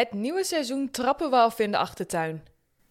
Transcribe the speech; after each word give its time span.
Het 0.00 0.12
nieuwe 0.12 0.44
seizoen 0.44 0.90
trappen 0.90 1.30
we 1.30 1.36
af 1.36 1.58
in 1.58 1.70
de 1.70 1.76
achtertuin. 1.76 2.44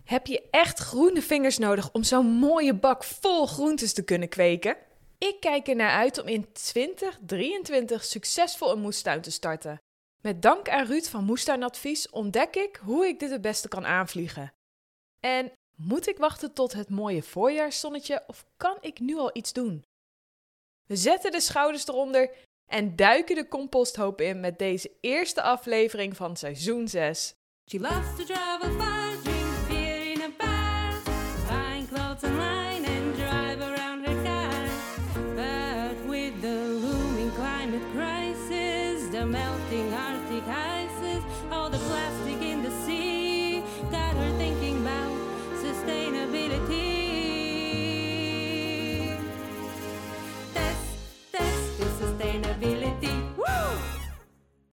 Heb 0.03 0.27
je 0.27 0.47
echt 0.49 0.79
groene 0.79 1.21
vingers 1.21 1.57
nodig 1.57 1.91
om 1.91 2.03
zo'n 2.03 2.25
mooie 2.25 2.73
bak 2.73 3.03
vol 3.03 3.47
groentes 3.47 3.93
te 3.93 4.03
kunnen 4.03 4.29
kweken? 4.29 4.77
Ik 5.17 5.37
kijk 5.39 5.67
er 5.67 5.75
naar 5.75 5.91
uit 5.91 6.21
om 6.21 6.27
in 6.27 6.51
2023 6.51 8.03
succesvol 8.03 8.71
een 8.71 8.81
moestuin 8.81 9.21
te 9.21 9.31
starten. 9.31 9.81
Met 10.21 10.41
dank 10.41 10.69
aan 10.69 10.85
Ruud 10.85 11.03
van 11.03 11.23
Moestuinadvies 11.23 12.09
ontdek 12.09 12.55
ik 12.55 12.79
hoe 12.83 13.07
ik 13.07 13.19
dit 13.19 13.31
het 13.31 13.41
beste 13.41 13.67
kan 13.67 13.85
aanvliegen. 13.85 14.53
En 15.19 15.51
moet 15.75 16.07
ik 16.07 16.17
wachten 16.17 16.53
tot 16.53 16.73
het 16.73 16.89
mooie 16.89 17.23
voorjaarszonnetje 17.23 18.23
of 18.27 18.45
kan 18.57 18.77
ik 18.81 18.99
nu 18.99 19.17
al 19.17 19.29
iets 19.33 19.53
doen? 19.53 19.83
We 20.85 20.95
zetten 20.95 21.31
de 21.31 21.41
schouders 21.41 21.87
eronder 21.87 22.29
en 22.69 22.95
duiken 22.95 23.35
de 23.35 23.47
composthoop 23.47 24.21
in 24.21 24.39
met 24.39 24.59
deze 24.59 24.91
eerste 25.01 25.41
aflevering 25.41 26.15
van 26.15 26.37
seizoen 26.37 26.87
6. 26.87 27.35
She 27.65 27.79
loves 27.79 28.15
to 28.17 28.23
travel 28.33 28.69
far, 28.79 28.98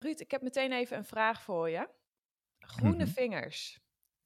Ruud, 0.09 0.19
ik 0.19 0.31
heb 0.31 0.41
meteen 0.41 0.71
even 0.71 0.97
een 0.97 1.05
vraag 1.05 1.41
voor 1.41 1.69
je. 1.69 1.89
Groene 2.59 3.03
Mhm. 3.03 3.13
vingers. 3.13 3.79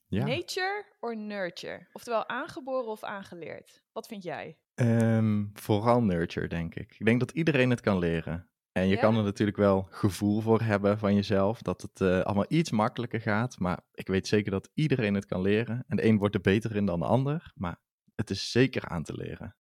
Ja. 0.08 0.26
Nature 0.26 0.86
or 1.00 1.18
nurture? 1.18 1.88
Oftewel 1.94 2.30
aangeboren 2.30 2.88
of 2.92 3.04
aangeleerd? 3.04 3.84
Wat 3.92 4.08
vind 4.08 4.24
jij? 4.24 4.58
Ehm, 4.74 5.46
vooral 5.54 6.02
nurture, 6.04 6.48
denk 6.48 6.76
ik. 6.76 6.96
Ik 7.00 7.06
denk 7.06 7.20
dat 7.20 7.32
iedereen 7.32 7.70
het 7.70 7.82
kan 7.82 7.98
leren. 7.98 8.50
En 8.72 8.88
je 8.88 8.96
Ja? 8.96 9.02
kan 9.02 9.18
er 9.18 9.24
natuurlijk 9.24 9.58
wel 9.58 9.82
gevoel 9.90 10.42
voor 10.42 10.62
hebben 10.62 10.98
van 10.98 11.16
jezelf, 11.16 11.62
dat 11.62 11.82
het 11.82 12.02
eh, 12.02 12.22
allemaal 12.22 12.46
iets 12.48 12.72
makkelijker 12.72 13.22
gaat. 13.22 13.60
Maar 13.60 13.80
ik 13.92 14.08
weet 14.08 14.28
zeker 14.28 14.52
dat 14.52 14.70
iedereen 14.74 15.14
het 15.14 15.26
kan 15.26 15.42
leren. 15.42 15.84
En 15.88 15.96
de 15.98 16.06
een 16.06 16.18
wordt 16.18 16.36
er 16.36 16.42
beter 16.42 16.76
in 16.76 16.86
dan 16.86 17.00
de 17.00 17.06
ander, 17.06 17.52
maar 17.56 17.82
het 18.16 18.30
is 18.30 18.52
zeker 18.52 18.88
aan 18.90 19.04
te 19.04 19.14
leren. 19.16 19.58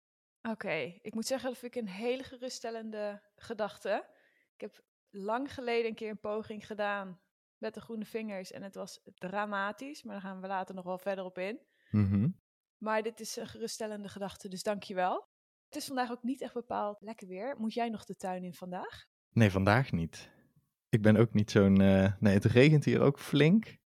Oké, 0.50 0.98
ik 1.02 1.14
moet 1.14 1.26
zeggen 1.26 1.50
dat 1.50 1.58
vind 1.58 1.76
ik 1.76 1.82
een 1.82 1.88
hele 1.88 2.24
geruststellende 2.24 3.22
gedachte. 3.36 4.10
Ik 4.56 4.62
heb 4.62 4.84
lang 5.12 5.54
geleden 5.54 5.90
een 5.90 5.96
keer 5.96 6.10
een 6.10 6.20
poging 6.20 6.68
gedaan 6.68 7.20
met 7.58 7.74
de 7.74 7.82
groene 7.82 8.06
vingers 8.06 8.52
en 8.52 8.64
het 8.64 8.76
was 8.76 9.02
dramatisch, 9.04 10.04
maar 10.04 10.14
daar 10.14 10.24
gaan 10.24 10.42
we 10.42 10.48
later 10.48 10.76
nog 10.76 10.86
wel 10.86 10.98
verder 10.98 11.26
op 11.26 11.38
in. 11.38 11.60
Mhm. 11.92 12.30
Maar 12.78 13.02
dit 13.04 13.20
is 13.20 13.36
een 13.36 13.48
geruststellende 13.48 14.10
gedachte, 14.10 14.48
dus 14.48 14.64
dank 14.64 14.84
je 14.84 14.94
wel. 14.94 15.30
Het 15.66 15.76
is 15.76 15.86
vandaag 15.86 16.12
ook 16.12 16.24
niet 16.24 16.42
echt 16.42 16.54
bepaald 16.54 17.02
lekker 17.02 17.28
weer. 17.28 17.56
Moet 17.58 17.74
jij 17.74 17.90
nog 17.90 18.06
de 18.06 18.16
tuin 18.16 18.44
in 18.44 18.54
vandaag? 18.54 19.06
Nee, 19.30 19.52
vandaag 19.52 19.92
niet. 19.92 20.32
Ik 20.90 21.02
ben 21.02 21.18
ook 21.18 21.34
niet 21.34 21.52
zo'n... 21.52 21.82
eh, 21.82 22.14
nee, 22.20 22.34
het 22.34 22.46
regent 22.46 22.86
hier 22.86 23.02
ook 23.02 23.20
flink. 23.20 23.78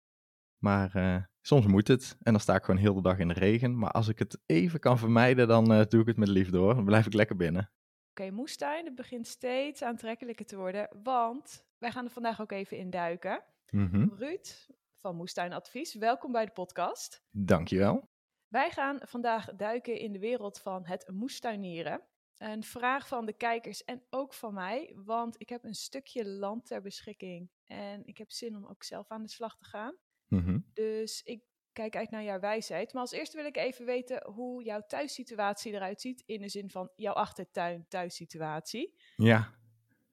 Maar 0.58 0.94
eh, 0.94 1.22
soms 1.40 1.66
moet 1.66 1.88
het. 1.88 2.16
En 2.22 2.32
dan 2.32 2.40
sta 2.40 2.54
ik 2.54 2.64
gewoon 2.64 2.80
heel 2.80 2.94
de 2.94 3.02
dag 3.02 3.18
in 3.18 3.28
de 3.28 3.34
regen. 3.34 3.78
Maar 3.78 3.90
als 3.90 4.08
ik 4.08 4.18
het 4.18 4.42
even 4.46 4.80
kan 4.80 4.98
vermijden, 4.98 5.48
dan 5.48 5.72
eh, 5.72 5.86
doe 5.86 6.00
ik 6.00 6.06
het 6.06 6.16
met 6.16 6.28
liefde 6.28 6.58
hoor. 6.58 6.74
Dan 6.74 6.84
blijf 6.84 7.06
ik 7.06 7.12
lekker 7.12 7.36
binnen. 7.36 7.70
Oké, 8.18 8.30
moestuin, 8.30 8.84
het 8.84 8.94
begint 8.94 9.26
steeds 9.26 9.82
aantrekkelijker 9.82 10.46
te 10.46 10.56
worden, 10.56 10.88
want 11.02 11.66
wij 11.78 11.90
gaan 11.90 12.04
er 12.04 12.10
vandaag 12.10 12.40
ook 12.40 12.52
even 12.52 12.76
in 12.76 12.90
duiken. 12.90 13.44
Mhm. 13.70 14.08
Ruud 14.14 14.68
van 15.00 15.16
Moestuin 15.16 15.52
Advies, 15.52 15.94
welkom 15.94 16.32
bij 16.32 16.44
de 16.44 16.52
podcast. 16.52 17.22
Dankjewel. 17.30 18.08
Wij 18.48 18.70
gaan 18.70 18.98
vandaag 19.02 19.54
duiken 19.54 19.98
in 19.98 20.12
de 20.12 20.18
wereld 20.18 20.58
van 20.58 20.86
het 20.86 21.10
moestuinieren. 21.12 22.02
Een 22.36 22.62
vraag 22.62 23.08
van 23.08 23.26
de 23.26 23.32
kijkers 23.32 23.84
en 23.84 24.02
ook 24.10 24.34
van 24.34 24.54
mij, 24.54 24.92
want 24.96 25.40
ik 25.40 25.48
heb 25.48 25.64
een 25.64 25.74
stukje 25.74 26.26
land 26.26 26.66
ter 26.66 26.80
beschikking 26.80 27.50
en 27.64 28.06
ik 28.06 28.18
heb 28.18 28.30
zin 28.30 28.56
om 28.56 28.66
ook 28.66 28.82
zelf 28.82 29.08
aan 29.08 29.22
de 29.22 29.28
slag 29.28 29.56
te 29.56 29.64
gaan. 29.64 29.96
Mhm. 30.28 30.58
Dus 30.72 31.22
ik 31.22 31.42
kijk 31.74 31.96
uit 31.96 32.10
naar 32.10 32.22
jouw 32.22 32.40
wijsheid. 32.40 32.92
Maar 32.92 33.02
als 33.02 33.12
eerste 33.12 33.36
wil 33.36 33.46
ik 33.46 33.56
even 33.56 33.84
weten 33.84 34.30
hoe 34.30 34.64
jouw 34.64 34.80
thuissituatie 34.86 35.72
eruit 35.72 36.00
ziet, 36.00 36.22
in 36.26 36.40
de 36.40 36.48
zin 36.48 36.70
van 36.70 36.90
jouw 36.96 37.14
achtertuin 37.14 37.84
thuissituatie. 37.88 38.94
Ja, 39.16 39.54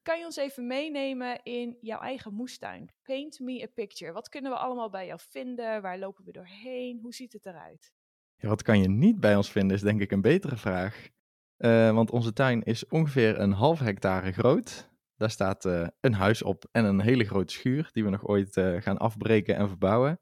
Kan 0.02 0.20
je 0.20 0.26
ons 0.26 0.36
even 0.36 0.68
meenemen 0.68 1.44
in 1.44 1.78
jouw 1.82 2.00
eigen 2.00 2.34
moestuin? 2.34 2.90
Paint 3.04 3.40
me 3.40 3.64
a 3.64 3.68
picture. 3.74 4.12
Wat 4.12 4.30
kunnen 4.30 4.52
we 4.52 4.58
allemaal 4.58 4.90
bij 4.90 5.06
jou 5.06 5.20
vinden? 5.30 5.82
Waar 5.82 6.00
lopen 6.00 6.26
we 6.26 6.32
doorheen? 6.32 7.00
Hoe 7.02 7.14
ziet 7.14 7.34
het 7.34 7.46
eruit? 7.46 7.94
Ja, 8.36 8.48
wat 8.48 8.62
kan 8.62 8.82
je 8.82 8.90
niet 8.90 9.20
bij 9.20 9.36
ons 9.36 9.52
vinden, 9.52 9.76
is 9.76 9.84
denk 9.84 10.02
ik 10.02 10.12
een 10.12 10.22
betere 10.22 10.58
vraag. 10.58 11.10
Eh, 11.58 11.94
want 11.94 12.12
onze 12.12 12.34
tuin 12.34 12.64
is 12.64 12.88
ongeveer 12.88 13.40
een 13.40 13.52
half 13.52 13.80
hectare 13.80 14.32
groot. 14.32 14.90
Daar 15.18 15.32
staat 15.32 15.66
eh, 15.66 15.88
een 16.00 16.14
huis 16.14 16.44
op 16.44 16.66
en 16.72 16.86
een 16.86 17.02
hele 17.02 17.24
grote 17.24 17.54
schuur, 17.54 17.90
die 17.92 18.04
we 18.04 18.10
nog 18.10 18.28
ooit 18.28 18.58
eh, 18.58 18.82
gaan 18.82 18.98
afbreken 18.98 19.56
en 19.56 19.68
verbouwen. 19.68 20.20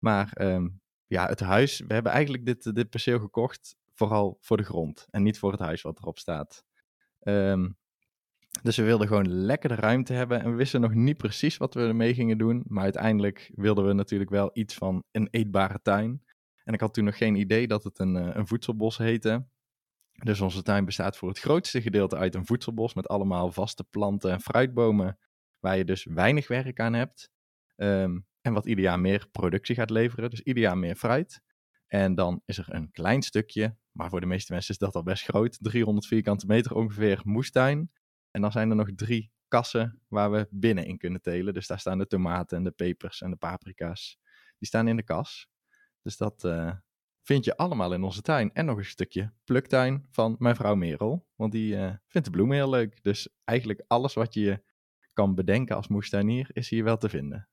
Maar 0.00 0.32
ehm, 0.32 0.68
ja, 1.06 1.26
het 1.26 1.40
huis, 1.40 1.80
we 1.86 1.94
hebben 1.94 2.12
eigenlijk 2.12 2.46
dit, 2.46 2.74
dit 2.74 2.90
perceel 2.90 3.18
gekocht 3.18 3.76
vooral 3.94 4.38
voor 4.40 4.56
de 4.56 4.62
grond 4.62 5.06
en 5.10 5.22
niet 5.22 5.38
voor 5.38 5.50
het 5.52 5.60
huis 5.60 5.82
wat 5.82 5.98
erop 5.98 6.18
staat. 6.18 6.64
Ehm, 7.20 7.68
dus 8.62 8.76
we 8.76 8.82
wilden 8.82 9.06
gewoon 9.06 9.28
lekker 9.28 9.68
de 9.68 9.74
ruimte 9.74 10.12
hebben 10.12 10.40
en 10.40 10.50
we 10.50 10.56
wisten 10.56 10.80
nog 10.80 10.94
niet 10.94 11.16
precies 11.16 11.56
wat 11.56 11.74
we 11.74 11.80
ermee 11.80 12.14
gingen 12.14 12.38
doen. 12.38 12.64
Maar 12.66 12.82
uiteindelijk 12.82 13.50
wilden 13.54 13.86
we 13.86 13.92
natuurlijk 13.92 14.30
wel 14.30 14.50
iets 14.52 14.74
van 14.74 15.04
een 15.10 15.28
eetbare 15.30 15.80
tuin. 15.82 16.24
En 16.64 16.74
ik 16.74 16.80
had 16.80 16.94
toen 16.94 17.04
nog 17.04 17.16
geen 17.16 17.34
idee 17.34 17.66
dat 17.66 17.84
het 17.84 17.98
een, 17.98 18.16
eh, 18.16 18.30
een 18.32 18.46
voedselbos 18.46 18.98
heette. 18.98 19.46
Dus 20.12 20.40
onze 20.40 20.62
tuin 20.62 20.84
bestaat 20.84 21.16
voor 21.16 21.28
het 21.28 21.38
grootste 21.38 21.82
gedeelte 21.82 22.16
uit 22.16 22.34
een 22.34 22.46
voedselbos 22.46 22.94
met 22.94 23.08
allemaal 23.08 23.52
vaste 23.52 23.84
planten 23.84 24.30
en 24.30 24.40
fruitbomen, 24.40 25.18
waar 25.58 25.76
je 25.76 25.84
dus 25.84 26.04
weinig 26.04 26.48
werk 26.48 26.80
aan 26.80 26.92
hebt. 26.92 27.30
Ehm, 27.76 28.18
en 28.40 28.52
wat 28.52 28.66
ieder 28.66 28.84
jaar 28.84 29.00
meer 29.00 29.28
productie 29.30 29.74
gaat 29.74 29.90
leveren, 29.90 30.30
dus 30.30 30.40
ieder 30.40 30.62
jaar 30.62 30.78
meer 30.78 30.96
fruit. 30.96 31.42
En 31.86 32.14
dan 32.14 32.42
is 32.44 32.58
er 32.58 32.74
een 32.74 32.90
klein 32.90 33.22
stukje, 33.22 33.76
maar 33.92 34.10
voor 34.10 34.20
de 34.20 34.26
meeste 34.26 34.52
mensen 34.52 34.72
is 34.72 34.78
dat 34.78 34.94
al 34.94 35.02
best 35.02 35.24
groot, 35.24 35.58
300 35.60 36.06
vierkante 36.06 36.46
meter 36.46 36.74
ongeveer 36.74 37.20
moestuin. 37.24 37.90
En 38.30 38.40
dan 38.40 38.52
zijn 38.52 38.70
er 38.70 38.76
nog 38.76 38.88
drie 38.94 39.32
kassen 39.48 40.00
waar 40.08 40.30
we 40.30 40.46
binnen 40.50 40.86
in 40.86 40.98
kunnen 40.98 41.20
telen. 41.20 41.54
Dus 41.54 41.66
daar 41.66 41.78
staan 41.78 41.98
de 41.98 42.06
tomaten 42.06 42.56
en 42.56 42.64
de 42.64 42.70
pepers 42.70 43.20
en 43.20 43.30
de 43.30 43.36
paprika's. 43.36 44.18
Die 44.58 44.68
staan 44.68 44.88
in 44.88 44.96
de 44.96 45.02
kas. 45.02 45.48
Dus 46.02 46.16
dat 46.16 46.44
eh, 46.44 46.72
vind 47.22 47.44
je 47.44 47.56
allemaal 47.56 47.92
in 47.92 48.02
onze 48.02 48.22
tuin. 48.22 48.52
En 48.52 48.64
nog 48.64 48.78
een 48.78 48.84
stukje 48.84 49.32
pluktuin 49.44 50.06
van 50.10 50.36
mijn 50.38 50.56
vrouw 50.56 50.74
Merel. 50.74 51.26
Want 51.36 51.52
die 51.52 51.76
eh, 51.76 51.94
vindt 52.06 52.26
de 52.26 52.32
bloemen 52.32 52.56
heel 52.56 52.70
leuk. 52.70 53.02
Dus 53.02 53.28
eigenlijk 53.44 53.84
alles 53.86 54.14
wat 54.14 54.34
je 54.34 54.62
kan 55.12 55.34
bedenken 55.34 55.76
als 55.76 55.88
moestuinier 55.88 56.50
is 56.52 56.68
hier 56.68 56.84
wel 56.84 56.96
te 56.96 57.08
vinden. 57.08 57.48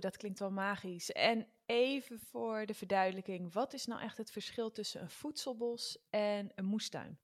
Dat 0.00 0.16
klinkt 0.16 0.38
wel 0.38 0.50
magisch. 0.50 1.10
En 1.10 1.46
even 1.66 2.18
voor 2.18 2.66
de 2.66 2.74
verduidelijking, 2.74 3.52
wat 3.52 3.72
is 3.72 3.86
nou 3.86 4.00
echt 4.00 4.16
het 4.16 4.30
verschil 4.30 4.70
tussen 4.70 5.00
een 5.00 5.10
voedselbos 5.10 5.98
en 6.10 6.52
een 6.54 6.64
moestuin? 6.64 7.18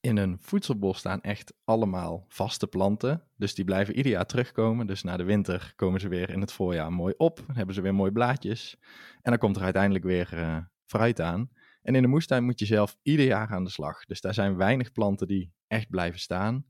In 0.00 0.16
een 0.16 0.38
voedselbos 0.40 0.98
staan 0.98 1.20
echt 1.20 1.54
allemaal 1.64 2.24
vaste 2.28 2.66
planten. 2.66 3.22
Dus 3.36 3.54
die 3.54 3.64
blijven 3.64 3.96
ieder 3.96 4.12
jaar 4.12 4.26
terugkomen. 4.26 4.86
Dus 4.86 5.02
na 5.02 5.16
de 5.16 5.24
winter 5.24 5.72
komen 5.76 6.00
ze 6.00 6.08
weer 6.08 6.30
in 6.30 6.40
het 6.40 6.52
voorjaar 6.52 6.92
mooi 6.92 7.14
op. 7.16 7.44
Hebben 7.52 7.74
ze 7.74 7.80
weer 7.80 7.94
mooie 7.94 8.12
blaadjes. 8.12 8.76
En 9.22 9.30
dan 9.30 9.38
komt 9.38 9.56
er 9.56 9.62
uiteindelijk 9.62 10.04
weer 10.04 10.28
eh, 10.32 10.58
fruit 10.84 11.20
aan. 11.20 11.50
En 11.82 11.94
in 11.94 12.02
de 12.02 12.08
moestuin 12.08 12.44
moet 12.44 12.58
je 12.58 12.66
zelf 12.66 12.96
ieder 13.02 13.26
jaar 13.26 13.48
aan 13.48 13.64
de 13.64 13.70
slag. 13.70 14.04
Dus 14.04 14.20
daar 14.20 14.34
zijn 14.34 14.56
weinig 14.56 14.92
planten 14.92 15.26
die 15.26 15.52
echt 15.66 15.90
blijven 15.90 16.20
staan. 16.20 16.64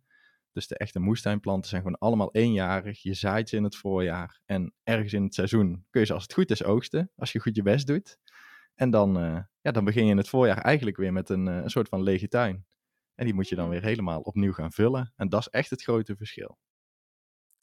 Dus 0.57 0.67
de 0.67 0.77
echte 0.77 1.01
moestuinplanten 1.01 1.71
zijn 1.71 1.83
gewoon 1.83 1.99
allemaal 1.99 2.33
eenjarig. 2.33 3.03
Je 3.03 3.15
zaait 3.15 3.49
ze 3.49 3.57
in 3.57 3.65
het 3.65 3.77
voorjaar. 3.77 4.41
En 4.45 4.75
ergens 4.83 5.13
in 5.13 5.23
het 5.23 5.35
seizoen 5.35 5.87
kun 5.91 6.01
je 6.01 6.07
ze 6.07 6.13
als 6.13 6.23
het 6.23 6.33
goed 6.33 6.51
is 6.51 6.65
oogsten. 6.65 7.11
Als 7.17 7.33
je 7.33 7.41
goed 7.41 7.57
je 7.57 7.63
best 7.63 7.87
doet. 7.87 8.19
En 8.75 8.91
dan, 8.91 9.19
eh, 9.19 9.41
ja, 9.61 9.71
dan 9.71 9.85
begin 9.85 10.05
je 10.05 10.11
in 10.11 10.17
het 10.17 10.29
voorjaar 10.29 10.59
eigenlijk 10.59 10.97
weer 10.97 11.13
met 11.13 11.29
een, 11.29 11.49
eh, 11.49 11.57
een 11.57 11.71
soort 11.71 11.89
van 11.89 12.03
lege 12.03 12.29
tuin. 12.29 12.67
En 13.15 13.25
die 13.25 13.35
moet 13.35 13.49
je 13.49 13.55
dan 13.55 13.69
weer 13.69 13.83
helemaal 13.83 14.21
opnieuw 14.21 14.53
gaan 14.53 14.73
vullen. 14.73 15.13
En 15.17 15.29
dat 15.29 15.41
is 15.41 15.49
echt 15.49 15.71
het 15.71 15.83
grote 15.83 16.17
verschil. 16.17 16.59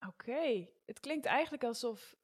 Oké, 0.07 0.68
het 0.86 1.00
klinkt 1.00 1.25
eigenlijk 1.25 1.63
alsof 1.63 2.16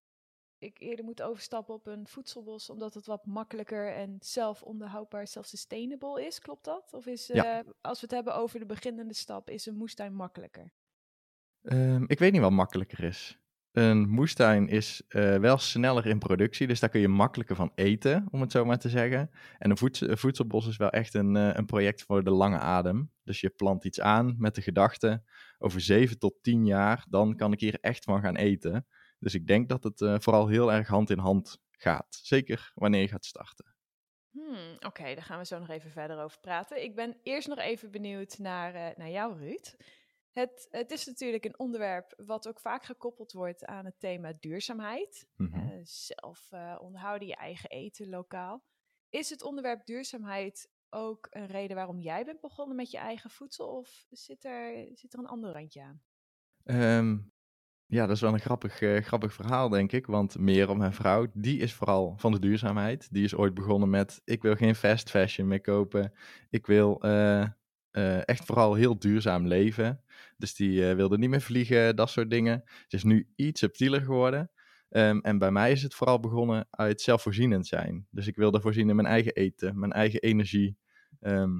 ik 0.60 0.80
eerder 0.80 1.06
moet 1.06 1.22
overstappen 1.22 1.74
op 1.76 1.88
een 1.88 2.08
voedselbos, 2.08 2.70
omdat 2.70 2.94
het 2.94 3.06
wat 3.06 3.26
makkelijker 3.26 3.94
en 3.94 4.18
zelfonderhoudbaar, 4.20 5.28
self-sustainable 5.28 6.26
is. 6.26 6.40
Klopt 6.40 6.66
dat? 6.66 6.94
Of 6.94 7.06
is, 7.06 7.28
Ja. 7.28 7.60
eh, 7.60 7.66
als 7.82 8.00
we 8.00 8.06
het 8.06 8.16
hebben 8.16 8.36
over 8.36 8.60
de 8.60 8.66
beginnende 8.66 9.14
stap, 9.14 9.50
is 9.50 9.66
een 9.66 9.76
moestuin 9.78 10.14
makkelijker? 10.14 10.72
Ehm, 11.62 12.04
ik 12.08 12.20
weet 12.20 12.32
niet 12.32 12.42
wat 12.42 12.52
makkelijker 12.52 13.04
is. 13.04 13.40
Een 13.72 14.10
moestuin 14.10 14.68
is 14.68 15.04
eh, 15.08 15.36
wel 15.36 15.58
sneller 15.58 16.06
in 16.06 16.20
productie, 16.20 16.68
dus 16.68 16.80
daar 16.80 16.90
kun 16.90 17.00
je 17.02 17.08
makkelijker 17.08 17.56
van 17.56 17.72
eten, 17.76 18.28
om 18.32 18.42
het 18.42 18.52
zo 18.52 18.66
maar 18.66 18.78
te 18.80 18.90
zeggen. 18.90 19.30
En 19.58 19.70
een 19.70 19.78
voeds- 19.78 20.02
een 20.02 20.18
voedselbos 20.18 20.68
is 20.68 20.78
wel 20.78 20.90
echt 20.90 21.14
een, 21.14 21.36
eh, 21.36 21.50
een 21.54 21.66
project 21.66 22.04
voor 22.04 22.24
de 22.24 22.30
lange 22.32 22.58
adem. 22.60 23.12
Dus 23.24 23.42
je 23.42 23.50
plant 23.50 23.86
iets 23.86 24.00
aan 24.02 24.36
met 24.38 24.56
de 24.56 24.62
gedachte, 24.62 25.24
over 25.58 25.82
zeven 25.82 26.20
tot 26.20 26.36
tien 26.42 26.66
jaar, 26.66 27.06
dan 27.10 27.36
kan 27.36 27.52
ik 27.52 27.60
hier 27.60 27.78
echt 27.82 28.04
van 28.04 28.22
gaan 28.22 28.36
eten. 28.36 28.88
Dus 29.20 29.34
ik 29.34 29.48
denk 29.48 29.70
dat 29.70 29.84
het 29.84 30.02
eh, 30.02 30.16
vooral 30.20 30.48
heel 30.48 30.72
erg 30.72 30.88
hand 30.88 31.10
in 31.10 31.18
hand 31.18 31.58
gaat. 31.72 32.20
Zeker 32.24 32.72
wanneer 32.76 33.02
je 33.02 33.08
gaat 33.08 33.26
starten. 33.26 33.76
Hmm, 34.32 34.76
Oké, 34.80 35.04
daar 35.04 35.24
gaan 35.24 35.40
we 35.40 35.46
zo 35.46 35.60
nog 35.60 35.70
even 35.70 35.92
verder 35.92 36.20
over 36.24 36.40
praten. 36.40 36.84
Ik 36.84 36.96
ben 36.96 37.18
eerst 37.24 37.48
nog 37.48 37.58
even 37.58 37.92
benieuwd 37.92 38.38
naar, 38.38 38.74
eh, 38.76 38.98
naar 38.98 39.10
jou, 39.10 39.38
Ruud. 39.38 39.76
Het, 40.32 40.68
het 40.70 40.92
is 40.92 41.06
natuurlijk 41.06 41.46
een 41.46 41.60
onderwerp 41.60 42.14
wat 42.26 42.48
ook 42.48 42.60
vaak 42.60 42.84
gekoppeld 42.84 43.32
wordt 43.32 43.66
aan 43.66 43.86
het 43.86 44.00
thema 44.00 44.34
duurzaamheid. 44.40 45.28
Mhm. 45.36 45.54
Eh, 45.54 45.80
zelf 45.84 46.48
eh, 46.52 46.78
onderhouden, 46.82 47.28
je 47.28 47.36
eigen 47.36 47.70
eten 47.70 48.10
lokaal. 48.10 48.64
Is 49.10 49.30
het 49.30 49.44
onderwerp 49.44 49.86
duurzaamheid 49.86 50.70
ook 50.90 51.28
een 51.30 51.48
reden 51.48 51.76
waarom 51.76 52.00
jij 52.00 52.26
bent 52.26 52.42
begonnen 52.42 52.76
met 52.76 52.92
je 52.92 52.98
eigen 52.98 53.30
voedsel? 53.30 53.68
Of 53.68 54.06
zit 54.10 54.46
er, 54.46 54.90
zit 54.94 55.14
er 55.14 55.20
een 55.20 55.28
ander 55.28 55.52
randje 55.52 55.82
aan? 55.82 56.02
Ehm, 56.64 57.18
ja, 57.92 58.06
dat 58.06 58.16
is 58.16 58.22
wel 58.22 58.34
een 58.34 58.40
grappig, 58.40 58.82
eh, 58.82 59.04
grappig 59.04 59.34
verhaal, 59.34 59.70
denk 59.70 59.92
ik. 59.92 60.06
Want 60.06 60.38
Merel, 60.40 60.76
mijn 60.76 60.94
vrouw, 60.94 61.28
die 61.34 61.60
is 61.60 61.74
vooral 61.74 62.14
van 62.18 62.32
de 62.32 62.40
duurzaamheid. 62.40 63.08
Die 63.12 63.24
is 63.24 63.36
ooit 63.36 63.54
begonnen 63.54 63.90
met: 63.90 64.22
ik 64.26 64.42
wil 64.42 64.56
geen 64.56 64.76
fast 64.76 65.10
fashion 65.10 65.48
meer 65.48 65.62
kopen. 65.62 66.14
Ik 66.50 66.66
wil 66.66 67.02
eh, 67.02 67.42
eh, 67.92 68.28
echt 68.28 68.46
vooral 68.46 68.74
heel 68.74 69.00
duurzaam 69.00 69.48
leven. 69.48 70.04
Dus 70.38 70.56
die 70.56 70.84
wilde 70.84 71.18
niet 71.18 71.30
meer 71.30 71.42
vliegen, 71.42 71.96
dat 71.96 72.10
soort 72.10 72.30
dingen. 72.30 72.64
Ze 72.88 72.96
is 72.96 73.04
nu 73.04 73.28
iets 73.36 73.60
subtieler 73.60 74.02
geworden. 74.02 74.52
Ehm, 74.90 75.20
en 75.20 75.38
bij 75.38 75.52
mij 75.52 75.72
is 75.72 75.84
het 75.84 75.96
vooral 75.96 76.20
begonnen 76.20 76.68
uit 76.70 77.02
zelfvoorzienend 77.02 77.68
zijn. 77.68 78.08
Dus 78.12 78.28
ik 78.28 78.36
wilde 78.36 78.62
voorzien 78.62 78.90
in 78.90 78.96
mijn 78.96 79.08
eigen 79.08 79.34
eten, 79.34 79.80
mijn 79.80 79.92
eigen 79.92 80.20
energie. 80.20 80.78
Ehm, 81.20 81.60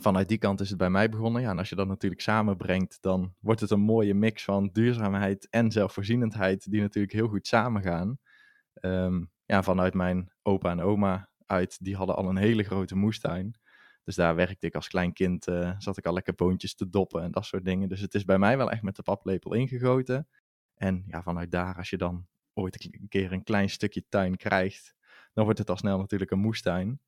vanuit 0.00 0.28
die 0.28 0.38
kant 0.38 0.60
is 0.60 0.68
het 0.68 0.78
bij 0.78 0.90
mij 0.90 1.08
begonnen. 1.08 1.42
Ja, 1.42 1.50
en 1.50 1.58
als 1.58 1.68
je 1.68 1.74
dat 1.74 1.86
natuurlijk 1.86 2.22
samenbrengt, 2.22 2.98
dan 3.00 3.34
wordt 3.40 3.60
het 3.60 3.70
een 3.70 3.80
mooie 3.80 4.14
mix 4.14 4.44
van 4.44 4.68
duurzaamheid 4.72 5.48
en 5.50 5.70
zelfvoorzienendheid, 5.70 6.70
die 6.70 6.80
natuurlijk 6.80 7.12
heel 7.12 7.28
goed 7.28 7.46
samengaan. 7.46 8.18
Ehm, 8.74 9.24
ja, 9.44 9.62
vanuit 9.62 9.94
mijn 9.94 10.32
opa 10.42 10.70
en 10.70 10.80
oma 10.80 11.28
uit, 11.46 11.84
die 11.84 11.96
hadden 11.96 12.16
al 12.16 12.28
een 12.28 12.36
hele 12.36 12.62
grote 12.62 12.96
moestuin. 12.96 13.54
Dus 14.04 14.14
daar 14.14 14.34
werkte 14.34 14.66
ik 14.66 14.74
als 14.74 14.88
klein 14.88 15.12
kind, 15.12 15.46
eh, 15.46 15.72
zat 15.78 15.96
ik 15.96 16.06
al 16.06 16.12
lekker 16.12 16.34
boontjes 16.34 16.74
te 16.74 16.88
doppen 16.88 17.22
en 17.22 17.30
dat 17.30 17.44
soort 17.44 17.64
dingen. 17.64 17.88
Dus 17.88 18.00
het 18.00 18.14
is 18.14 18.24
bij 18.24 18.38
mij 18.38 18.56
wel 18.56 18.70
echt 18.70 18.82
met 18.82 18.96
de 18.96 19.02
paplepel 19.02 19.54
ingegoten. 19.54 20.28
En 20.74 21.04
ja, 21.06 21.22
vanuit 21.22 21.50
daar, 21.50 21.76
als 21.76 21.90
je 21.90 21.96
dan 21.96 22.26
ooit 22.54 22.84
een 22.84 23.08
keer 23.08 23.32
een 23.32 23.42
klein 23.42 23.70
stukje 23.70 24.04
tuin 24.08 24.36
krijgt, 24.36 24.94
dan 25.32 25.44
wordt 25.44 25.58
het 25.58 25.70
al 25.70 25.76
snel 25.76 25.98
natuurlijk 25.98 26.30
een 26.30 26.38
moestuin. 26.38 27.00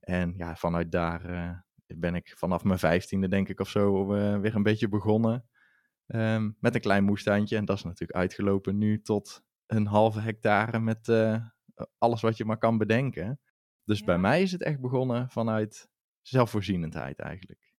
En 0.00 0.34
ja, 0.36 0.56
vanuit 0.56 0.92
daar 0.92 1.24
eh, 1.24 1.58
ben 1.86 2.14
ik 2.14 2.32
vanaf 2.36 2.64
mijn 2.64 2.78
vijftiende, 2.78 3.28
denk 3.28 3.48
ik, 3.48 3.60
of 3.60 3.68
zo, 3.68 4.14
eh, 4.14 4.40
weer 4.40 4.54
een 4.54 4.62
beetje 4.62 4.88
begonnen. 4.88 5.48
Ehm, 6.06 6.50
met 6.60 6.74
een 6.74 6.80
klein 6.80 7.04
moestuintje. 7.04 7.56
En 7.56 7.64
dat 7.64 7.76
is 7.76 7.84
natuurlijk 7.84 8.18
uitgelopen 8.18 8.78
nu 8.78 9.02
tot 9.02 9.42
een 9.66 9.86
halve 9.86 10.20
hectare 10.20 10.78
met 10.78 11.08
eh, 11.08 11.46
alles 11.98 12.20
wat 12.20 12.36
je 12.36 12.44
maar 12.44 12.58
kan 12.58 12.78
bedenken. 12.78 13.40
Dus 13.84 14.04
bij 14.04 14.18
mij 14.18 14.42
is 14.42 14.52
het 14.52 14.62
echt 14.62 14.80
begonnen 14.80 15.30
vanuit 15.30 15.88
zelfvoorzienendheid 16.22 17.18
eigenlijk. 17.18 17.74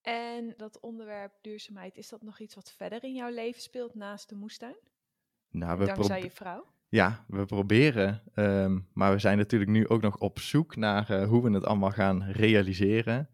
En 0.00 0.54
dat 0.56 0.80
onderwerp 0.80 1.32
duurzaamheid, 1.40 1.96
is 1.96 2.08
dat 2.08 2.22
nog 2.22 2.38
iets 2.38 2.54
wat 2.54 2.72
verder 2.72 3.04
in 3.04 3.14
jouw 3.14 3.30
leven 3.30 3.62
speelt 3.62 3.94
naast 3.94 4.28
de 4.28 4.34
moestuin? 4.34 4.76
Nou, 5.48 5.78
we 5.78 5.86
Dankzij 5.86 6.22
je 6.22 6.30
vrouw? 6.30 6.66
Ja, 6.88 7.24
we 7.28 7.44
proberen. 7.44 8.22
ehm, 8.34 8.78
maar 8.92 9.12
we 9.12 9.18
zijn 9.18 9.38
natuurlijk 9.38 9.70
nu 9.70 9.88
ook 9.88 10.00
nog 10.00 10.16
op 10.16 10.38
zoek 10.38 10.76
naar 10.76 11.10
eh, 11.10 11.28
hoe 11.28 11.42
we 11.42 11.50
het 11.50 11.64
allemaal 11.64 11.90
gaan 11.90 12.22
realiseren. 12.22 13.28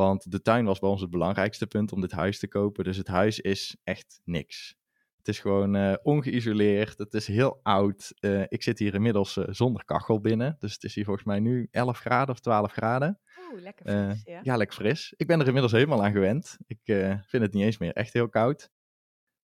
Want 0.00 0.30
de 0.30 0.42
tuin 0.42 0.64
was 0.64 0.78
bij 0.78 0.88
ons 0.88 1.00
het 1.00 1.10
belangrijkste 1.10 1.66
punt 1.66 1.92
om 1.92 2.00
dit 2.00 2.12
huis 2.12 2.38
te 2.38 2.48
kopen. 2.48 2.84
Dus 2.84 2.96
het 2.96 3.06
huis 3.06 3.40
is 3.40 3.76
echt 3.84 4.20
niks. 4.24 4.76
Het 5.16 5.28
is 5.28 5.38
gewoon 5.38 5.76
eh, 5.76 5.94
ongeïsoleerd. 6.02 6.98
Het 6.98 7.14
is 7.14 7.26
heel 7.26 7.60
oud. 7.62 8.12
Eh, 8.20 8.42
ik 8.48 8.62
zit 8.62 8.78
hier 8.78 8.94
inmiddels 8.94 9.36
eh, 9.36 9.44
zonder 9.48 9.84
kachel 9.84 10.20
binnen. 10.20 10.56
Dus 10.58 10.72
het 10.72 10.84
is 10.84 10.94
hier 10.94 11.04
volgens 11.04 11.26
mij 11.26 11.40
nu 11.40 11.68
11 11.70 11.98
graden 11.98 12.34
of 12.34 12.40
12 12.40 12.72
graden. 12.72 13.20
Oeh, 13.52 13.62
lekker 13.62 13.86
fris, 13.86 14.22
ja. 14.24 14.40
ja, 14.42 14.56
lekker 14.56 14.76
fris. 14.76 15.14
Ik 15.16 15.26
ben 15.26 15.40
er 15.40 15.46
inmiddels 15.46 15.72
helemaal 15.72 16.04
aan 16.04 16.12
gewend. 16.12 16.56
Ik 16.66 16.80
vind 17.26 17.42
het 17.42 17.52
niet 17.52 17.64
eens 17.64 17.78
meer 17.78 17.92
echt 17.92 18.12
heel 18.12 18.28
koud. 18.28 18.70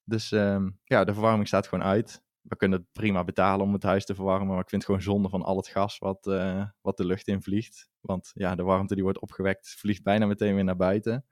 Dus 0.04 0.32
ehm, 0.32 0.70
ja, 0.84 1.04
de 1.04 1.12
verwarming 1.12 1.46
staat 1.46 1.66
gewoon 1.66 1.84
uit. 1.84 2.22
We 2.48 2.56
kunnen 2.56 2.78
het 2.78 2.88
prima 2.92 3.24
betalen 3.24 3.66
om 3.66 3.72
het 3.72 3.82
huis 3.82 4.04
te 4.04 4.14
verwarmen, 4.14 4.48
maar 4.48 4.62
ik 4.62 4.68
vind 4.68 4.82
het 4.82 4.90
gewoon 4.90 5.14
zonde 5.14 5.28
van 5.28 5.42
al 5.42 5.56
het 5.56 5.68
gas 5.68 5.98
wat, 5.98 6.26
eh, 6.26 6.68
wat 6.80 6.96
de 6.96 7.04
lucht 7.04 7.28
in 7.28 7.42
vliegt. 7.42 7.88
Want 8.00 8.30
ja, 8.34 8.54
de 8.54 8.62
warmte 8.62 8.94
die 8.94 9.02
wordt 9.02 9.20
opgewekt, 9.20 9.68
vliegt 9.78 10.02
bijna 10.02 10.26
meteen 10.26 10.54
weer 10.54 10.64
naar 10.64 10.76
buiten. 10.76 11.26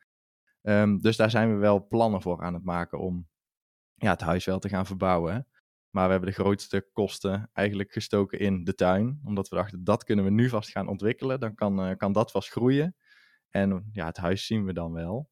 Ehm, 0.62 0.98
dus 0.98 1.16
daar 1.16 1.30
zijn 1.30 1.52
we 1.52 1.56
wel 1.56 1.86
plannen 1.86 2.22
voor 2.22 2.42
aan 2.42 2.54
het 2.54 2.64
maken 2.64 2.98
om 2.98 3.28
ja, 3.94 4.10
het 4.10 4.20
huis 4.20 4.44
wel 4.44 4.58
te 4.58 4.68
gaan 4.68 4.86
verbouwen. 4.86 5.46
Maar 5.90 6.04
we 6.04 6.10
hebben 6.10 6.28
de 6.28 6.42
grootste 6.42 6.88
kosten 6.92 7.50
eigenlijk 7.52 7.92
gestoken 7.92 8.38
in 8.38 8.64
de 8.64 8.74
tuin. 8.74 9.20
Omdat 9.24 9.48
we 9.48 9.56
dachten, 9.56 9.84
dat 9.84 10.04
kunnen 10.04 10.24
we 10.24 10.30
nu 10.30 10.48
vast 10.48 10.70
gaan 10.70 10.88
ontwikkelen. 10.88 11.40
Dan 11.40 11.54
kan, 11.54 11.80
eh, 11.80 11.96
kan 11.96 12.12
dat 12.12 12.30
vast 12.30 12.50
groeien. 12.50 12.96
En 13.50 13.88
ja, 13.92 14.06
het 14.06 14.16
huis 14.16 14.46
zien 14.46 14.64
we 14.64 14.72
dan 14.72 14.92
wel. 14.92 15.30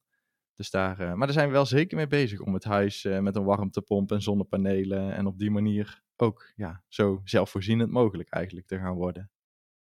Dus 0.62 0.70
daar, 0.70 1.00
eh, 1.00 1.12
maar 1.12 1.26
daar 1.26 1.37
zijn 1.37 1.47
we 1.47 1.53
wel 1.53 1.67
zeker 1.67 1.97
mee 1.97 2.06
bezig 2.06 2.41
om 2.41 2.55
het 2.55 2.64
huis 2.64 3.05
eh, 3.05 3.19
met 3.19 3.37
een 3.37 3.44
warmtepomp 3.44 4.12
en 4.12 4.23
zonnepanelen. 4.23 5.14
En 5.14 5.26
op 5.26 5.38
die 5.38 5.50
manier 5.50 6.03
ook 6.17 6.53
ja, 6.56 6.85
zo 6.88 7.20
zelfvoorzienend 7.25 7.91
mogelijk 7.91 8.31
eigenlijk 8.31 8.67
te 8.67 8.79
gaan 8.79 8.94
worden. 8.94 9.31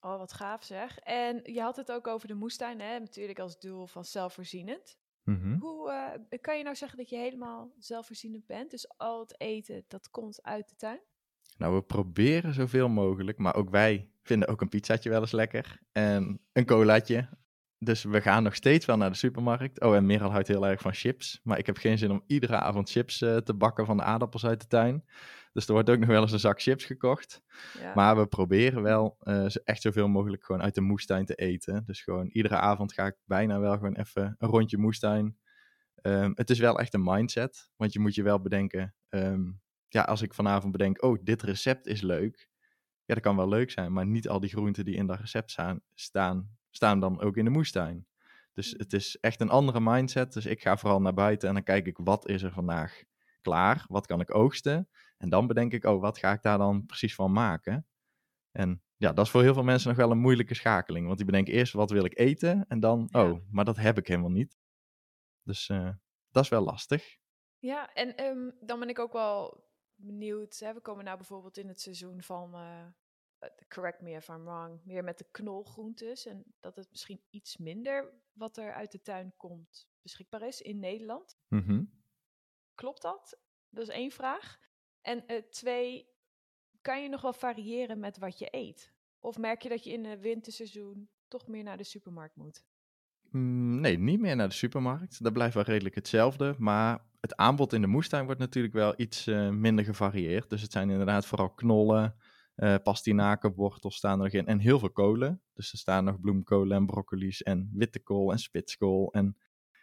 Oh, 0.00 0.18
wat 0.18 0.32
gaaf 0.32 0.64
zeg. 0.64 0.98
En 0.98 1.40
je 1.42 1.60
had 1.60 1.76
het 1.76 1.92
ook 1.92 2.06
over 2.06 2.28
de 2.28 2.34
moestuin, 2.34 2.80
hè? 2.80 2.98
natuurlijk 2.98 3.38
als 3.38 3.58
doel 3.58 3.86
van 3.86 4.04
zelfvoorzienend. 4.04 4.98
Mhm. 5.22 5.58
Hoe 5.58 5.90
eh, 6.28 6.40
kan 6.40 6.56
je 6.56 6.62
nou 6.62 6.76
zeggen 6.76 6.98
dat 6.98 7.08
je 7.08 7.16
helemaal 7.16 7.72
zelfvoorzienend 7.78 8.46
bent? 8.46 8.70
Dus 8.70 8.96
al 8.96 9.20
het 9.20 9.40
eten, 9.40 9.84
dat 9.86 10.10
komt 10.10 10.42
uit 10.42 10.68
de 10.68 10.76
tuin? 10.76 11.00
Nou, 11.56 11.74
we 11.74 11.82
proberen 11.82 12.54
zoveel 12.54 12.88
mogelijk, 12.88 13.38
maar 13.38 13.54
ook 13.54 13.70
wij 13.70 14.10
vinden 14.22 14.48
ook 14.48 14.60
een 14.60 14.68
pizzaatje 14.68 15.10
wel 15.10 15.20
eens 15.20 15.32
lekker. 15.32 15.80
En 15.92 16.40
een 16.52 16.66
colaatje. 16.66 17.28
Dus 17.80 18.04
we 18.04 18.20
gaan 18.20 18.42
nog 18.42 18.54
steeds 18.54 18.86
wel 18.86 18.96
naar 18.96 19.10
de 19.10 19.16
supermarkt. 19.16 19.80
Oh, 19.80 19.94
en 19.96 20.06
Merel 20.06 20.30
houdt 20.30 20.48
heel 20.48 20.66
erg 20.66 20.80
van 20.80 20.94
chips. 20.94 21.40
Maar 21.42 21.58
ik 21.58 21.66
heb 21.66 21.76
geen 21.76 21.98
zin 21.98 22.10
om 22.10 22.22
iedere 22.26 22.56
avond 22.56 22.90
chips 22.90 23.22
eh, 23.22 23.36
te 23.36 23.54
bakken 23.54 23.86
van 23.86 23.96
de 23.96 24.02
aardappels 24.02 24.46
uit 24.46 24.60
de 24.60 24.66
tuin. 24.66 25.04
Dus 25.52 25.66
er 25.66 25.72
wordt 25.72 25.90
ook 25.90 25.98
nog 25.98 26.08
wel 26.08 26.22
eens 26.22 26.32
een 26.32 26.38
zak 26.38 26.62
chips 26.62 26.84
gekocht. 26.84 27.42
Ja. 27.80 27.94
Maar 27.94 28.16
we 28.16 28.26
proberen 28.26 28.82
wel 28.82 29.16
eh, 29.20 29.46
echt 29.64 29.82
zoveel 29.82 30.08
mogelijk 30.08 30.44
gewoon 30.44 30.62
uit 30.62 30.74
de 30.74 30.80
moestuin 30.80 31.24
te 31.24 31.34
eten. 31.34 31.84
Dus 31.86 32.02
gewoon 32.02 32.26
iedere 32.26 32.56
avond 32.56 32.92
ga 32.92 33.06
ik 33.06 33.16
bijna 33.24 33.60
wel 33.60 33.72
gewoon 33.72 33.96
even 33.96 34.34
een 34.38 34.48
rondje 34.48 34.78
moestuin. 34.78 35.38
Ehm, 35.94 36.32
het 36.34 36.50
is 36.50 36.58
wel 36.58 36.78
echt 36.78 36.94
een 36.94 37.02
mindset. 37.02 37.70
Want 37.76 37.92
je 37.92 38.00
moet 38.00 38.14
je 38.14 38.22
wel 38.22 38.40
bedenken. 38.40 38.94
ehm, 39.08 39.42
ja, 39.88 40.02
als 40.02 40.22
ik 40.22 40.34
vanavond 40.34 40.72
bedenk, 40.72 41.02
oh, 41.02 41.18
dit 41.22 41.42
recept 41.42 41.86
is 41.86 42.00
leuk. 42.00 42.48
Ja, 43.04 43.14
dat 43.14 43.22
kan 43.22 43.36
wel 43.36 43.48
leuk 43.48 43.70
zijn, 43.70 43.92
maar 43.92 44.06
niet 44.06 44.28
al 44.28 44.40
die 44.40 44.50
groenten 44.50 44.84
die 44.84 44.94
in 44.94 45.06
dat 45.06 45.20
recept 45.20 45.56
staan, 45.94 46.57
staan, 46.70 47.00
dan 47.00 47.20
ook 47.20 47.36
in 47.36 47.44
de 47.44 47.50
moestuin. 47.50 48.06
Dus 48.52 48.74
het 48.76 48.92
is 48.92 49.18
echt 49.20 49.40
een 49.40 49.50
andere 49.50 49.80
mindset. 49.80 50.32
Dus 50.32 50.46
ik 50.46 50.62
ga 50.62 50.76
vooral 50.76 51.00
naar 51.00 51.14
buiten 51.14 51.48
en 51.48 51.54
dan 51.54 51.62
kijk 51.62 51.86
ik, 51.86 51.98
wat 51.98 52.28
is 52.28 52.42
er 52.42 52.52
vandaag 52.52 53.02
klaar? 53.42 53.84
Wat 53.88 54.06
kan 54.06 54.20
ik 54.20 54.34
oogsten? 54.34 54.88
En 55.18 55.28
dan 55.28 55.46
bedenk 55.46 55.72
ik, 55.72 55.84
oh, 55.84 56.00
wat 56.00 56.18
ga 56.18 56.32
ik 56.32 56.42
daar 56.42 56.58
dan 56.58 56.86
precies 56.86 57.14
van 57.14 57.32
maken? 57.32 57.86
En 58.50 58.82
ja, 58.96 59.12
dat 59.12 59.24
is 59.24 59.30
voor 59.30 59.42
heel 59.42 59.54
veel 59.54 59.62
mensen 59.62 59.88
nog 59.88 59.96
wel 59.96 60.10
een 60.10 60.18
moeilijke 60.18 60.54
schakeling. 60.54 61.04
Want 61.06 61.16
die 61.16 61.26
bedenken 61.26 61.54
eerst, 61.54 61.72
wat 61.72 61.90
wil 61.90 62.04
ik 62.04 62.18
eten? 62.18 62.64
En 62.68 62.80
dan, 62.80 63.08
Ja. 63.10 63.30
oh, 63.30 63.38
maar 63.50 63.64
dat 63.64 63.76
heb 63.76 63.98
ik 63.98 64.06
helemaal 64.06 64.30
niet. 64.30 64.56
Dus 65.42 65.68
eh, 65.68 65.90
dat 66.30 66.44
is 66.44 66.50
wel 66.50 66.62
lastig. 66.64 67.16
Ja, 67.58 67.94
en 67.94 68.16
ehm, 68.16 68.50
dan 68.60 68.78
ben 68.78 68.88
ik 68.88 68.98
ook 68.98 69.12
wel 69.12 69.64
benieuwd. 69.94 70.58
Hè? 70.58 70.74
We 70.74 70.80
komen 70.80 71.04
nou 71.04 71.16
bijvoorbeeld 71.16 71.58
in 71.58 71.68
het 71.68 71.80
seizoen 71.80 72.22
van, 72.22 72.54
eh, 72.54 72.86
correct 73.68 74.00
me 74.00 74.10
if 74.10 74.28
I'm 74.28 74.44
wrong, 74.44 74.80
meer 74.84 75.04
met 75.04 75.18
de 75.18 75.26
knolgroentes. 75.30 76.26
En 76.26 76.44
dat 76.60 76.76
het 76.76 76.90
misschien 76.90 77.20
iets 77.30 77.56
minder 77.56 78.12
wat 78.32 78.56
er 78.56 78.72
uit 78.72 78.92
de 78.92 79.02
tuin 79.02 79.32
komt 79.36 79.88
beschikbaar 80.02 80.42
is 80.42 80.60
in 80.60 80.78
Nederland. 80.78 81.38
Mhm. 81.48 81.84
Klopt 82.74 83.02
dat? 83.02 83.38
Dat 83.68 83.88
is 83.88 83.94
één 83.94 84.10
vraag. 84.10 84.58
En 85.00 85.26
eh, 85.26 85.42
twee, 85.50 86.08
kan 86.80 87.02
je 87.02 87.08
nog 87.08 87.20
wel 87.20 87.32
variëren 87.32 87.98
met 87.98 88.18
wat 88.18 88.38
je 88.38 88.48
eet? 88.50 88.92
Of 89.20 89.38
merk 89.38 89.62
je 89.62 89.68
dat 89.68 89.84
je 89.84 89.92
in 89.92 90.04
het 90.04 90.20
winterseizoen 90.20 91.08
toch 91.28 91.46
meer 91.46 91.62
naar 91.62 91.76
de 91.76 91.84
supermarkt 91.84 92.36
moet? 92.36 92.64
Mm, 93.30 93.80
nee, 93.80 93.98
niet 93.98 94.20
meer 94.20 94.36
naar 94.36 94.48
de 94.48 94.54
supermarkt. 94.54 95.22
Dat 95.22 95.32
blijft 95.32 95.54
wel 95.54 95.64
redelijk 95.64 95.94
hetzelfde. 95.94 96.54
Maar 96.58 97.06
het 97.20 97.36
aanbod 97.36 97.72
in 97.72 97.80
de 97.80 97.86
moestuin 97.86 98.24
wordt 98.24 98.40
natuurlijk 98.40 98.74
wel 98.74 98.94
iets 98.96 99.26
eh, 99.26 99.48
minder 99.48 99.84
gevarieerd. 99.84 100.50
Dus 100.50 100.62
het 100.62 100.72
zijn 100.72 100.90
inderdaad 100.90 101.26
vooral 101.26 101.50
knollen, 101.50 102.14
eh 102.58 102.74
pastinaken, 102.82 103.54
wortels 103.54 103.96
staan 103.96 104.18
er 104.18 104.24
nog 104.24 104.32
in. 104.32 104.46
En 104.46 104.58
heel 104.58 104.78
veel 104.78 104.90
kolen. 104.90 105.42
Dus 105.54 105.72
er 105.72 105.78
staan 105.78 106.04
nog 106.04 106.20
bloemkolen 106.20 106.76
en 106.76 106.86
broccoli's 106.86 107.42
en 107.42 107.70
witte 107.72 107.98
kool 107.98 108.32
en 108.32 108.38
spitskool. 108.38 109.12
En 109.12 109.36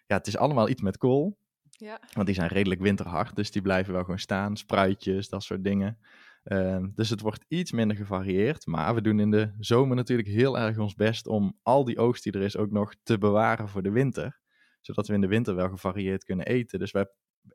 ja, 0.07 0.17
het 0.17 0.27
is 0.27 0.37
allemaal 0.37 0.69
iets 0.69 0.81
met 0.81 0.97
kool. 0.97 1.37
Ja. 1.69 1.99
Want 2.13 2.25
die 2.25 2.35
zijn 2.35 2.47
redelijk 2.47 2.81
winterhard, 2.81 3.35
dus 3.35 3.51
die 3.51 3.61
blijven 3.61 3.93
wel 3.93 4.01
gewoon 4.01 4.19
staan. 4.19 4.57
Spruitjes, 4.57 5.29
dat 5.29 5.43
soort 5.43 5.63
dingen. 5.63 5.97
Ehm, 6.43 6.89
dus 6.95 7.09
het 7.09 7.21
wordt 7.21 7.45
iets 7.47 7.71
minder 7.71 7.97
gevarieerd. 7.97 8.65
Maar 8.65 8.95
we 8.95 9.01
doen 9.01 9.19
in 9.19 9.31
de 9.31 9.53
zomer 9.59 9.95
natuurlijk 9.95 10.27
heel 10.27 10.59
erg 10.59 10.77
ons 10.77 10.95
best 10.95 11.27
om 11.27 11.59
al 11.63 11.83
die 11.83 11.97
oogst 11.97 12.23
die 12.23 12.33
er 12.33 12.41
is 12.41 12.57
ook 12.57 12.71
nog 12.71 12.95
te 13.03 13.17
bewaren 13.17 13.69
voor 13.69 13.83
de 13.83 13.91
winter. 13.91 14.39
Zodat 14.81 15.07
we 15.07 15.13
in 15.13 15.21
de 15.21 15.27
winter 15.27 15.55
wel 15.55 15.69
gevarieerd 15.69 16.23
kunnen 16.23 16.45
eten. 16.45 16.79
Dus 16.79 16.91
wij 16.91 17.07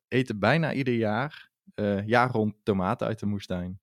eten 0.09 0.39
bijna 0.39 0.73
ieder 0.73 0.95
jaar 0.95 1.51
eh 1.75 2.07
jaar 2.07 2.31
rond 2.31 2.55
tomaten 2.63 3.07
uit 3.07 3.19
de 3.19 3.27
moestuin. 3.27 3.81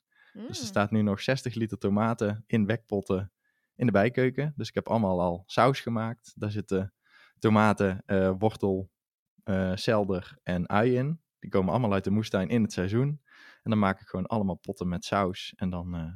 Dus 0.48 0.58
er 0.58 0.64
Mm. 0.64 0.70
staat 0.70 0.92
nu 0.92 1.02
nog 1.02 1.22
60 1.22 1.54
liter 1.54 1.78
tomaten 1.78 2.44
in 2.48 2.66
wekpotten 2.66 3.32
in 3.76 3.86
de 3.86 3.92
bijkeuken. 3.92 4.54
Dus 4.56 4.68
ik 4.68 4.74
heb 4.76 4.88
allemaal 4.88 5.22
al 5.22 5.44
saus 5.46 5.80
gemaakt. 5.80 6.34
Daar 6.36 6.52
zitten 6.52 6.94
tomaten, 7.40 8.04
eh, 8.06 8.32
wortel, 8.38 8.92
eh 9.44 9.72
selder 9.76 10.38
en 10.44 10.68
ui 10.70 10.96
in. 10.96 11.22
Die 11.40 11.50
komen 11.50 11.72
allemaal 11.72 11.94
uit 11.94 12.04
de 12.04 12.12
moestuin 12.12 12.50
in 12.50 12.62
het 12.62 12.72
seizoen. 12.74 13.22
En 13.64 13.70
dan 13.70 13.80
maak 13.80 14.02
ik 14.02 14.08
gewoon 14.08 14.26
allemaal 14.26 14.56
potten 14.56 14.88
met 14.88 15.06
saus. 15.06 15.54
En 15.56 15.70
dan 15.70 15.96
eh 15.96 16.14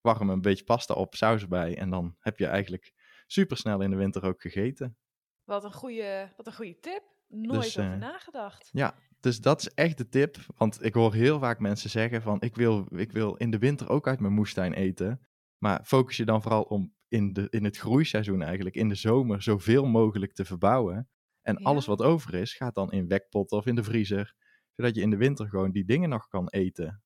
warm 0.00 0.30
een 0.30 0.40
beetje 0.40 0.64
pasta 0.64 0.94
op, 0.94 1.14
saus 1.14 1.42
erbij. 1.42 1.78
En 1.78 1.90
dan 1.90 2.16
heb 2.18 2.38
je 2.38 2.46
eigenlijk 2.46 2.92
super 3.26 3.56
snel 3.56 3.80
in 3.80 3.90
de 3.90 3.96
winter 3.96 4.24
ook 4.24 4.40
gegeten. 4.40 4.96
Wat 5.44 5.64
een 5.64 5.72
goede, 5.72 6.32
wat 6.36 6.46
een 6.46 6.54
goede 6.54 6.80
tip. 6.80 7.02
Nooit 7.28 7.62
Dus, 7.62 7.78
over 7.78 7.98
nagedacht. 7.98 8.68
Dus 9.24 9.40
dat 9.40 9.60
is 9.60 9.68
echt 9.74 9.98
de 9.98 10.08
tip. 10.08 10.36
Want 10.56 10.84
ik 10.84 10.94
hoor 10.94 11.14
heel 11.14 11.38
vaak 11.38 11.58
mensen 11.58 11.90
zeggen 11.90 12.22
van 12.22 12.40
ik 12.40 12.54
wil, 12.54 12.86
ik 12.88 13.12
wil 13.12 13.34
in 13.34 13.50
de 13.50 13.58
winter 13.58 13.88
ook 13.88 14.06
uit 14.06 14.20
mijn 14.20 14.32
moestuin 14.32 14.72
eten. 14.72 15.26
Maar 15.58 15.84
focus 15.84 16.16
je 16.16 16.24
dan 16.24 16.42
vooral 16.42 16.62
om 16.62 16.94
in, 17.08 17.32
de, 17.32 17.46
in 17.50 17.64
het 17.64 17.76
groeiseizoen 17.76 18.42
eigenlijk, 18.42 18.76
in 18.76 18.88
de 18.88 18.94
zomer, 18.94 19.42
zoveel 19.42 19.86
mogelijk 19.86 20.32
te 20.32 20.44
verbouwen. 20.44 21.08
En 21.42 21.56
Ja. 21.58 21.64
alles 21.64 21.86
wat 21.86 22.02
over 22.02 22.34
is, 22.34 22.54
gaat 22.54 22.74
dan 22.74 22.92
in 22.92 23.08
wekpotten 23.08 23.58
of 23.58 23.66
in 23.66 23.74
de 23.74 23.84
vriezer. 23.84 24.34
Zodat 24.74 24.94
je 24.94 25.00
in 25.00 25.10
de 25.10 25.16
winter 25.16 25.48
gewoon 25.48 25.70
die 25.70 25.84
dingen 25.84 26.08
nog 26.08 26.28
kan 26.28 26.48
eten. 26.48 27.02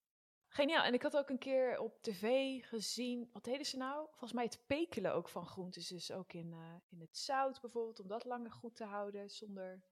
Geniaal. 0.49 0.85
En 0.85 0.95
ik 0.95 1.03
had 1.03 1.17
ook 1.17 1.29
een 1.29 1.39
keer 1.39 1.79
op 1.79 1.99
tv 2.01 2.57
gezien, 2.65 3.29
wat 3.33 3.45
deden 3.45 3.67
ze 3.67 3.77
nou? 3.77 4.07
Volgens 4.09 4.33
mij 4.33 4.45
het 4.45 4.63
pekelen 4.67 5.15
ook 5.15 5.29
van 5.29 5.47
groentes. 5.47 5.89
Dus 5.89 6.13
ook 6.13 6.33
in, 6.33 6.53
eh, 6.53 6.75
in 6.89 7.01
het 7.01 7.17
zout 7.17 7.61
bijvoorbeeld, 7.61 8.01
om 8.01 8.09
dat 8.09 8.25
langer 8.25 8.53
goed 8.53 8.77
te 8.77 8.85
houden 8.85 9.31
zonder 9.31 9.83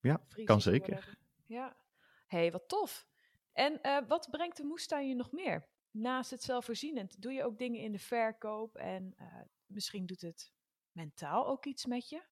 Ja, 0.00 0.26
kan 0.44 0.60
zeker. 0.60 1.18
Ja. 1.50 1.76
hey, 2.26 2.50
wat 2.50 2.68
tof. 2.68 3.06
En 3.52 3.82
eh, 3.82 3.98
wat 4.08 4.28
brengt 4.30 4.56
de 4.56 4.64
moestuin 4.64 5.08
je 5.08 5.14
nog 5.14 5.32
meer? 5.32 5.68
Naast 5.90 6.30
het 6.30 6.42
zelfvoorzienend, 6.42 7.22
doe 7.22 7.32
je 7.32 7.44
ook 7.44 7.58
dingen 7.58 7.80
in 7.80 7.92
de 7.92 7.98
verkoop 7.98 8.76
en 8.76 9.14
eh, 9.16 9.26
misschien 9.66 10.06
doet 10.06 10.20
het 10.20 10.52
mentaal 10.92 11.46
ook 11.46 11.64
iets 11.64 11.86
met 11.86 12.08
je? 12.08 12.22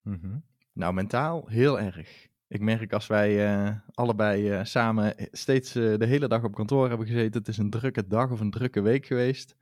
Mhm. 0.00 0.38
Nou, 0.72 0.94
mentaal 0.94 1.48
heel 1.48 1.80
erg. 1.80 2.28
Ik 2.48 2.60
merk 2.60 2.92
als 2.92 3.06
wij 3.06 3.46
eh, 3.46 3.78
allebei 3.90 4.66
samen 4.66 5.28
steeds 5.30 5.72
de 5.72 6.06
hele 6.06 6.28
dag 6.28 6.44
op 6.44 6.54
kantoor 6.54 6.88
hebben 6.88 7.06
gezeten, 7.06 7.38
het 7.40 7.48
is 7.48 7.58
een 7.58 7.70
drukke 7.70 8.06
dag 8.06 8.30
of 8.30 8.40
een 8.40 8.50
drukke 8.50 8.80
week 8.80 9.06
geweest, 9.06 9.56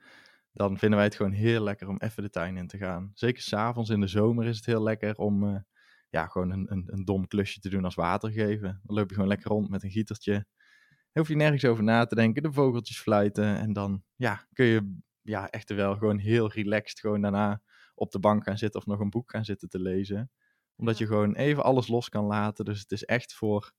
dan 0.52 0.78
vinden 0.78 0.98
wij 0.98 1.06
het 1.06 1.16
gewoon 1.16 1.32
heel 1.32 1.62
lekker 1.62 1.88
om 1.88 1.98
even 1.98 2.22
de 2.22 2.30
tuin 2.30 2.56
in 2.56 2.66
te 2.66 2.78
gaan. 2.78 3.10
Zeker 3.14 3.42
s'avonds 3.42 3.90
in 3.90 4.00
de 4.00 4.06
zomer 4.06 4.46
is 4.46 4.56
het 4.56 4.66
heel 4.66 4.82
lekker 4.82 5.16
om 5.16 5.64
ja, 6.12 6.26
gewoon 6.26 6.50
een, 6.50 6.72
een, 6.72 6.84
een 6.86 7.04
dom 7.04 7.26
klusje 7.26 7.60
te 7.60 7.68
doen 7.68 7.84
als 7.84 7.94
water 7.94 8.30
geven. 8.30 8.80
Dan 8.82 8.96
loop 8.96 9.08
je 9.08 9.14
gewoon 9.14 9.28
lekker 9.28 9.50
rond 9.50 9.68
met 9.68 9.82
een 9.82 9.90
gietertje. 9.90 10.32
Dan 10.32 11.22
hoef 11.22 11.28
je 11.28 11.36
nergens 11.36 11.64
over 11.64 11.84
na 11.84 12.06
te 12.06 12.14
denken, 12.14 12.42
de 12.42 12.52
vogeltjes 12.52 13.00
fluiten 13.00 13.56
en 13.58 13.72
dan 13.72 14.02
ja, 14.16 14.46
kun 14.52 14.66
je 14.66 14.98
ja, 15.22 15.50
echt 15.50 15.72
wel 15.72 15.96
gewoon 15.96 16.18
heel 16.18 16.50
relaxed 16.50 17.00
gewoon 17.00 17.20
daarna 17.20 17.62
op 17.94 18.10
de 18.10 18.18
bank 18.18 18.44
gaan 18.44 18.58
zitten 18.58 18.80
of 18.80 18.86
nog 18.86 19.00
een 19.00 19.10
boek 19.10 19.30
gaan 19.30 19.44
zitten 19.44 19.68
te 19.68 19.78
lezen 19.78 20.30
omdat 20.76 20.98
je 20.98 21.06
gewoon 21.06 21.34
even 21.34 21.62
alles 21.62 21.88
los 21.88 22.08
kan 22.08 22.24
laten. 22.24 22.64
Dus 22.64 22.80
het 22.80 22.92
is 22.92 23.04
echt 23.04 23.34
voor, 23.34 23.72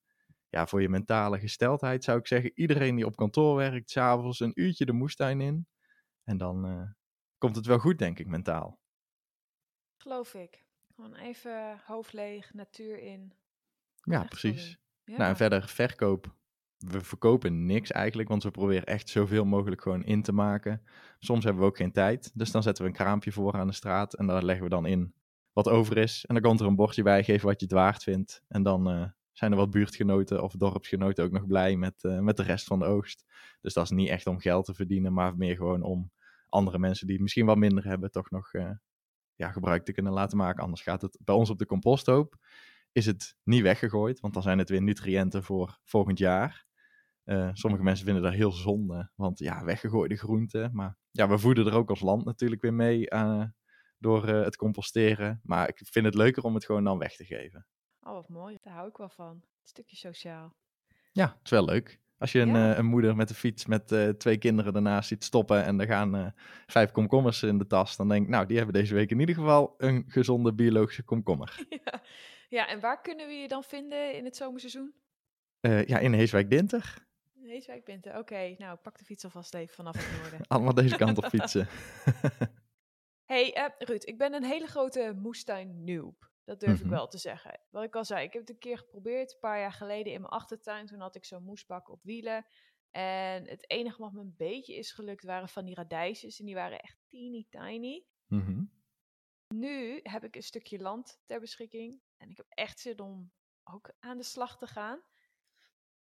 ja, 0.49 0.67
voor 0.67 0.81
je 0.81 0.89
mentale 0.89 1.39
gesteldheid, 1.39 2.03
zou 2.03 2.19
ik 2.19 2.27
zeggen. 2.27 2.51
Iedereen 2.55 2.95
die 2.95 3.05
op 3.05 3.15
kantoor 3.15 3.55
werkt, 3.55 3.89
s'avonds 3.89 4.39
een 4.39 4.51
uurtje 4.55 4.85
de 4.85 4.93
moestuin 4.93 5.41
in. 5.41 5.67
En 6.23 6.37
dan 6.37 6.65
eh, 6.65 6.91
komt 7.37 7.55
het 7.55 7.65
wel 7.65 7.79
goed, 7.79 7.97
denk 7.97 8.19
ik, 8.19 8.27
mentaal. 8.27 8.79
Geloof 9.97 10.33
ik. 10.33 10.65
Gewoon 10.95 11.15
even 11.15 11.81
hoofd 11.85 12.13
leeg, 12.13 12.53
natuur 12.53 12.99
in. 12.99 13.33
Ja, 13.95 14.19
Echt 14.19 14.29
precies. 14.29 14.77
Ja. 15.03 15.17
Nou, 15.17 15.29
en 15.29 15.35
verder 15.35 15.67
verkoop. 15.67 16.35
We 16.77 17.01
verkopen 17.01 17.65
niks 17.65 17.91
eigenlijk, 17.91 18.29
want 18.29 18.43
we 18.43 18.51
proberen 18.51 18.85
echt 18.85 19.09
zoveel 19.09 19.45
mogelijk 19.45 19.81
gewoon 19.81 20.03
in 20.03 20.21
te 20.21 20.33
maken. 20.33 20.81
Soms 21.19 21.43
hebben 21.43 21.61
we 21.61 21.67
ook 21.67 21.77
geen 21.77 21.91
tijd, 21.91 22.31
dus 22.33 22.51
dan 22.51 22.63
zetten 22.63 22.83
we 22.83 22.89
een 22.89 22.95
kraampje 22.95 23.31
voor 23.31 23.53
aan 23.53 23.67
de 23.67 23.73
straat 23.73 24.13
en 24.13 24.27
daar 24.27 24.43
leggen 24.43 24.63
we 24.63 24.69
dan 24.69 24.85
in 24.85 25.13
wat 25.53 25.69
over 25.69 25.97
is. 25.97 26.25
En 26.25 26.33
dan 26.33 26.43
komt 26.43 26.59
er 26.59 26.65
een 26.65 26.75
bordje 26.75 27.03
bij, 27.03 27.23
geef 27.23 27.41
wat 27.41 27.59
je 27.59 27.65
het 27.65 27.75
waard 27.75 28.03
vindt. 28.03 28.43
En 28.47 28.63
dan 28.63 28.89
eh, 28.89 29.05
zijn 29.31 29.51
er 29.51 29.57
wat 29.57 29.71
buurtgenoten 29.71 30.43
of 30.43 30.53
dorpsgenoten 30.53 31.23
ook 31.23 31.31
nog 31.31 31.47
blij 31.47 31.75
met, 31.75 32.03
eh, 32.03 32.19
met 32.19 32.37
de 32.37 32.43
rest 32.43 32.65
van 32.65 32.79
de 32.79 32.85
oogst. 32.85 33.25
Dus 33.61 33.73
dat 33.73 33.83
is 33.83 33.89
niet 33.89 34.09
echt 34.09 34.27
om 34.27 34.39
geld 34.39 34.65
te 34.65 34.73
verdienen, 34.73 35.13
maar 35.13 35.37
meer 35.37 35.55
gewoon 35.55 35.81
om 35.81 36.11
andere 36.49 36.79
mensen 36.79 37.05
die 37.05 37.15
het 37.15 37.23
misschien 37.23 37.45
wat 37.45 37.57
minder 37.57 37.85
hebben, 37.85 38.11
toch 38.11 38.29
nog 38.29 38.53
eh, 38.53 38.69
ja, 39.35 39.51
gebruik 39.51 39.85
te 39.85 39.91
kunnen 39.91 40.13
laten 40.13 40.37
maken. 40.37 40.63
Anders 40.63 40.81
gaat 40.81 41.01
het 41.01 41.19
bij 41.23 41.35
ons 41.35 41.49
op 41.49 41.57
de 41.57 41.65
composthoop, 41.65 42.35
is 42.91 43.05
het 43.05 43.37
niet 43.43 43.61
weggegooid, 43.61 44.19
want 44.19 44.33
dan 44.33 44.43
zijn 44.43 44.57
het 44.57 44.69
weer 44.69 44.81
nutriënten 44.81 45.43
voor 45.43 45.79
volgend 45.83 46.17
jaar. 46.17 46.65
Eh, 47.23 47.49
sommige 47.53 47.83
mensen 47.83 48.05
vinden 48.05 48.23
dat 48.23 48.33
heel 48.33 48.51
zonde, 48.51 49.11
want 49.15 49.39
ja, 49.39 49.63
weggegooide 49.63 50.15
groenten. 50.17 50.69
Maar 50.73 50.97
ja, 51.11 51.29
we 51.29 51.37
voeden 51.37 51.67
er 51.67 51.73
ook 51.73 51.89
als 51.89 52.01
land 52.01 52.25
natuurlijk 52.25 52.61
weer 52.61 52.73
mee 52.73 53.09
eh, 53.09 53.43
door 53.97 54.27
eh, 54.27 54.43
het 54.43 54.55
composteren. 54.55 55.39
Maar 55.43 55.67
ik 55.67 55.79
vind 55.83 56.05
het 56.05 56.15
leuker 56.15 56.43
om 56.43 56.53
het 56.53 56.65
gewoon 56.65 56.83
dan 56.83 56.97
weg 56.97 57.15
te 57.15 57.25
geven. 57.25 57.67
Oh, 58.01 58.13
wat 58.13 58.29
mooi. 58.29 58.57
Daar 58.61 58.73
hou 58.73 58.89
ik 58.89 58.97
wel 58.97 59.09
van. 59.09 59.35
Een 59.35 59.69
stukje 59.69 59.95
sociaal. 59.95 60.55
Ja, 61.11 61.27
het 61.27 61.43
is 61.43 61.49
wel 61.49 61.65
leuk. 61.65 62.01
Als 62.23 62.31
je 62.31 62.39
een, 62.39 62.49
Ja. 62.49 62.71
eh, 62.71 62.77
een 62.77 62.85
moeder 62.85 63.15
met 63.15 63.29
een 63.29 63.35
fiets 63.35 63.65
met 63.65 63.91
eh, 63.91 64.09
twee 64.09 64.37
kinderen 64.37 64.73
daarnaast 64.73 65.07
ziet 65.07 65.23
stoppen 65.23 65.63
en 65.63 65.79
er 65.79 65.85
gaan 65.85 66.15
eh, 66.15 66.25
vijf 66.67 66.91
komkommers 66.91 67.43
in 67.43 67.57
de 67.57 67.67
tas, 67.67 67.95
dan 67.95 68.09
denk 68.09 68.23
ik, 68.23 68.29
nou, 68.29 68.45
die 68.45 68.57
hebben 68.57 68.73
deze 68.73 68.93
week 68.93 69.11
in 69.11 69.19
ieder 69.19 69.35
geval 69.35 69.75
een 69.77 70.03
gezonde 70.07 70.53
biologische 70.53 71.03
komkommer. 71.03 71.65
ja. 71.85 72.01
ja, 72.49 72.67
en 72.67 72.79
waar 72.79 73.01
kunnen 73.01 73.27
we 73.27 73.33
je 73.33 73.47
dan 73.47 73.63
vinden 73.63 74.15
in 74.15 74.25
het 74.25 74.35
zomerseizoen? 74.35 74.93
Ja, 75.61 75.99
in 75.99 76.13
Heeswijk-Dinter. 76.13 77.05
Heeswijk 77.43 77.85
Binten. 77.85 78.17
Oké, 78.17 78.55
nou 78.57 78.77
pak 78.77 78.97
de 78.97 79.05
fiets 79.05 79.23
alvast 79.23 79.53
even 79.53 79.75
vanaf 79.75 79.95
het 79.95 80.21
noorden. 80.21 80.47
Allemaal 80.53 80.73
deze 80.73 80.95
kant 80.95 81.17
op 81.17 81.25
fietsen. 81.35 81.67
hey, 83.25 83.71
Ruud, 83.77 84.07
ik 84.07 84.17
ben 84.17 84.33
een 84.33 84.43
hele 84.43 84.67
grote 84.67 85.13
moestuin 85.15 85.83
noob. 85.83 86.31
Dat 86.43 86.59
durf 86.59 86.77
ik 86.79 86.85
Mhm. 86.85 86.93
wel 86.93 87.07
te 87.07 87.17
zeggen. 87.17 87.59
Wat 87.69 87.83
ik 87.83 87.95
al 87.95 88.05
zei, 88.05 88.25
ik 88.25 88.33
heb 88.33 88.41
het 88.41 88.49
een 88.51 88.57
keer 88.59 88.77
geprobeerd, 88.77 89.33
een 89.33 89.39
paar 89.39 89.59
jaar 89.59 89.71
geleden 89.71 90.13
in 90.13 90.21
mijn 90.21 90.33
achtertuin. 90.33 90.85
Toen 90.85 90.99
had 90.99 91.15
ik 91.15 91.25
zo'n 91.25 91.43
moesbak 91.43 91.89
op 91.89 92.03
wielen. 92.03 92.45
En 92.91 93.47
het 93.47 93.69
enige 93.69 94.01
wat 94.01 94.11
me 94.11 94.19
een 94.21 94.35
beetje 94.37 94.75
is 94.75 94.91
gelukt 94.91 95.23
waren 95.23 95.49
van 95.49 95.65
die 95.65 95.75
radijsjes. 95.75 96.39
En 96.39 96.45
die 96.45 96.55
waren 96.55 96.79
echt 96.79 96.97
teeny 97.07 97.45
tiny. 97.49 98.05
Mhm. 98.27 98.63
Nu 99.47 99.99
heb 100.03 100.23
ik 100.23 100.35
een 100.35 100.43
stukje 100.43 100.79
land 100.79 101.21
ter 101.25 101.39
beschikking. 101.39 102.01
En 102.17 102.29
ik 102.29 102.37
heb 102.37 102.45
echt 102.49 102.79
zin 102.79 102.99
om 102.99 103.31
ook 103.63 103.91
aan 103.99 104.17
de 104.17 104.23
slag 104.23 104.57
te 104.57 104.67
gaan. 104.67 105.01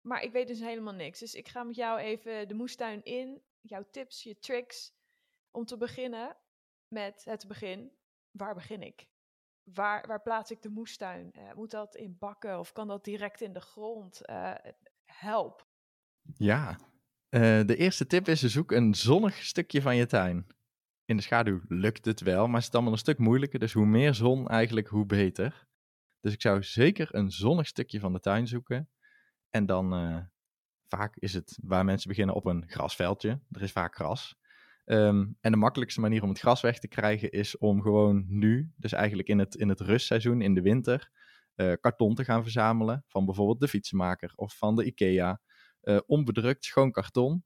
Maar 0.00 0.22
ik 0.22 0.32
weet 0.32 0.46
dus 0.46 0.60
helemaal 0.60 0.94
niks. 0.94 1.18
Dus 1.18 1.34
ik 1.34 1.48
ga 1.48 1.62
met 1.62 1.76
jou 1.76 1.98
even 1.98 2.48
de 2.48 2.54
moestuin 2.54 3.04
in. 3.04 3.42
Jouw 3.60 3.86
tips, 3.90 4.22
je 4.22 4.38
tricks. 4.38 4.94
Om 5.50 5.64
te 5.64 5.76
beginnen 5.76 6.36
met 6.88 7.24
het 7.24 7.46
begin. 7.48 7.96
Waar 8.30 8.54
begin 8.54 8.82
ik? 8.82 9.06
Waar, 9.74 10.06
waar 10.06 10.22
plaats 10.22 10.50
ik 10.50 10.62
de 10.62 10.68
moestuin? 10.68 11.32
Eh, 11.32 11.52
moet 11.54 11.70
dat 11.70 11.96
in 11.96 12.16
bakken 12.18 12.58
of 12.58 12.72
kan 12.72 12.88
dat 12.88 13.04
direct 13.04 13.40
in 13.40 13.52
de 13.52 13.60
grond? 13.60 14.24
Eh, 14.24 14.54
help. 15.04 15.66
Ja, 16.36 16.78
eh, 17.28 17.40
de 17.64 17.76
eerste 17.76 18.06
tip 18.06 18.28
is: 18.28 18.42
zoek 18.42 18.70
een 18.72 18.94
zonnig 18.94 19.34
stukje 19.34 19.82
van 19.82 19.96
je 19.96 20.06
tuin. 20.06 20.46
In 21.04 21.16
de 21.16 21.22
schaduw 21.22 21.60
lukt 21.68 22.04
het 22.04 22.20
wel, 22.20 22.46
maar 22.46 22.56
het 22.56 22.68
is 22.68 22.72
allemaal 22.74 22.92
een 22.92 22.98
stuk 22.98 23.18
moeilijker. 23.18 23.58
Dus 23.58 23.72
hoe 23.72 23.86
meer 23.86 24.14
zon 24.14 24.48
eigenlijk, 24.48 24.88
hoe 24.88 25.06
beter. 25.06 25.66
Dus 26.20 26.32
ik 26.32 26.40
zou 26.40 26.62
zeker 26.62 27.14
een 27.14 27.30
zonnig 27.30 27.66
stukje 27.66 28.00
van 28.00 28.12
de 28.12 28.20
tuin 28.20 28.46
zoeken. 28.46 28.90
En 29.50 29.66
dan 29.66 29.90
vaak 30.88 31.16
is 31.16 31.34
het 31.34 31.58
waar 31.62 31.84
mensen 31.84 32.08
beginnen 32.08 32.34
op 32.34 32.44
een 32.44 32.64
grasveldje. 32.68 33.40
Er 33.50 33.62
is 33.62 33.72
vaak 33.72 33.94
gras. 33.94 34.38
Ehm, 34.86 35.26
en 35.40 35.50
de 35.52 35.56
makkelijkste 35.56 36.00
manier 36.00 36.22
om 36.22 36.28
het 36.28 36.38
gras 36.38 36.60
weg 36.60 36.78
te 36.78 36.88
krijgen 36.88 37.30
is 37.30 37.58
om 37.58 37.82
gewoon 37.82 38.24
nu, 38.28 38.72
dus 38.76 38.92
eigenlijk 38.92 39.28
in 39.28 39.38
het, 39.38 39.54
in 39.54 39.68
het 39.68 39.80
rustseizoen, 39.80 40.40
in 40.40 40.54
de 40.54 40.62
winter, 40.62 41.10
eh, 41.54 41.72
karton 41.80 42.14
te 42.14 42.24
gaan 42.24 42.42
verzamelen. 42.42 43.04
Van 43.08 43.24
bijvoorbeeld 43.24 43.60
de 43.60 43.68
fietsenmaker 43.68 44.32
of 44.36 44.56
van 44.56 44.76
de 44.76 44.84
IKEA 44.84 45.40
eh, 45.80 45.98
onbedrukt 46.06 46.64
schoon 46.64 46.90
karton. 46.90 47.44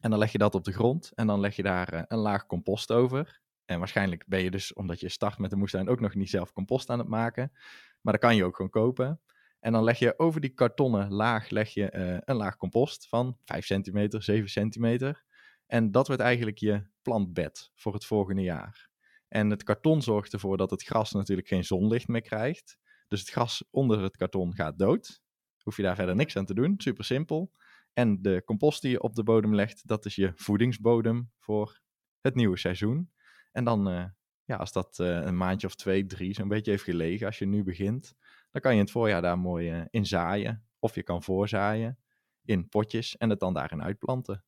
En 0.00 0.10
dan 0.10 0.18
leg 0.18 0.32
je 0.32 0.38
dat 0.38 0.54
op 0.54 0.64
de 0.64 0.72
grond 0.72 1.12
en 1.14 1.26
dan 1.26 1.40
leg 1.40 1.56
je 1.56 1.62
daar 1.62 1.88
eh, 1.88 2.02
een 2.06 2.18
laag 2.18 2.46
compost 2.46 2.92
over. 2.92 3.40
En 3.64 3.78
waarschijnlijk 3.78 4.24
ben 4.26 4.42
je 4.42 4.50
dus, 4.50 4.72
omdat 4.72 5.00
je 5.00 5.08
start 5.08 5.38
met 5.38 5.50
de 5.50 5.56
moestuin, 5.56 5.88
ook 5.88 6.00
nog 6.00 6.14
niet 6.14 6.30
zelf 6.30 6.52
compost 6.52 6.90
aan 6.90 6.98
het 6.98 7.08
maken. 7.08 7.52
Maar 8.00 8.12
dat 8.12 8.22
kan 8.22 8.36
je 8.36 8.44
ook 8.44 8.56
gewoon 8.56 8.70
kopen. 8.70 9.20
En 9.60 9.72
dan 9.72 9.84
leg 9.84 9.98
je 9.98 10.18
over 10.18 10.40
die 10.40 10.50
kartonnen 10.50 11.12
laag 11.12 11.50
leg 11.50 11.74
je, 11.74 12.20
een 12.24 12.36
laag 12.36 12.56
compost 12.56 13.08
van 13.08 13.36
5 13.44 13.66
centimeter, 13.66 14.22
7 14.22 14.50
centimeter. 14.50 15.24
En 15.70 15.90
dat 15.90 16.06
wordt 16.06 16.22
eigenlijk 16.22 16.58
je 16.58 16.82
plantbed 17.02 17.70
voor 17.74 17.94
het 17.94 18.04
volgende 18.04 18.42
jaar. 18.42 18.88
En 19.28 19.50
het 19.50 19.62
karton 19.62 20.02
zorgt 20.02 20.32
ervoor 20.32 20.56
dat 20.56 20.70
het 20.70 20.82
gras 20.82 21.12
natuurlijk 21.12 21.48
geen 21.48 21.64
zonlicht 21.64 22.08
meer 22.08 22.22
krijgt. 22.22 22.78
Dus 23.08 23.20
het 23.20 23.28
gras 23.28 23.64
onder 23.70 24.02
het 24.02 24.16
karton 24.16 24.54
gaat 24.54 24.78
dood. 24.78 25.22
Hoef 25.62 25.76
je 25.76 25.82
daar 25.82 25.94
verder 25.94 26.16
niks 26.16 26.36
aan 26.36 26.44
te 26.44 26.54
doen. 26.54 26.74
Super 26.76 27.04
simpel. 27.04 27.52
En 27.92 28.22
de 28.22 28.42
compost 28.44 28.82
die 28.82 28.90
je 28.90 29.02
op 29.02 29.14
de 29.14 29.22
bodem 29.22 29.54
legt, 29.54 29.86
dat 29.86 30.04
is 30.04 30.14
je 30.14 30.32
voedingsbodem 30.34 31.30
voor 31.38 31.80
het 32.20 32.34
nieuwe 32.34 32.58
seizoen. 32.58 33.12
En 33.52 33.64
dan, 33.64 33.88
eh, 33.88 34.04
ja, 34.44 34.56
als 34.56 34.72
dat 34.72 34.98
eh, 34.98 35.06
een 35.06 35.36
maandje 35.36 35.66
of 35.66 35.74
twee, 35.74 36.06
drie 36.06 36.34
zo'n 36.34 36.48
beetje 36.48 36.70
heeft 36.70 36.84
gelegen, 36.84 37.26
als 37.26 37.38
je 37.38 37.46
nu 37.46 37.62
begint, 37.62 38.14
dan 38.50 38.60
kan 38.60 38.70
je 38.70 38.78
in 38.78 38.84
het 38.84 38.92
voorjaar 38.92 39.22
daar 39.22 39.38
mooi 39.38 39.70
eh, 39.70 39.82
in 39.90 40.06
zaaien. 40.06 40.64
Of 40.78 40.94
je 40.94 41.02
kan 41.02 41.22
voorzaaien. 41.22 41.98
in 42.44 42.68
potjes 42.68 43.16
en 43.16 43.30
het 43.30 43.40
dan 43.40 43.54
daarin 43.54 43.82
uitplanten. 43.82 44.44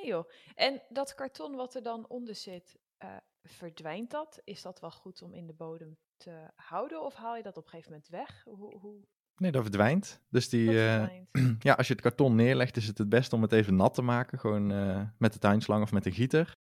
Nee 0.00 0.08
joh. 0.08 0.30
En 0.54 0.82
dat 0.88 1.14
karton 1.14 1.54
wat 1.54 1.74
er 1.74 1.82
dan 1.82 2.08
onder 2.08 2.34
zit, 2.34 2.78
eh, 2.96 3.16
verdwijnt 3.42 4.10
dat? 4.10 4.40
Is 4.44 4.62
dat 4.62 4.80
wel 4.80 4.90
goed 4.90 5.22
om 5.22 5.34
in 5.34 5.46
de 5.46 5.52
bodem 5.52 5.98
te 6.16 6.50
houden? 6.54 7.02
Of 7.04 7.14
haal 7.14 7.36
je 7.36 7.42
dat 7.42 7.56
op 7.56 7.64
een 7.64 7.70
gegeven 7.70 7.92
moment 7.92 8.08
weg? 8.08 8.42
Hoe, 8.44 8.78
hoe 8.78 9.06
Nee, 9.36 9.50
dat 9.50 9.62
verdwijnt. 9.62 10.20
Dus 10.28 10.48
die, 10.48 10.86
eh, 10.86 11.08
ja, 11.68 11.74
als 11.74 11.86
je 11.86 11.92
het 11.92 12.02
karton 12.02 12.34
neerlegt, 12.34 12.76
is 12.76 12.86
het 12.86 12.98
het 12.98 13.08
beste 13.08 13.34
om 13.34 13.42
het 13.42 13.52
even 13.52 13.76
nat 13.76 13.94
te 13.94 14.02
maken. 14.02 14.38
Gewoon 14.38 14.70
eh, 14.72 15.02
met 15.18 15.32
de 15.32 15.38
tuinslang 15.38 15.82
of 15.82 15.92
met 15.92 16.06
een 16.06 16.12
gieter. 16.12 16.56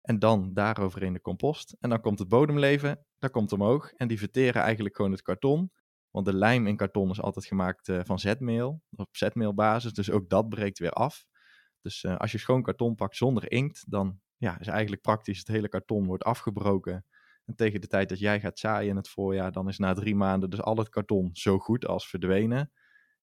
En 0.00 0.18
dan 0.18 0.54
daaroverheen 0.54 1.12
de 1.12 1.20
compost. 1.20 1.76
En 1.80 1.90
dan 1.90 2.00
komt 2.00 2.18
het 2.18 2.28
bodemleven, 2.28 3.06
dat 3.18 3.30
komt 3.30 3.52
omhoog. 3.52 3.92
En 3.92 4.08
die 4.08 4.18
verteren 4.18 4.62
eigenlijk 4.62 4.96
gewoon 4.96 5.10
het 5.10 5.22
karton. 5.22 5.70
Want 6.10 6.26
de 6.26 6.34
lijm 6.34 6.66
in 6.66 6.76
karton 6.76 7.10
is 7.10 7.20
altijd 7.20 7.44
gemaakt 7.44 7.92
van 8.02 8.18
zetmeel, 8.18 8.82
op 8.96 9.16
zetmeelbasis. 9.16 9.92
Dus 9.92 10.10
ook 10.10 10.28
dat 10.28 10.48
breekt 10.48 10.78
weer 10.78 10.90
af. 10.90 11.24
Dus 11.84 12.04
eh, 12.04 12.16
als 12.16 12.32
je 12.32 12.38
schoon 12.38 12.62
karton 12.62 12.94
pakt 12.94 13.16
zonder 13.16 13.50
inkt, 13.50 13.90
dan 13.90 14.20
ja, 14.36 14.58
is 14.60 14.66
eigenlijk 14.66 15.02
praktisch 15.02 15.38
het 15.38 15.46
hele 15.46 15.68
karton 15.68 16.06
wordt 16.06 16.24
afgebroken. 16.24 17.06
En 17.44 17.54
tegen 17.54 17.80
de 17.80 17.86
tijd 17.86 18.08
dat 18.08 18.18
jij 18.18 18.40
gaat 18.40 18.58
zaaien 18.58 18.90
in 18.90 18.96
het 18.96 19.08
voorjaar, 19.08 19.52
dan 19.52 19.68
is 19.68 19.78
na 19.78 19.94
drie 19.94 20.14
maanden 20.14 20.50
dus 20.50 20.62
al 20.62 20.76
het 20.76 20.88
karton 20.88 21.30
zo 21.32 21.58
goed 21.58 21.86
als 21.86 22.08
verdwenen. 22.08 22.72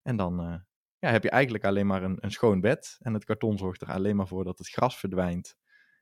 En 0.02 0.16
dan 0.16 0.40
eh, 0.40 0.56
ja, 1.00 1.10
heb 1.10 1.24
je 1.24 1.30
eigenlijk 1.30 1.66
alleen 1.66 1.88
maar 1.88 2.04
een, 2.04 2.18
een 2.20 2.32
schoon 2.32 2.60
bed. 2.60 2.98
En 3.00 3.14
het 3.14 3.26
karton 3.26 3.58
zorgt 3.58 3.82
er 3.82 3.92
alleen 3.92 4.16
maar 4.16 4.28
voor 4.28 4.44
dat 4.44 4.58
het 4.58 4.70
gras 4.70 4.98
verdwijnt. 4.98 5.58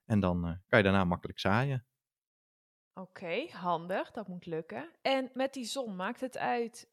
En 0.05 0.19
dan 0.19 0.45
eh, 0.45 0.53
kan 0.67 0.79
je 0.79 0.85
daarna 0.85 1.03
makkelijk 1.03 1.39
zaaien. 1.39 1.85
Oké, 2.93 3.47
handig. 3.51 4.11
Dat 4.11 4.27
moet 4.27 4.45
lukken. 4.45 4.91
En 5.01 5.29
met 5.33 5.53
die 5.53 5.65
zon, 5.65 5.95
maakt 5.95 6.21
het 6.21 6.37
uit 6.37 6.89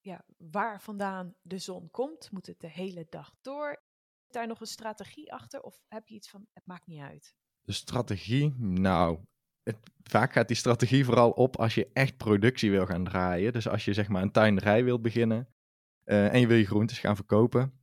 ja, 0.00 0.24
waar 0.38 0.82
vandaan 0.82 1.34
de 1.42 1.58
zon 1.58 1.90
komt? 1.90 2.30
Moet 2.30 2.46
het 2.46 2.60
de 2.60 2.70
hele 2.70 3.06
dag 3.10 3.34
door? 3.40 3.85
Daar 4.28 4.46
nog 4.46 4.60
een 4.60 4.66
strategie 4.66 5.32
achter? 5.32 5.60
Of 5.60 5.82
heb 5.88 6.08
je 6.08 6.14
iets 6.14 6.30
van, 6.30 6.46
het 6.52 6.66
maakt 6.66 6.86
niet 6.86 7.00
uit? 7.00 7.34
De 7.62 7.72
strategie, 7.72 8.54
nou, 8.58 9.18
het, 9.62 9.76
vaak 10.02 10.32
gaat 10.32 10.48
die 10.48 10.56
strategie 10.56 11.04
vooral 11.04 11.30
op 11.30 11.56
als 11.56 11.74
je 11.74 11.90
echt 11.92 12.16
productie 12.16 12.70
wil 12.70 12.86
gaan 12.86 13.04
draaien. 13.04 13.52
Dus 13.52 13.68
als 13.68 13.84
je 13.84 13.92
zeg 13.92 14.08
maar 14.08 14.22
een 14.22 14.32
tuinderij 14.32 14.84
wilt 14.84 15.02
beginnen 15.02 15.48
eh, 16.04 16.32
en 16.32 16.40
je 16.40 16.46
wil 16.46 16.56
je 16.56 16.66
groentes 16.66 16.98
gaan 16.98 17.16
verkopen. 17.16 17.80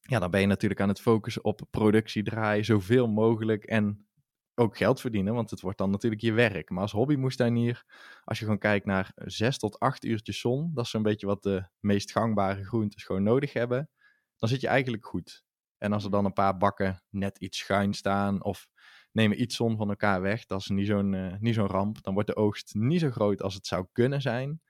Ja, 0.00 0.18
dan 0.18 0.30
ben 0.30 0.40
je 0.40 0.46
natuurlijk 0.46 0.80
aan 0.80 0.88
het 0.88 1.00
focussen 1.00 1.44
op 1.44 1.60
productie 1.70 2.22
draaien, 2.22 2.64
zoveel 2.64 3.08
mogelijk 3.08 3.64
en 3.64 4.06
ook 4.54 4.76
geld 4.76 5.00
verdienen, 5.00 5.34
want 5.34 5.50
het 5.50 5.60
wordt 5.60 5.78
dan 5.78 5.90
natuurlijk 5.90 6.22
je 6.22 6.32
werk. 6.32 6.70
Maar 6.70 6.82
als 6.82 6.92
hobbymoestuinier, 6.92 7.84
als 8.24 8.38
je 8.38 8.44
gewoon 8.44 8.58
kijkt 8.58 8.86
naar 8.86 9.12
zes 9.14 9.58
tot 9.58 9.78
acht 9.78 10.04
uurtjes 10.04 10.40
zon, 10.40 10.70
dat 10.74 10.84
is 10.84 10.90
zo'n 10.90 11.02
beetje 11.02 11.26
wat 11.26 11.42
de 11.42 11.68
meest 11.80 12.12
gangbare 12.12 12.64
groentes 12.64 13.04
gewoon 13.04 13.22
nodig 13.22 13.52
hebben, 13.52 13.90
dan 14.36 14.48
zit 14.48 14.60
je 14.60 14.66
eigenlijk 14.66 15.06
goed. 15.06 15.44
En 15.82 15.92
als 15.92 16.04
er 16.04 16.10
dan 16.10 16.24
een 16.24 16.32
paar 16.32 16.56
bakken 16.56 17.02
net 17.10 17.38
iets 17.38 17.58
schuin 17.58 17.94
staan 17.94 18.42
of 18.44 18.68
nemen 19.12 19.40
iets 19.42 19.56
zon 19.56 19.76
van 19.76 19.88
elkaar 19.88 20.20
weg, 20.20 20.46
dat 20.46 20.60
is 20.60 20.68
niet 20.68 20.86
zo'n 20.86 21.14
eh, 21.14 21.34
niet 21.38 21.54
zo'n 21.54 21.66
ramp. 21.66 22.02
Dan 22.02 22.14
wordt 22.14 22.28
de 22.28 22.36
oogst 22.36 22.74
niet 22.74 23.00
zo 23.00 23.10
groot 23.10 23.42
als 23.42 23.54
het 23.54 23.66
zou 23.66 23.86
kunnen 23.92 24.20
zijn. 24.22 24.60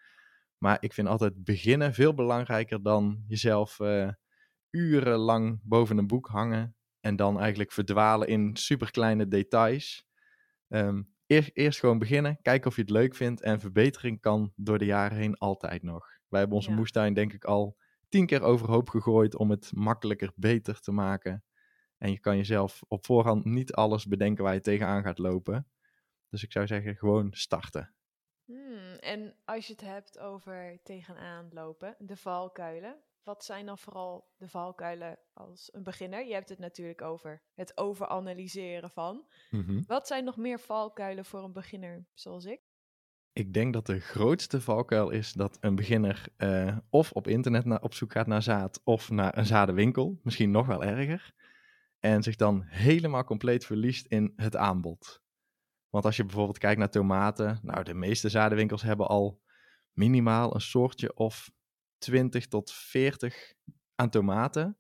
Maar 0.59 0.77
ik 0.81 0.93
vind 0.93 1.09
altijd 1.09 1.45
beginnen 1.45 1.95
veel 1.95 2.15
belangrijker 2.15 2.83
dan 2.83 3.25
jezelf 3.27 3.81
eh, 3.81 4.09
urenlang 4.71 5.61
boven 5.63 5.99
een 5.99 6.07
boek 6.07 6.27
hangen 6.29 6.77
en 7.01 7.17
dan 7.17 7.41
eigenlijk 7.41 7.73
verdwalen 7.73 8.29
in 8.29 8.57
superkleine 8.57 9.29
details. 9.29 10.05
Ehm, 10.69 11.03
eerst, 11.27 11.51
eerst 11.53 11.81
gewoon 11.81 11.99
beginnen, 11.99 12.39
kijken 12.43 12.71
of 12.71 12.77
je 12.77 12.83
het 12.83 12.91
leuk 12.91 13.15
vindt 13.15 13.41
en 13.41 13.61
verbetering 13.61 14.21
kan 14.21 14.53
door 14.57 14.79
de 14.79 14.85
jaren 14.85 15.19
heen 15.19 15.37
altijd 15.39 15.83
nog. 15.83 16.07
Wij 16.29 16.39
hebben 16.41 16.57
onze 16.59 16.71
Ja. 16.71 16.77
moestuin 16.77 17.15
denk 17.15 17.33
ik 17.33 17.45
al 17.45 17.77
tien 18.13 18.27
keer 18.27 18.43
overhoop 18.43 18.89
gegooid 18.89 19.37
om 19.37 19.51
het 19.51 19.71
makkelijker, 19.75 20.33
beter 20.37 20.81
te 20.81 20.93
maken. 20.93 21.45
En 21.99 22.11
je 22.11 22.21
kan 22.21 22.37
jezelf 22.37 22.83
op 22.89 23.07
voorhand 23.07 23.45
niet 23.45 23.73
alles 23.73 24.07
bedenken 24.07 24.45
waar 24.45 24.55
je 24.55 24.61
tegenaan 24.61 25.03
gaat 25.03 25.19
lopen. 25.19 25.71
Dus 26.29 26.43
ik 26.43 26.53
zou 26.53 26.67
zeggen, 26.67 26.97
gewoon 26.97 27.33
starten. 27.33 27.95
Hmm, 28.45 28.95
en 29.01 29.37
als 29.45 29.67
je 29.67 29.73
het 29.73 29.83
hebt 29.83 30.19
over 30.19 30.81
tegenaan 30.83 31.49
lopen, 31.53 31.97
de 31.99 32.17
valkuilen. 32.17 33.03
Wat 33.23 33.45
zijn 33.45 33.67
dan 33.67 33.79
vooral 33.79 34.33
de 34.37 34.49
valkuilen 34.49 35.19
als 35.33 35.69
een 35.73 35.83
beginner? 35.83 36.27
Je 36.27 36.33
hebt 36.33 36.49
het 36.49 36.59
natuurlijk 36.59 37.03
over 37.03 37.43
het 37.55 37.77
overanalyseren 37.77 38.91
van. 38.91 39.27
Wat 39.87 40.07
zijn 40.07 40.25
nog 40.25 40.37
meer 40.37 40.61
valkuilen 40.61 41.25
voor 41.25 41.45
een 41.45 41.53
beginner 41.53 42.07
zoals 42.15 42.45
ik? 42.45 42.72
Ik 43.33 43.55
denk 43.55 43.73
dat 43.73 43.87
de 43.87 44.01
grootste 44.01 44.61
valkuil 44.61 45.11
is 45.11 45.33
dat 45.33 45.59
een 45.61 45.75
beginner 45.75 46.25
eh, 46.37 46.77
of 46.91 47.13
op 47.13 47.27
internet 47.29 47.81
op 47.81 47.95
zoek 47.95 48.13
gaat 48.13 48.27
naar 48.27 48.43
zaad 48.43 48.81
of 48.85 49.11
naar 49.11 49.39
een 49.39 49.47
zadenwinkel, 49.47 50.21
misschien 50.23 50.51
nog 50.51 50.67
wel 50.67 50.85
erger, 50.85 51.35
en 51.99 52.23
zich 52.23 52.37
dan 52.37 52.63
helemaal 52.67 53.25
compleet 53.25 53.65
verliest 53.65 54.07
in 54.07 54.33
het 54.37 54.57
aanbod. 54.57 55.23
Want 55.91 56.05
als 56.05 56.17
je 56.17 56.25
bijvoorbeeld 56.25 56.59
kijkt 56.59 56.79
naar 56.79 56.91
tomaten, 56.91 57.59
nou 57.63 57.85
de 57.85 57.95
meeste 57.95 58.29
zadenwinkels 58.29 58.83
hebben 58.83 59.09
al 59.09 59.41
minimaal 59.93 60.55
een 60.55 60.61
soortje 60.61 61.17
of 61.17 61.51
20 61.99 62.47
tot 62.47 62.73
40 62.73 63.55
aan 63.95 64.11
tomaten. 64.11 64.77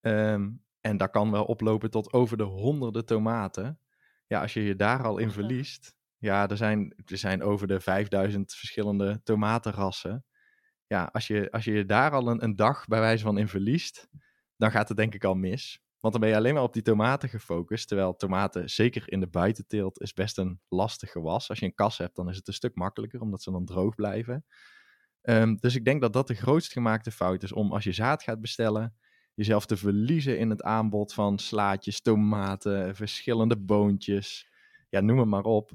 Ehm, 0.00 0.50
en 0.80 0.96
dat 0.96 1.10
kan 1.10 1.30
wel 1.30 1.44
oplopen 1.44 1.90
tot 1.90 2.12
over 2.12 2.36
de 2.36 2.42
honderden 2.42 3.04
tomaten. 3.04 3.78
Ja, 4.26 4.40
als 4.40 4.54
je 4.54 4.62
je 4.62 4.76
daar 4.76 5.02
al 5.02 5.18
in 5.18 5.30
verliest. 5.30 5.96
Ja, 6.22 6.48
er 6.48 6.56
zijn, 6.56 6.94
er 7.06 7.18
zijn 7.18 7.42
over 7.42 7.66
de 7.66 7.80
5000 7.80 8.54
verschillende 8.54 9.20
tomatenrassen. 9.22 10.24
Ja, 10.86 11.08
als 11.12 11.26
je, 11.26 11.50
als 11.50 11.64
je 11.64 11.84
daar 11.86 12.10
al 12.10 12.28
een, 12.28 12.44
een 12.44 12.56
dag 12.56 12.86
bij 12.86 13.00
wijze 13.00 13.24
van 13.24 13.38
in 13.38 13.48
verliest, 13.48 14.08
dan 14.56 14.70
gaat 14.70 14.88
het 14.88 14.96
denk 14.96 15.14
ik 15.14 15.24
al 15.24 15.34
mis. 15.34 15.82
Want 16.00 16.12
dan 16.12 16.22
ben 16.22 16.30
je 16.30 16.36
alleen 16.36 16.54
maar 16.54 16.62
op 16.62 16.72
die 16.72 16.82
tomaten 16.82 17.28
gefocust. 17.28 17.88
Terwijl 17.88 18.16
tomaten, 18.16 18.70
zeker 18.70 19.02
in 19.12 19.20
de 19.20 19.26
buitenteelt, 19.28 20.00
is 20.00 20.12
best 20.12 20.38
een 20.38 20.60
lastig 20.68 21.10
gewas. 21.10 21.48
Als 21.48 21.58
je 21.58 21.64
een 21.64 21.74
kas 21.74 21.98
hebt, 21.98 22.16
dan 22.16 22.28
is 22.28 22.36
het 22.36 22.48
een 22.48 22.54
stuk 22.54 22.74
makkelijker, 22.74 23.20
omdat 23.20 23.42
ze 23.42 23.50
dan 23.50 23.64
droog 23.64 23.94
blijven. 23.94 24.44
Ehm, 25.22 25.54
dus 25.54 25.74
ik 25.74 25.84
denk 25.84 26.00
dat 26.00 26.12
dat 26.12 26.26
de 26.26 26.34
grootst 26.34 26.72
gemaakte 26.72 27.10
fout 27.10 27.42
is 27.42 27.52
om 27.52 27.72
als 27.72 27.84
je 27.84 27.92
zaad 27.92 28.22
gaat 28.22 28.40
bestellen, 28.40 28.96
jezelf 29.34 29.66
te 29.66 29.76
verliezen 29.76 30.38
in 30.38 30.50
het 30.50 30.62
aanbod 30.62 31.14
van 31.14 31.38
slaatjes, 31.38 32.00
tomaten, 32.00 32.96
verschillende 32.96 33.58
boontjes. 33.58 34.50
Ja, 34.88 35.00
noem 35.00 35.18
het 35.18 35.28
maar 35.28 35.44
op. 35.44 35.72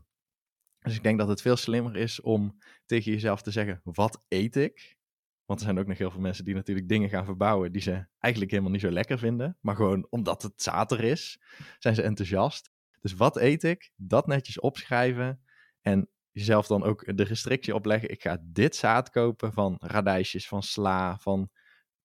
Dus 0.88 0.96
ik 0.96 1.04
denk 1.04 1.18
dat 1.20 1.28
het 1.28 1.42
veel 1.42 1.56
slimmer 1.56 1.96
is 1.96 2.22
om 2.22 2.58
tegen 2.86 3.12
jezelf 3.12 3.42
te 3.42 3.52
zeggen: 3.52 3.82
wat 3.84 4.24
eet 4.28 4.56
ik? 4.56 4.98
Want 5.46 5.60
er 5.60 5.66
zijn 5.66 5.80
ook 5.80 5.88
nog 5.88 5.98
heel 5.98 6.12
veel 6.12 6.22
mensen 6.22 6.46
die 6.46 6.56
natuurlijk 6.56 6.90
dingen 6.90 7.10
gaan 7.10 7.26
verbouwen 7.26 7.72
die 7.72 7.82
ze 7.82 8.06
eigenlijk 8.20 8.52
helemaal 8.52 8.72
niet 8.72 8.82
zo 8.82 8.92
lekker 8.92 9.20
vinden. 9.20 9.58
Maar 9.62 9.76
gewoon 9.76 10.08
omdat 10.10 10.42
het 10.42 10.62
zaad 10.62 10.92
er 10.92 11.04
is, 11.04 11.42
zijn 11.80 11.96
ze 11.96 12.02
enthousiast. 12.02 12.72
Dus 13.02 13.14
wat 13.14 13.38
eet 13.38 13.64
ik? 13.64 13.92
Dat 13.96 14.28
netjes 14.28 14.60
opschrijven. 14.60 15.42
En 15.82 16.10
jezelf 16.32 16.68
dan 16.68 16.84
ook 16.84 17.18
de 17.18 17.24
restrictie 17.24 17.76
opleggen. 17.76 18.10
Ik 18.10 18.22
ga 18.22 18.38
dit 18.44 18.76
zaad 18.76 19.10
kopen 19.10 19.54
van 19.54 19.76
radijsjes, 19.80 20.48
van 20.48 20.64
sla, 20.64 21.18
van 21.18 21.50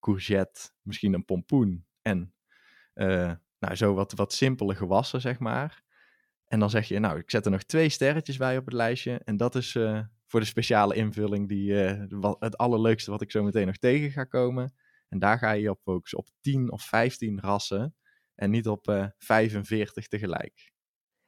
courgette, 0.00 0.70
misschien 0.82 1.14
een 1.14 1.24
pompoen. 1.24 1.86
En 2.02 2.34
eh, 2.92 3.32
nou, 3.58 3.74
zo 3.74 3.94
wat, 3.94 4.12
wat 4.12 4.32
simpele 4.32 4.74
gewassen, 4.74 5.20
zeg 5.20 5.38
maar. 5.38 5.81
En 6.52 6.58
dan 6.58 6.70
zeg 6.70 6.88
je, 6.88 6.98
nou, 6.98 7.18
ik 7.18 7.30
zet 7.30 7.44
er 7.44 7.50
nog 7.50 7.62
twee 7.62 7.88
sterretjes 7.88 8.36
bij 8.36 8.56
op 8.56 8.64
het 8.64 8.74
lijstje. 8.74 9.20
En 9.24 9.36
dat 9.36 9.54
is 9.54 9.74
eh, 9.74 10.00
voor 10.26 10.40
de 10.40 10.46
speciale 10.46 10.94
invulling 10.94 11.48
die, 11.48 11.84
eh, 11.84 12.04
wat, 12.08 12.36
het 12.40 12.56
allerleukste 12.56 13.10
wat 13.10 13.22
ik 13.22 13.30
zo 13.30 13.42
meteen 13.42 13.66
nog 13.66 13.76
tegen 13.76 14.10
ga 14.10 14.24
komen. 14.24 14.74
En 15.08 15.18
daar 15.18 15.38
ga 15.38 15.50
je 15.50 15.62
je 15.62 15.70
op 15.70 15.80
focussen, 15.82 16.18
op 16.18 16.26
10 16.40 16.72
of 16.72 16.82
15 16.82 17.40
rassen. 17.40 17.96
En 18.34 18.50
niet 18.50 18.68
op 18.68 18.88
eh 18.88 19.06
45 19.18 20.08
tegelijk. 20.08 20.72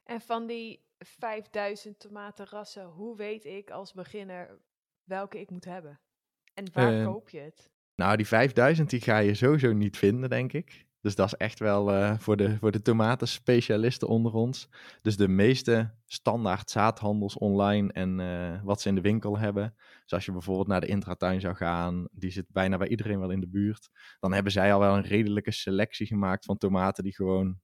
En 0.02 0.20
van 0.20 0.46
die 0.46 0.84
5000 0.98 1.98
tomatenrassen, 1.98 2.86
hoe 2.86 3.16
weet 3.16 3.44
ik 3.44 3.70
als 3.70 3.92
beginner 3.92 4.60
welke 5.04 5.40
ik 5.40 5.50
moet 5.50 5.64
hebben? 5.64 6.00
En 6.54 6.72
waar 6.72 6.92
Ehm, 6.92 7.04
koop 7.04 7.30
je 7.30 7.38
het? 7.40 7.70
Nou, 7.94 8.16
die 8.16 8.26
5000 8.26 8.90
die 8.90 9.00
ga 9.00 9.18
je 9.18 9.34
sowieso 9.34 9.72
niet 9.72 9.96
vinden, 9.96 10.30
denk 10.30 10.52
ik. 10.52 10.86
Dus 11.04 11.14
dat 11.14 11.26
is 11.26 11.34
echt 11.34 11.58
wel 11.58 11.92
eh, 11.92 12.18
voor, 12.18 12.36
de, 12.36 12.58
voor 12.58 12.70
de 12.70 12.82
tomatenspecialisten 12.82 14.08
onder 14.08 14.32
ons. 14.32 14.68
Dus 15.02 15.16
de 15.16 15.28
meeste 15.28 15.94
standaard 16.06 16.70
zaadhandels 16.70 17.38
online 17.38 17.92
en 17.92 18.20
eh, 18.20 18.62
wat 18.62 18.80
ze 18.80 18.88
in 18.88 18.94
de 18.94 19.00
winkel 19.00 19.38
hebben. 19.38 19.74
Dus 20.02 20.12
als 20.12 20.24
je 20.24 20.32
bijvoorbeeld 20.32 20.66
naar 20.66 20.80
de 20.80 20.86
intratuin 20.86 21.40
zou 21.40 21.54
gaan, 21.54 22.08
die 22.12 22.30
zit 22.30 22.46
bijna 22.48 22.76
bij 22.76 22.88
iedereen 22.88 23.18
wel 23.18 23.30
in 23.30 23.40
de 23.40 23.48
buurt. 23.48 23.90
Dan 24.20 24.32
hebben 24.32 24.52
zij 24.52 24.72
al 24.72 24.80
wel 24.80 24.96
een 24.96 25.02
redelijke 25.02 25.52
selectie 25.52 26.06
gemaakt 26.06 26.44
van 26.44 26.58
tomaten 26.58 27.04
die 27.04 27.14
gewoon 27.14 27.60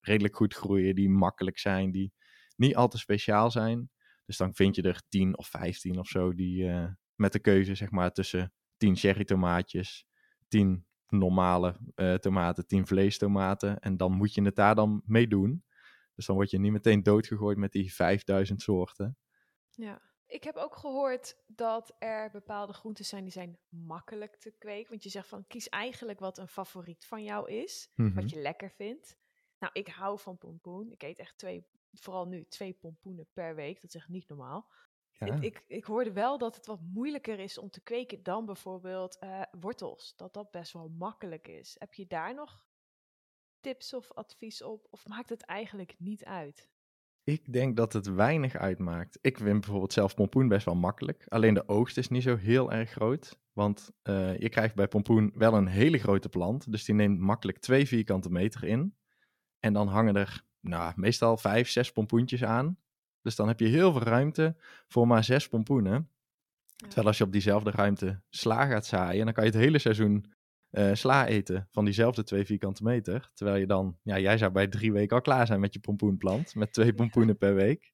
redelijk 0.00 0.36
goed 0.36 0.54
groeien, 0.54 0.94
die 0.94 1.10
makkelijk 1.10 1.58
zijn, 1.58 1.90
die 1.90 2.12
niet 2.56 2.76
al 2.76 2.88
te 2.88 2.98
speciaal 2.98 3.50
zijn. 3.50 3.90
Dus 4.26 4.36
dan 4.36 4.54
vind 4.54 4.76
je 4.76 4.82
er 4.82 5.02
10 5.08 5.38
of 5.38 5.46
15 5.46 5.98
of 5.98 6.08
zo 6.08 6.34
die 6.34 6.68
eh, 6.68 6.88
met 7.14 7.32
de 7.32 7.40
keuze 7.40 7.74
zeg 7.74 7.90
maar 7.90 8.12
tussen 8.12 8.52
10 8.76 8.96
cherry 8.96 9.24
tomaatjes, 9.24 10.06
10 10.48 10.86
normale 11.12 11.76
eh, 11.94 12.14
tomaten, 12.14 12.66
10 12.66 12.86
vleestomaten. 12.86 13.78
En 13.80 13.96
dan 13.96 14.12
moet 14.12 14.34
je 14.34 14.42
het 14.42 14.56
daar 14.56 14.74
dan 14.74 15.02
mee 15.06 15.26
doen. 15.26 15.64
Dus 16.14 16.26
dan 16.26 16.36
word 16.36 16.50
je 16.50 16.58
niet 16.58 16.72
meteen 16.72 17.02
doodgegooid 17.02 17.58
met 17.58 17.72
die 17.72 17.94
5000 17.94 18.62
soorten. 18.62 19.18
Ja. 19.70 20.02
Ik 20.26 20.44
heb 20.44 20.56
ook 20.56 20.76
gehoord 20.76 21.36
dat 21.46 21.94
er 21.98 22.30
bepaalde 22.30 22.72
groenten 22.72 23.04
zijn 23.04 23.22
die 23.22 23.32
zijn 23.32 23.58
makkelijk 23.68 24.36
te 24.36 24.54
kweken. 24.58 24.90
Want 24.90 25.02
je 25.02 25.08
zegt 25.08 25.28
van 25.28 25.46
kies 25.46 25.68
eigenlijk 25.68 26.18
wat 26.18 26.38
een 26.38 26.48
favoriet 26.48 27.06
van 27.06 27.24
jou 27.24 27.50
is. 27.50 27.90
Mhm. 27.94 28.14
Wat 28.14 28.30
je 28.30 28.40
lekker 28.40 28.70
vindt. 28.70 29.16
Nou, 29.58 29.72
ik 29.72 29.88
hou 29.88 30.18
van 30.18 30.38
pompoen. 30.38 30.90
Ik 30.90 31.02
eet 31.02 31.18
echt 31.18 31.38
twee, 31.38 31.66
vooral 31.92 32.26
nu, 32.26 32.44
twee 32.48 32.72
pompoenen 32.72 33.28
per 33.32 33.54
week. 33.54 33.74
Dat 33.74 33.94
is 33.94 34.00
echt 34.00 34.08
niet 34.08 34.28
normaal. 34.28 34.70
Ja. 35.26 35.34
Ik, 35.34 35.42
ik, 35.42 35.64
ik 35.66 35.84
hoorde 35.84 36.12
wel 36.12 36.38
dat 36.38 36.56
het 36.56 36.66
wat 36.66 36.80
moeilijker 36.80 37.38
is 37.38 37.58
om 37.58 37.70
te 37.70 37.80
kweken 37.80 38.22
dan 38.22 38.44
bijvoorbeeld 38.44 39.18
eh, 39.18 39.42
wortels. 39.60 40.16
Dat 40.16 40.34
dat 40.34 40.50
best 40.50 40.72
wel 40.72 40.88
makkelijk 40.88 41.48
is. 41.48 41.76
Heb 41.78 41.94
je 41.94 42.06
daar 42.06 42.34
nog 42.34 42.64
tips 43.60 43.94
of 43.94 44.12
advies 44.12 44.62
op? 44.62 44.86
Of 44.90 45.08
maakt 45.08 45.28
het 45.28 45.42
eigenlijk 45.42 45.94
niet 45.98 46.24
uit? 46.24 46.70
Ik 47.24 47.52
denk 47.52 47.76
dat 47.76 47.92
het 47.92 48.06
weinig 48.06 48.56
uitmaakt. 48.56 49.18
Ik 49.20 49.36
vind 49.36 49.60
bijvoorbeeld 49.60 49.92
zelf 49.92 50.14
pompoen 50.14 50.48
best 50.48 50.64
wel 50.64 50.74
makkelijk. 50.74 51.24
Alleen 51.28 51.54
de 51.54 51.68
oogst 51.68 51.96
is 51.96 52.08
niet 52.08 52.22
zo 52.22 52.36
heel 52.36 52.72
erg 52.72 52.90
groot. 52.90 53.40
Want 53.52 53.90
eh, 54.02 54.38
je 54.38 54.48
krijgt 54.48 54.74
bij 54.74 54.88
pompoen 54.88 55.32
wel 55.34 55.54
een 55.54 55.66
hele 55.66 55.98
grote 55.98 56.28
plant. 56.28 56.72
Dus 56.72 56.84
die 56.84 56.94
neemt 56.94 57.18
makkelijk 57.18 57.58
twee 57.58 57.86
vierkante 57.86 58.30
meter 58.30 58.64
in. 58.64 58.96
En 59.60 59.72
dan 59.72 59.88
hangen 59.88 60.16
er 60.16 60.44
nou, 60.60 60.92
meestal 60.96 61.36
vijf, 61.36 61.68
zes 61.68 61.92
pompoentjes 61.92 62.44
aan. 62.44 62.78
Dus 63.22 63.36
dan 63.36 63.48
heb 63.48 63.60
je 63.60 63.66
heel 63.66 63.92
veel 63.92 64.02
ruimte 64.02 64.56
voor 64.88 65.06
maar 65.06 65.24
zes 65.24 65.48
pompoenen. 65.48 66.10
Terwijl 66.76 67.06
als 67.06 67.18
je 67.18 67.24
op 67.24 67.32
diezelfde 67.32 67.70
ruimte 67.70 68.20
sla 68.30 68.66
gaat 68.66 68.86
zaaien, 68.86 69.24
dan 69.24 69.34
kan 69.34 69.44
je 69.44 69.50
het 69.50 69.58
hele 69.58 69.78
seizoen 69.78 70.32
eh, 70.70 70.94
sla 70.94 71.26
eten 71.26 71.68
van 71.70 71.84
diezelfde 71.84 72.22
twee 72.22 72.44
vierkante 72.44 72.82
meter. 72.82 73.30
Terwijl 73.34 73.56
je 73.56 73.66
dan, 73.66 73.98
ja, 74.02 74.18
jij 74.18 74.38
zou 74.38 74.52
bij 74.52 74.66
drie 74.66 74.92
weken 74.92 75.16
al 75.16 75.22
klaar 75.22 75.46
zijn 75.46 75.60
met 75.60 75.74
je 75.74 75.80
pompoenplant, 75.80 76.54
met 76.54 76.72
twee 76.72 76.94
pompoenen 76.94 77.38
per 77.38 77.54
week. 77.54 77.92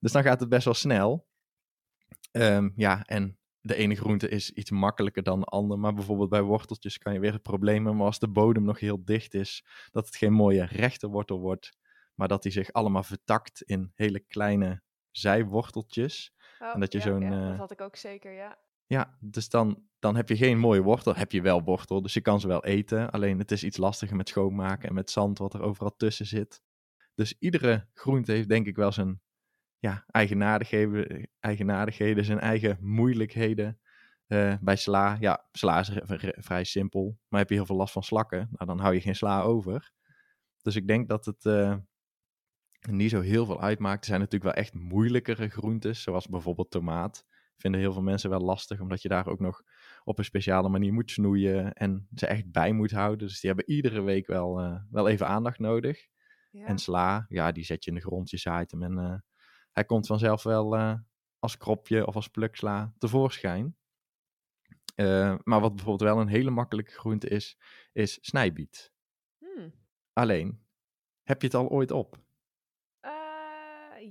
Dus 0.00 0.12
dan 0.12 0.22
gaat 0.22 0.40
het 0.40 0.48
best 0.48 0.64
wel 0.64 0.74
snel. 0.74 1.26
Ehm, 2.30 2.70
ja, 2.76 3.04
en 3.04 3.38
de 3.60 3.74
ene 3.74 3.94
groente 3.94 4.28
is 4.28 4.50
iets 4.50 4.70
makkelijker 4.70 5.22
dan 5.22 5.40
de 5.40 5.46
andere. 5.46 5.80
Maar 5.80 5.94
bijvoorbeeld 5.94 6.28
bij 6.28 6.42
worteltjes 6.42 6.98
kan 6.98 7.12
je 7.12 7.18
weer 7.20 7.32
het 7.32 7.42
probleem 7.42 7.86
hebben 7.86 8.04
als 8.04 8.18
de 8.18 8.28
bodem 8.28 8.64
nog 8.64 8.80
heel 8.80 9.04
dicht 9.04 9.34
is, 9.34 9.64
dat 9.90 10.06
het 10.06 10.16
geen 10.16 10.32
mooie 10.32 10.64
rechte 10.64 11.08
wortel 11.08 11.40
wordt, 11.40 11.76
maar 12.14 12.28
dat 12.28 12.42
die 12.42 12.52
zich 12.52 12.72
allemaal 12.72 13.02
vertakt 13.02 13.62
in 13.62 13.92
hele 13.94 14.20
kleine 14.20 14.82
zijworteltjes. 15.10 16.34
Oh, 16.58 16.74
En 16.74 16.80
dat 16.80 16.92
je 16.92 16.98
ja, 16.98 17.04
zo'n, 17.04 17.20
ja, 17.20 17.42
eh, 17.42 17.48
dat 17.48 17.58
had 17.58 17.70
ik 17.70 17.80
ook 17.80 17.96
zeker, 17.96 18.32
ja. 18.32 18.58
Ja, 18.86 19.16
dus 19.20 19.48
dan, 19.48 19.88
dan 19.98 20.16
heb 20.16 20.28
je 20.28 20.36
geen 20.36 20.58
mooie 20.58 20.82
wortel. 20.82 21.14
Heb 21.14 21.32
je 21.32 21.42
wel 21.42 21.62
wortel, 21.62 22.02
dus 22.02 22.14
je 22.14 22.20
kan 22.20 22.40
ze 22.40 22.46
wel 22.46 22.64
eten. 22.64 23.10
Alleen 23.10 23.38
het 23.38 23.50
is 23.50 23.64
iets 23.64 23.76
lastiger 23.76 24.16
met 24.16 24.28
schoonmaken 24.28 24.88
en 24.88 24.94
met 24.94 25.10
zand 25.10 25.38
wat 25.38 25.54
er 25.54 25.62
overal 25.62 25.96
tussen 25.96 26.26
zit. 26.26 26.62
Dus 27.14 27.36
iedere 27.38 27.86
groente 27.94 28.32
heeft 28.32 28.48
denk 28.48 28.66
ik 28.66 28.76
wel 28.76 28.92
zijn 28.92 29.20
ja, 29.78 30.04
eigenaardigheden, 30.06 31.28
eigenaardigheden, 31.40 32.24
zijn 32.24 32.40
eigen 32.40 32.78
moeilijkheden. 32.80 33.78
Eh, 34.26 34.54
bij 34.60 34.76
sla, 34.76 35.16
ja, 35.20 35.48
sla 35.52 35.80
is 35.80 35.90
vrij 36.48 36.64
simpel. 36.64 37.18
Maar 37.28 37.40
heb 37.40 37.48
je 37.48 37.54
heel 37.54 37.66
veel 37.66 37.76
last 37.76 37.92
van 37.92 38.02
slakken, 38.02 38.48
nou, 38.50 38.66
dan 38.66 38.78
hou 38.78 38.94
je 38.94 39.00
geen 39.00 39.16
sla 39.16 39.42
over. 39.42 39.92
Dus 40.62 40.76
ik 40.76 40.86
denk 40.86 41.08
dat 41.08 41.24
het 41.24 41.46
eh, 41.46 41.76
niet 42.90 43.10
zo 43.10 43.20
heel 43.20 43.46
veel 43.46 43.60
uitmaakt. 43.60 44.00
Er 44.00 44.06
zijn 44.06 44.20
natuurlijk 44.20 44.54
wel 44.54 44.64
echt 44.64 44.74
moeilijkere 44.74 45.48
groentes, 45.48 46.02
zoals 46.02 46.28
bijvoorbeeld 46.28 46.70
tomaat. 46.70 47.26
Vinden 47.56 47.80
heel 47.80 47.92
veel 47.92 48.02
mensen 48.02 48.30
wel 48.30 48.40
lastig, 48.40 48.80
omdat 48.80 49.02
je 49.02 49.08
daar 49.08 49.26
ook 49.26 49.40
nog 49.40 49.62
op 50.04 50.18
een 50.18 50.24
speciale 50.24 50.68
manier 50.68 50.92
moet 50.92 51.10
snoeien 51.10 51.72
en 51.72 52.08
ze 52.14 52.26
echt 52.26 52.50
bij 52.50 52.72
moet 52.72 52.90
houden. 52.90 53.26
Dus 53.26 53.40
die 53.40 53.50
hebben 53.50 53.74
iedere 53.74 54.02
week 54.02 54.26
wel, 54.26 54.60
eh, 54.60 54.80
wel 54.90 55.08
even 55.08 55.26
aandacht 55.26 55.58
nodig. 55.58 56.06
ja. 56.50 56.66
En 56.66 56.78
sla, 56.78 57.26
ja, 57.28 57.52
die 57.52 57.64
zet 57.64 57.84
je 57.84 57.90
in 57.90 57.96
de 57.96 58.02
grond, 58.02 58.30
je 58.30 58.36
zaait 58.36 58.70
hem 58.70 58.82
en 58.82 58.98
eh, 58.98 59.18
hij 59.72 59.84
komt 59.84 60.06
vanzelf 60.06 60.42
wel 60.42 60.76
eh, 60.76 60.94
als 61.38 61.56
kropje 61.56 62.06
of 62.06 62.14
als 62.14 62.28
pluksla 62.28 62.92
tevoorschijn. 62.98 63.76
Maar 65.42 65.60
wat 65.60 65.74
bijvoorbeeld 65.74 66.10
wel 66.10 66.20
een 66.20 66.28
hele 66.28 66.50
makkelijke 66.50 66.92
groente 66.92 67.28
is, 67.28 67.58
is 67.92 68.18
snijbiet. 68.20 68.92
Hmm. 69.38 69.72
Alleen, 70.12 70.64
heb 71.22 71.40
je 71.40 71.46
het 71.46 71.56
al 71.56 71.68
ooit 71.68 71.90
op? 71.90 72.23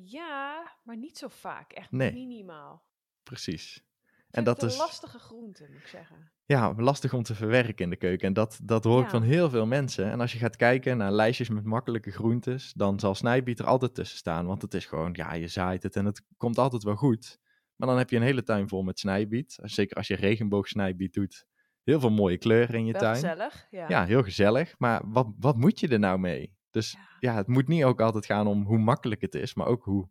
Ja, 0.03 0.71
maar 0.83 0.97
niet 0.97 1.17
zo 1.17 1.27
vaak. 1.27 1.71
Echt 1.71 1.91
Nee. 1.91 2.13
minimaal. 2.13 2.83
Precies. 3.23 3.83
En 4.29 4.43
dat 4.43 4.53
het 4.61 4.63
een 4.63 4.69
is 4.69 4.77
lastige 4.77 5.19
groente, 5.19 5.65
moet 5.69 5.79
ik 5.81 5.87
zeggen. 5.87 6.31
ja, 6.45 6.73
lastig 6.77 7.13
om 7.13 7.23
te 7.23 7.35
verwerken 7.35 7.83
in 7.83 7.89
de 7.89 7.95
keuken. 7.95 8.27
En 8.27 8.33
dat, 8.33 8.59
dat 8.63 8.83
hoor 8.83 9.01
ik 9.03 9.09
van 9.09 9.21
heel 9.23 9.49
veel 9.49 9.65
mensen. 9.65 10.11
En 10.11 10.19
als 10.21 10.31
je 10.31 10.37
gaat 10.37 10.55
kijken 10.55 10.97
naar 10.97 11.11
lijstjes 11.11 11.49
met 11.49 11.63
makkelijke 11.63 12.11
groentes, 12.11 12.73
dan 12.73 12.99
zal 12.99 13.15
snijbiet 13.15 13.59
er 13.59 13.65
altijd 13.65 13.95
tussen 13.95 14.17
staan. 14.17 14.45
Want 14.45 14.61
het 14.61 14.73
is 14.73 14.85
gewoon, 14.85 15.09
ja, 15.13 15.33
je 15.33 15.47
zaait 15.47 15.83
het 15.83 15.95
en 15.95 16.05
het 16.05 16.21
komt 16.37 16.57
altijd 16.57 16.83
wel 16.83 16.95
goed. 16.95 17.39
Maar 17.75 17.87
dan 17.87 17.97
heb 17.97 18.09
je 18.09 18.15
een 18.15 18.21
hele 18.21 18.43
tuin 18.43 18.67
vol 18.67 18.83
met 18.83 18.99
snijbiet. 18.99 19.59
Zeker 19.61 19.97
als 19.97 20.07
je 20.07 20.15
regenboogsnijbiet 20.15 21.13
doet. 21.13 21.45
Heel 21.83 21.99
veel 21.99 22.11
mooie 22.11 22.37
kleuren 22.37 22.75
in 22.75 22.85
je 22.85 22.91
Wel 22.91 23.01
tuin. 23.01 23.13
gezellig, 23.15 23.67
ja. 23.71 23.89
Ja, 23.89 24.05
heel 24.05 24.23
gezellig. 24.23 24.75
Maar 24.77 25.01
wat, 25.05 25.27
wat 25.39 25.57
moet 25.57 25.79
je 25.79 25.87
er 25.87 25.99
nou 25.99 26.19
mee? 26.19 26.53
Dus 26.73 26.91
Ja. 26.91 27.07
ja, 27.19 27.35
het 27.35 27.47
moet 27.47 27.67
niet 27.67 27.83
ook 27.83 28.01
altijd 28.01 28.25
gaan 28.25 28.47
om 28.47 28.65
hoe 28.65 28.77
makkelijk 28.77 29.21
het 29.21 29.35
is, 29.35 29.53
maar 29.53 29.67
ook 29.67 29.83
hoe 29.83 30.09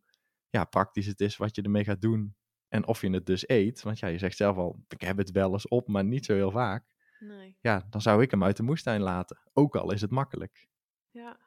ja, 0.51 0.65
praktisch 0.65 1.07
het 1.07 1.21
is, 1.21 1.37
wat 1.37 1.57
je 1.57 1.63
ermee 1.63 1.85
gaat 1.85 2.01
doen. 2.01 2.37
En 2.69 2.87
of 2.87 3.01
je 3.01 3.11
het 3.11 3.27
dus 3.27 3.49
eet. 3.49 3.83
Want 3.83 3.99
ja, 3.99 4.09
je 4.09 4.19
zegt 4.19 4.37
zelf 4.37 4.57
al, 4.57 4.85
ik 4.89 5.01
heb 5.01 5.17
het 5.17 5.31
wel 5.31 5.53
eens 5.53 5.69
op, 5.69 5.89
maar 5.89 6.05
niet 6.05 6.25
zo 6.25 6.35
heel 6.35 6.51
vaak. 6.51 6.95
Nee. 7.19 7.57
Ja, 7.61 7.87
dan 7.91 8.01
zou 8.01 8.23
ik 8.23 8.31
hem 8.31 8.45
uit 8.45 8.57
de 8.57 8.63
moestuin 8.63 9.01
laten. 9.01 9.39
Ook 9.53 9.77
al 9.77 9.93
is 9.93 10.01
het 10.01 10.11
makkelijk. 10.11 10.69
Ja. 11.11 11.39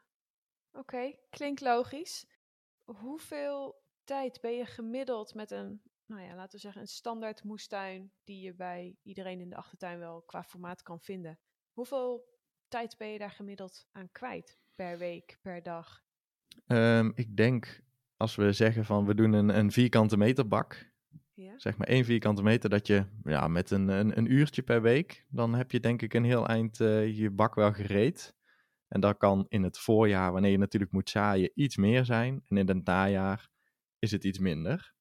Oké, 0.72 1.16
klinkt 1.30 1.62
logisch. 1.62 2.26
Hoeveel 2.84 3.84
tijd 4.04 4.42
ben 4.42 4.52
je 4.52 4.66
gemiddeld 4.66 5.34
met 5.34 5.52
een, 5.52 5.82
nou 6.06 6.22
ja, 6.22 6.36
laten 6.36 6.52
we 6.52 6.58
zeggen, 6.58 6.82
een 6.82 6.88
standaard 6.88 7.44
moestuin 7.44 8.12
die 8.24 8.42
je 8.42 8.54
bij 8.54 8.98
iedereen 9.04 9.40
in 9.40 9.50
de 9.50 9.56
achtertuin 9.56 10.00
wel 10.00 10.22
qua 10.22 10.44
formaat 10.44 10.82
kan 10.82 11.02
vinden? 11.02 11.40
Hoeveel 11.74 12.34
tijd 12.68 12.98
ben 12.98 13.08
je 13.08 13.18
daar 13.20 13.32
gemiddeld 13.32 13.88
aan 13.92 14.12
kwijt? 14.12 14.60
Per 14.76 14.98
week, 14.98 15.38
per 15.42 15.64
dag? 15.64 16.04
Ehm, 16.68 17.12
ik 17.16 17.38
denk, 17.38 17.82
als 18.18 18.36
we 18.36 18.52
zeggen 18.52 18.86
van 18.86 19.06
we 19.06 19.16
doen 19.16 19.34
een, 19.34 19.58
een 19.58 19.72
vierkante 19.72 20.18
meter 20.18 20.48
bak, 20.48 20.94
Ja? 21.34 21.60
zeg 21.60 21.78
maar 21.78 21.88
één 21.88 22.06
vierkante 22.06 22.44
meter, 22.44 22.70
dat 22.70 22.88
je 22.88 23.06
ja, 23.24 23.48
met 23.48 23.72
een, 23.72 23.88
een, 23.88 24.18
een 24.18 24.32
uurtje 24.32 24.64
per 24.64 24.82
week, 24.82 25.26
dan 25.30 25.54
heb 25.56 25.72
je 25.72 25.80
denk 25.80 26.02
ik 26.02 26.14
een 26.14 26.24
heel 26.24 26.48
eind 26.48 26.80
eh, 26.82 27.18
je 27.18 27.30
bak 27.32 27.56
wel 27.56 27.74
gereed. 27.74 28.36
En 28.88 29.00
dat 29.00 29.18
kan 29.18 29.46
in 29.50 29.64
het 29.64 29.78
voorjaar, 29.78 30.32
wanneer 30.32 30.52
je 30.52 30.58
natuurlijk 30.58 30.92
moet 30.92 31.10
zaaien, 31.10 31.52
iets 31.54 31.78
meer 31.78 32.06
zijn. 32.06 32.44
En 32.48 32.58
in 32.58 32.68
het 32.68 32.86
najaar 32.86 33.50
is 34.00 34.12
het 34.12 34.24
iets 34.24 34.40
minder. 34.40 34.95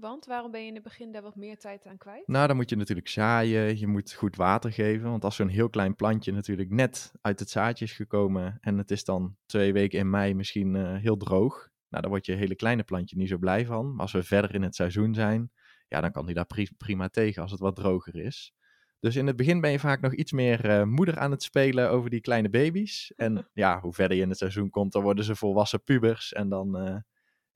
Want 0.00 0.26
waarom 0.26 0.50
ben 0.50 0.60
je 0.60 0.66
in 0.66 0.74
het 0.74 0.82
begin 0.82 1.12
daar 1.12 1.22
wat 1.22 1.36
meer 1.36 1.58
tijd 1.58 1.86
aan 1.86 1.96
kwijt? 1.96 2.28
Nou, 2.28 2.46
dan 2.46 2.56
moet 2.56 2.70
je 2.70 2.76
natuurlijk 2.76 3.08
zaaien, 3.08 3.78
je 3.78 3.86
moet 3.86 4.12
goed 4.12 4.36
water 4.36 4.72
geven. 4.72 5.10
Want 5.10 5.24
als 5.24 5.36
zo'n 5.36 5.48
heel 5.48 5.70
klein 5.70 5.94
plantje 5.96 6.32
natuurlijk 6.32 6.70
net 6.70 7.12
uit 7.20 7.40
het 7.40 7.50
zaadje 7.50 7.84
is 7.84 7.92
gekomen 7.92 8.58
en 8.60 8.78
het 8.78 8.90
is 8.90 9.04
dan 9.04 9.36
twee 9.46 9.72
weken 9.72 9.98
in 9.98 10.10
mei 10.10 10.34
misschien 10.34 10.76
eh, 10.76 10.96
heel 10.96 11.16
droog. 11.16 11.68
Nou, 11.88 12.02
dan 12.02 12.10
wordt 12.10 12.26
je 12.26 12.32
hele 12.32 12.54
kleine 12.54 12.82
plantje 12.82 13.16
niet 13.16 13.28
zo 13.28 13.38
blij 13.38 13.66
van. 13.66 13.90
Maar 13.90 14.00
als 14.00 14.12
we 14.12 14.22
verder 14.22 14.54
in 14.54 14.62
het 14.62 14.74
seizoen 14.74 15.14
zijn, 15.14 15.50
ja, 15.88 16.00
dan 16.00 16.12
kan 16.12 16.26
die 16.26 16.34
daar 16.34 16.46
pri- 16.46 16.74
prima 16.76 17.08
tegen 17.08 17.42
als 17.42 17.50
het 17.50 17.60
wat 17.60 17.76
droger 17.76 18.16
is. 18.16 18.54
Dus 19.00 19.16
in 19.16 19.26
het 19.26 19.36
begin 19.36 19.60
ben 19.60 19.70
je 19.70 19.78
vaak 19.78 20.00
nog 20.00 20.14
iets 20.14 20.32
meer 20.32 20.64
eh, 20.64 20.82
moeder 20.82 21.18
aan 21.18 21.30
het 21.30 21.42
spelen 21.42 21.90
over 21.90 22.10
die 22.10 22.20
kleine 22.20 22.50
baby's. 22.50 23.12
En 23.16 23.48
ja, 23.52 23.80
hoe 23.80 23.92
verder 23.92 24.16
je 24.16 24.22
in 24.22 24.28
het 24.28 24.38
seizoen 24.38 24.70
komt, 24.70 24.92
dan 24.92 25.02
worden 25.02 25.24
ze 25.24 25.36
volwassen 25.36 25.82
pubers. 25.82 26.32
En 26.32 26.48
dan, 26.48 26.76
eh, 26.76 26.96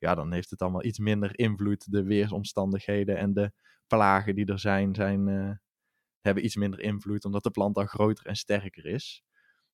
ja, 0.05 0.15
dan 0.15 0.33
heeft 0.33 0.51
het 0.51 0.63
allemaal 0.63 0.85
iets 0.85 0.99
minder 0.99 1.39
invloed. 1.39 1.93
De 1.93 2.03
weersomstandigheden 2.03 3.17
en 3.17 3.33
de 3.33 3.53
plagen 3.87 4.35
die 4.35 4.47
er 4.47 4.59
zijn, 4.59 4.95
zijn 4.95 5.29
eh, 5.29 5.51
hebben 6.21 6.45
iets 6.45 6.57
minder 6.57 6.81
invloed, 6.81 7.25
omdat 7.25 7.43
de 7.43 7.51
plant 7.51 7.75
dan 7.75 7.89
groter 7.89 8.27
en 8.27 8.37
sterker 8.37 8.87
is. 8.87 9.25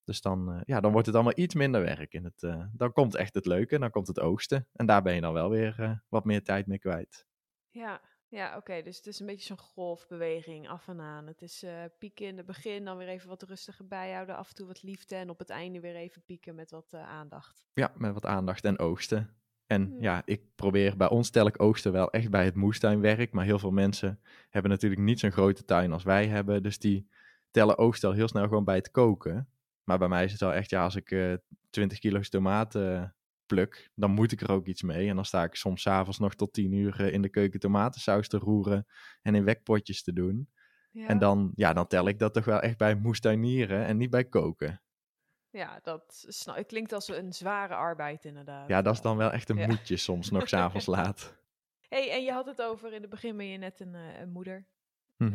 Dus 0.04 0.20
dan, 0.20 0.52
eh, 0.52 0.60
ja, 0.64 0.80
dan 0.80 0.92
wordt 0.92 1.06
het 1.06 1.16
allemaal 1.16 1.38
iets 1.38 1.54
minder 1.54 1.80
werk. 1.80 2.12
In 2.12 2.24
het, 2.24 2.42
eh, 2.42 2.64
dan 2.72 2.92
komt 2.92 3.14
echt 3.14 3.34
het 3.34 3.46
leuke, 3.46 3.78
dan 3.78 3.90
komt 3.90 4.06
het 4.06 4.20
oogsten. 4.20 4.68
En 4.72 4.86
daar 4.86 5.02
ben 5.02 5.14
je 5.14 5.20
dan 5.20 5.32
wel 5.32 5.50
weer 5.50 6.02
wat 6.08 6.24
meer 6.24 6.42
tijd 6.42 6.66
mee 6.66 6.78
kwijt. 6.78 7.26
Ja, 7.70 8.00
ja 8.28 8.56
oké. 8.56 8.82
Dus 8.82 8.96
het 8.96 9.06
is 9.06 9.20
een 9.20 9.26
beetje 9.26 9.46
zo'n 9.46 9.58
golfbeweging 9.58 10.68
af 10.68 10.88
en 10.88 11.00
aan. 11.00 11.26
Het 11.26 11.42
is 11.42 11.64
pieken 11.98 12.26
in 12.26 12.36
het 12.36 12.46
begin, 12.46 12.84
dan 12.84 12.96
weer 12.96 13.08
even 13.08 13.28
wat 13.28 13.42
rustiger 13.42 13.86
bijhouden, 13.86 14.36
af 14.36 14.48
en 14.48 14.54
toe 14.54 14.66
wat 14.66 14.82
liefde 14.82 15.14
en 15.14 15.30
op 15.30 15.38
het 15.38 15.50
einde 15.50 15.80
weer 15.80 15.96
even 15.96 16.22
pieken 16.24 16.54
met 16.54 16.70
wat 16.70 16.94
aandacht. 16.94 17.68
Ja, 17.72 17.92
met 17.96 18.12
wat 18.12 18.26
aandacht 18.26 18.64
en 18.64 18.78
oogsten. 18.78 19.39
En 19.70 19.86
Hmm. 19.86 20.02
ja, 20.02 20.22
ik 20.24 20.42
probeer, 20.54 20.96
bij 20.96 21.08
ons 21.08 21.30
tel 21.30 21.46
ik 21.46 21.62
oogsten 21.62 21.92
wel 21.92 22.10
echt 22.10 22.30
bij 22.30 22.44
het 22.44 22.54
moestuinwerk. 22.54 23.32
Maar 23.32 23.44
heel 23.44 23.58
veel 23.58 23.70
mensen 23.70 24.20
hebben 24.48 24.70
natuurlijk 24.70 25.00
niet 25.00 25.20
zo'n 25.20 25.32
grote 25.32 25.64
tuin 25.64 25.92
als 25.92 26.02
wij 26.02 26.26
hebben. 26.26 26.62
Dus 26.62 26.78
die 26.78 27.08
tellen 27.50 27.78
oogsten 27.78 28.08
al 28.08 28.14
heel 28.14 28.28
snel 28.28 28.42
gewoon 28.42 28.64
bij 28.64 28.76
het 28.76 28.90
koken. 28.90 29.48
Maar 29.84 29.98
bij 29.98 30.08
mij 30.08 30.24
is 30.24 30.32
het 30.32 30.40
wel 30.40 30.52
echt, 30.52 30.70
ja, 30.70 30.82
als 30.82 30.96
ik 30.96 31.10
eh 31.10 31.34
20 31.70 31.98
kilo's 31.98 32.28
tomaten 32.28 32.96
eh, 32.96 33.08
pluk, 33.46 33.90
dan 33.94 34.10
moet 34.10 34.32
ik 34.32 34.40
er 34.40 34.50
ook 34.50 34.66
iets 34.66 34.82
mee. 34.82 35.08
En 35.08 35.14
dan 35.14 35.24
sta 35.24 35.44
ik 35.44 35.54
soms 35.54 35.82
's 35.82 35.86
avonds 35.86 36.18
nog 36.18 36.34
tot 36.34 36.52
10 36.52 36.72
uur 36.72 37.00
eh, 37.00 37.12
in 37.12 37.22
de 37.22 37.28
keuken 37.28 37.60
tomatensaus 37.60 38.28
te 38.28 38.38
roeren 38.38 38.86
en 39.22 39.34
in 39.34 39.44
wekpotjes 39.44 40.02
te 40.02 40.12
doen. 40.12 40.48
Ja, 40.90 41.06
En 41.06 41.18
dan, 41.18 41.52
ja, 41.54 41.72
dan 41.72 41.86
tel 41.86 42.08
ik 42.08 42.18
dat 42.18 42.34
toch 42.34 42.44
wel 42.44 42.60
echt 42.60 42.76
bij 42.76 42.94
moestuinieren 42.94 43.84
en 43.86 43.96
niet 43.96 44.10
bij 44.10 44.24
koken. 44.24 44.80
Ja 45.50 45.80
dat 45.82 46.24
het 46.44 46.66
klinkt 46.66 46.92
als 46.92 47.08
een 47.08 47.32
zware 47.32 47.74
arbeid 47.74 48.24
inderdaad. 48.24 48.68
Ja, 48.68 48.82
dat 48.82 48.94
is 48.94 49.00
dan 49.00 49.16
wel 49.16 49.30
echt 49.30 49.48
een 49.48 49.56
Ja. 49.56 49.66
moedje 49.66 49.96
soms 49.96 50.30
nog 50.30 50.48
s'avonds 50.48 50.86
laat. 50.96 51.36
hey, 51.88 52.10
en 52.10 52.22
je 52.22 52.32
had 52.32 52.46
het 52.46 52.62
over, 52.62 52.92
in 52.92 53.00
het 53.00 53.10
begin 53.10 53.36
ben 53.36 53.46
je 53.46 53.58
net 53.58 53.80
een, 53.80 53.94
eh, 53.94 54.18
een 54.20 54.30
moeder. 54.30 54.68
Eh, 55.16 55.26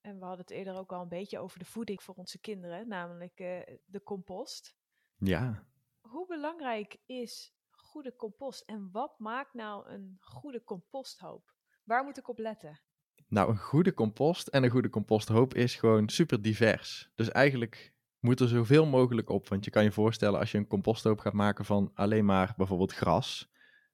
en 0.00 0.18
we 0.18 0.24
hadden 0.24 0.38
het 0.40 0.50
eerder 0.50 0.76
ook 0.76 0.92
al 0.92 1.02
een 1.02 1.08
beetje 1.08 1.38
over 1.38 1.58
de 1.58 1.64
voeding 1.64 2.02
voor 2.02 2.14
onze 2.14 2.38
kinderen, 2.40 2.88
namelijk 2.88 3.38
eh, 3.40 3.76
de 3.84 4.02
compost. 4.02 4.76
Ja, 5.16 5.66
Hoe 6.00 6.26
belangrijk 6.26 6.96
is 7.06 7.54
goede 7.70 8.16
compost 8.16 8.60
en 8.62 8.88
wat 8.92 9.18
maakt 9.18 9.54
nou 9.54 9.88
een 9.88 10.16
goede 10.20 10.64
composthoop? 10.64 11.54
Waar 11.84 12.04
moet 12.04 12.18
ik 12.18 12.28
op 12.28 12.38
letten? 12.38 12.80
Nou, 13.28 13.50
een 13.50 13.58
goede 13.58 13.94
compost 13.94 14.46
en 14.48 14.62
een 14.64 14.70
goede 14.70 14.90
composthoop 14.90 15.54
is 15.54 15.74
gewoon 15.74 16.08
super 16.08 16.42
divers. 16.42 17.10
Dus 17.14 17.30
eigenlijk 17.30 17.94
moet 18.22 18.40
er 18.40 18.48
zoveel 18.48 18.86
mogelijk 18.86 19.28
op. 19.28 19.48
Want 19.48 19.64
je 19.64 19.70
kan 19.70 19.84
je 19.84 19.92
voorstellen, 19.92 20.40
als 20.40 20.50
je 20.50 20.58
een 20.58 20.66
composthoop 20.66 21.18
gaat 21.18 21.32
maken 21.32 21.64
van 21.64 21.90
alleen 21.94 22.24
maar 22.24 22.54
bijvoorbeeld 22.56 22.92
gras, 22.92 23.50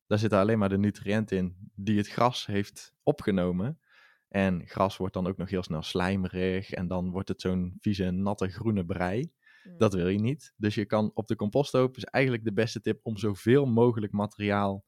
daar 0.07 0.19
zitten 0.19 0.39
alleen 0.39 0.59
maar 0.59 0.69
de 0.69 0.79
nutriënten 0.79 1.37
in 1.37 1.57
die 1.75 1.99
het 1.99 2.09
gras 2.09 2.47
heeft 2.47 2.95
opgenomen. 3.03 3.81
En 4.29 4.67
gras 4.67 4.97
wordt 4.97 5.15
dan 5.15 5.27
ook 5.27 5.37
nog 5.37 5.51
heel 5.51 5.63
snel 5.63 5.83
slijmerig 5.83 6.71
en 6.71 6.89
dan 6.89 7.11
wordt 7.11 7.29
het 7.29 7.41
zo'n 7.41 7.77
vieze, 7.81 8.11
natte, 8.11 8.49
groene 8.49 8.85
brei. 8.85 9.33
Mm. 9.65 9.79
Dat 9.79 9.95
wil 9.95 10.09
je 10.09 10.19
niet. 10.19 10.55
Dus 10.57 10.75
je 10.75 10.85
kan 10.85 11.11
op 11.15 11.27
de 11.27 11.37
composthoop, 11.37 11.97
is 11.97 12.05
eigenlijk 12.05 12.45
de 12.45 12.53
beste 12.53 12.81
tip 12.81 13.01
om 13.03 13.17
zoveel 13.17 13.67
mogelijk 13.67 14.13
materiaal 14.13 14.85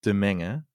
te 0.00 0.12
mengen. 0.12 0.69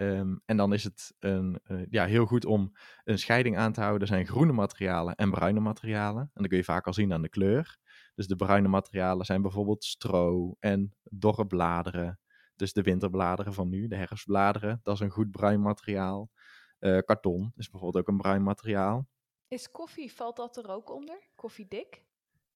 Ehm, 0.00 0.36
en 0.44 0.56
dan 0.56 0.72
is 0.72 0.84
het 0.84 1.14
een, 1.18 1.60
eh, 1.62 1.86
ja, 1.90 2.04
heel 2.06 2.26
goed 2.26 2.44
om 2.44 2.72
een 3.04 3.18
scheiding 3.18 3.56
aan 3.58 3.72
te 3.72 3.80
houden. 3.80 4.00
Er 4.00 4.14
zijn 4.14 4.26
groene 4.26 4.52
materialen 4.52 5.14
en 5.14 5.30
bruine 5.30 5.60
materialen. 5.60 6.22
En 6.22 6.30
dat 6.34 6.46
kun 6.46 6.56
je 6.56 6.64
vaak 6.64 6.86
al 6.86 6.92
zien 6.92 7.12
aan 7.12 7.22
de 7.22 7.28
kleur. 7.28 7.78
Dus 8.14 8.26
de 8.26 8.36
bruine 8.36 8.68
materialen 8.68 9.26
zijn 9.26 9.42
bijvoorbeeld 9.42 9.84
stro 9.84 10.56
en 10.58 10.94
dorre 11.02 11.46
bladeren. 11.46 12.20
Dus 12.56 12.72
de 12.72 12.82
winterbladeren 12.82 13.54
van 13.54 13.68
nu, 13.68 13.88
de 13.88 13.96
herfstbladeren, 13.96 14.80
dat 14.82 14.94
is 14.94 15.00
een 15.00 15.10
goed 15.10 15.30
bruin 15.30 15.60
materiaal. 15.62 16.30
Eh, 16.78 16.98
karton 16.98 17.52
is 17.56 17.70
bijvoorbeeld 17.70 18.04
ook 18.04 18.12
een 18.12 18.20
bruin 18.20 18.42
materiaal. 18.42 19.08
Is 19.48 19.70
koffie, 19.70 20.12
valt 20.12 20.36
dat 20.36 20.56
er 20.56 20.68
ook 20.68 20.90
onder? 20.90 21.18
Koffiedik? 21.34 22.04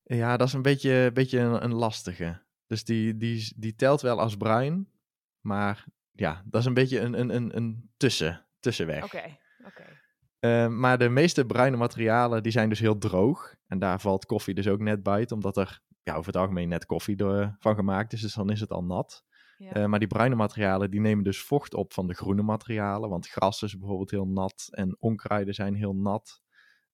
Ja, 0.03 0.37
dat 0.37 0.47
is 0.47 0.53
een 0.53 0.63
beetje, 0.63 1.11
beetje 1.13 1.39
een, 1.39 1.65
een 1.65 1.75
lastige. 1.75 2.43
Dus 2.67 2.85
die, 2.85 3.17
die, 3.17 3.55
die 3.57 3.75
telt 3.75 4.01
wel 4.01 4.21
als 4.21 4.37
bruin. 4.37 4.93
Maar 5.41 5.87
ja, 6.15 6.43
dat 6.47 6.61
is 6.61 6.67
een 6.67 6.75
beetje 6.75 7.01
een, 7.01 7.21
een, 7.21 7.35
een, 7.35 7.57
een 7.57 7.91
tussen, 7.97 8.47
tussenweg. 8.61 9.05
Oké, 9.05 9.39
oké. 9.67 10.03
Eh, 10.39 10.69
maar 10.69 10.99
de 10.99 11.09
meeste 11.09 11.47
bruine 11.47 11.77
materialen 11.77 12.43
die 12.43 12.53
zijn 12.53 12.69
dus 12.69 12.81
heel 12.81 12.99
droog. 12.99 13.55
En 13.67 13.79
daar 13.79 14.01
valt 14.01 14.27
koffie 14.27 14.55
dus 14.55 14.69
ook 14.69 14.81
net 14.81 15.03
buiten, 15.03 15.37
omdat 15.37 15.57
er 15.57 15.81
ja, 16.03 16.15
over 16.15 16.27
het 16.27 16.37
algemeen 16.37 16.69
net 16.69 16.87
koffie 16.87 17.17
door, 17.17 17.57
van 17.59 17.75
gemaakt 17.75 18.13
is. 18.13 18.21
Dus 18.21 18.35
dan 18.35 18.51
is 18.51 18.61
het 18.61 18.71
al 18.71 18.85
nat. 18.85 19.25
Ja. 19.59 19.73
Eh, 19.73 19.85
maar 19.87 19.99
die 19.99 20.09
bruine 20.09 20.35
materialen 20.35 20.91
die 20.91 21.01
nemen 21.01 21.25
dus 21.25 21.43
vocht 21.43 21.75
op 21.75 21.93
van 21.93 22.07
de 22.07 22.15
groene 22.15 22.43
materialen. 22.43 23.11
Want 23.11 23.29
gras 23.29 23.63
is 23.63 23.79
bijvoorbeeld 23.79 24.11
heel 24.11 24.27
nat 24.27 24.69
en 24.71 24.97
onkruiden 24.99 25.55
zijn 25.55 25.75
heel 25.75 25.95
nat. 25.95 26.43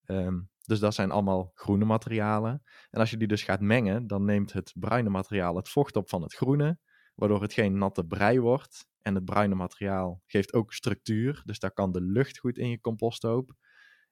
Ehm, 0.04 0.40
dus 0.64 0.78
dat 0.78 0.94
zijn 0.94 1.11
allemaal 1.11 1.50
groene 1.54 1.85
materialen. 1.85 2.62
En 2.90 3.00
als 3.00 3.11
je 3.11 3.16
die 3.16 3.28
dus 3.28 3.42
gaat 3.42 3.61
mengen, 3.61 4.06
dan 4.06 4.24
neemt 4.24 4.52
het 4.52 4.72
bruine 4.74 5.11
materiaal 5.11 5.56
het 5.56 5.68
vocht 5.68 5.96
op 5.96 6.09
van 6.09 6.22
het 6.22 6.35
groene. 6.35 6.78
Waardoor 7.20 7.42
het 7.42 7.52
geen 7.52 7.78
natte 7.78 8.04
brei 8.04 8.40
wordt. 8.40 8.88
En 9.02 9.14
het 9.14 9.24
bruine 9.24 9.54
materiaal 9.54 10.22
geeft 10.26 10.52
ook 10.52 10.72
structuur. 10.72 11.42
Dus 11.44 11.59
daar 11.59 11.72
kan 11.72 11.92
de 11.92 12.00
lucht 12.00 12.38
goed 12.38 12.59
in 12.59 12.68
je 12.68 12.80
composthoop. 12.80 13.52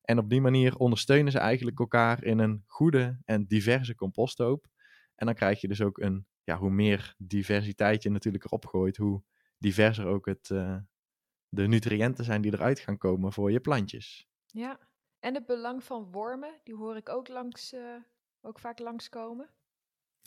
En 0.03 0.19
op 0.19 0.29
die 0.31 0.41
manier 0.41 0.77
ondersteunen 0.77 1.33
ze 1.33 1.39
eigenlijk 1.39 1.79
elkaar 1.79 2.25
in 2.25 2.39
een 2.39 2.65
goede 2.67 3.21
en 3.25 3.47
diverse 3.47 3.95
composthoop. 3.95 4.67
En 5.15 5.27
dan 5.27 5.35
krijg 5.35 5.61
je 5.61 5.69
dus 5.69 5.81
ook 5.81 5.99
een, 5.99 6.27
ja, 6.43 6.59
hoe 6.59 6.71
meer 6.71 7.15
diversiteit 7.19 8.03
je 8.03 8.11
natuurlijk 8.11 8.45
erop 8.45 8.67
gooit, 8.67 8.97
hoe 8.97 9.23
diverser 9.59 10.07
ook 10.07 10.27
het, 10.27 10.51
eh, 10.51 10.77
de 11.49 11.67
nutriënten 11.67 12.25
zijn 12.25 12.43
die 12.43 12.53
eruit 12.53 12.79
gaan 12.79 12.99
komen 12.99 13.33
voor 13.33 13.53
je 13.53 13.61
plantjes. 13.61 14.29
ja. 14.47 14.79
En 15.21 15.35
het 15.35 15.47
belang 15.47 15.85
van 15.85 16.13
wormen, 16.13 16.61
die 16.65 16.75
hoor 16.75 16.97
ik 16.97 17.09
ook, 17.09 17.29
langs, 17.29 17.73
eh, 17.73 17.97
ook 18.41 18.59
vaak 18.59 18.79
langskomen. 18.79 19.51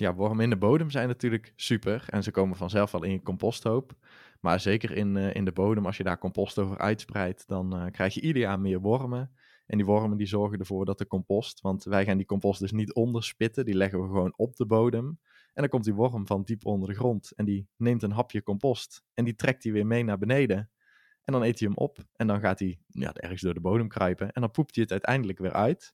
Ja, 0.01 0.13
wormen 0.13 0.43
in 0.43 0.49
de 0.49 0.57
bodem 0.57 0.89
zijn 0.89 1.07
natuurlijk 1.07 1.53
super 1.55 2.03
en 2.07 2.23
ze 2.23 2.31
komen 2.31 2.57
vanzelf 2.57 2.91
wel 2.91 3.03
in 3.03 3.11
je 3.11 3.21
composthoop. 3.21 3.93
Maar 4.39 4.59
zeker 4.59 4.91
in, 4.91 5.17
eh, 5.17 5.35
in 5.35 5.45
de 5.45 5.51
bodem, 5.51 5.85
als 5.85 5.97
je 5.97 6.03
daar 6.03 6.17
compost 6.17 6.59
over 6.59 6.77
uitspreidt, 6.77 7.47
dan 7.47 7.75
eh, 7.75 7.85
krijg 7.91 8.13
je 8.13 8.21
ieder 8.21 8.41
jaar 8.41 8.59
meer 8.59 8.79
wormen. 8.79 9.31
En 9.65 9.77
die 9.77 9.85
wormen 9.85 10.17
die 10.17 10.27
zorgen 10.27 10.59
ervoor 10.59 10.85
dat 10.85 10.97
de 10.97 11.07
compost, 11.07 11.61
want 11.61 11.83
wij 11.83 12.05
gaan 12.05 12.17
die 12.17 12.25
compost 12.25 12.59
dus 12.59 12.71
niet 12.71 12.93
onderspitten, 12.93 13.65
die 13.65 13.75
leggen 13.75 14.01
we 14.01 14.07
gewoon 14.07 14.33
op 14.35 14.55
de 14.55 14.65
bodem. 14.65 15.05
En 15.53 15.61
dan 15.61 15.69
komt 15.69 15.83
die 15.83 15.93
worm 15.93 16.27
van 16.27 16.43
diep 16.43 16.65
onder 16.65 16.89
de 16.89 16.95
grond 16.95 17.31
en 17.31 17.45
die 17.45 17.67
neemt 17.77 18.03
een 18.03 18.11
hapje 18.11 18.43
compost 18.43 19.03
en 19.13 19.25
die 19.25 19.35
trekt 19.35 19.61
die 19.61 19.71
weer 19.71 19.87
mee 19.87 20.03
naar 20.03 20.17
beneden. 20.17 20.69
En 21.23 21.33
dan 21.33 21.43
eet 21.43 21.59
hij 21.59 21.67
hem 21.67 21.77
op 21.77 21.97
en 22.15 22.27
dan 22.27 22.39
gaat 22.39 22.59
hij 22.59 22.79
ja, 22.87 23.13
ergens 23.13 23.41
door 23.41 23.53
de 23.53 23.59
bodem 23.59 23.87
kruipen 23.87 24.31
en 24.31 24.41
dan 24.41 24.51
poept 24.51 24.75
hij 24.75 24.83
het 24.83 24.91
uiteindelijk 24.91 25.39
weer 25.39 25.53
uit. 25.53 25.93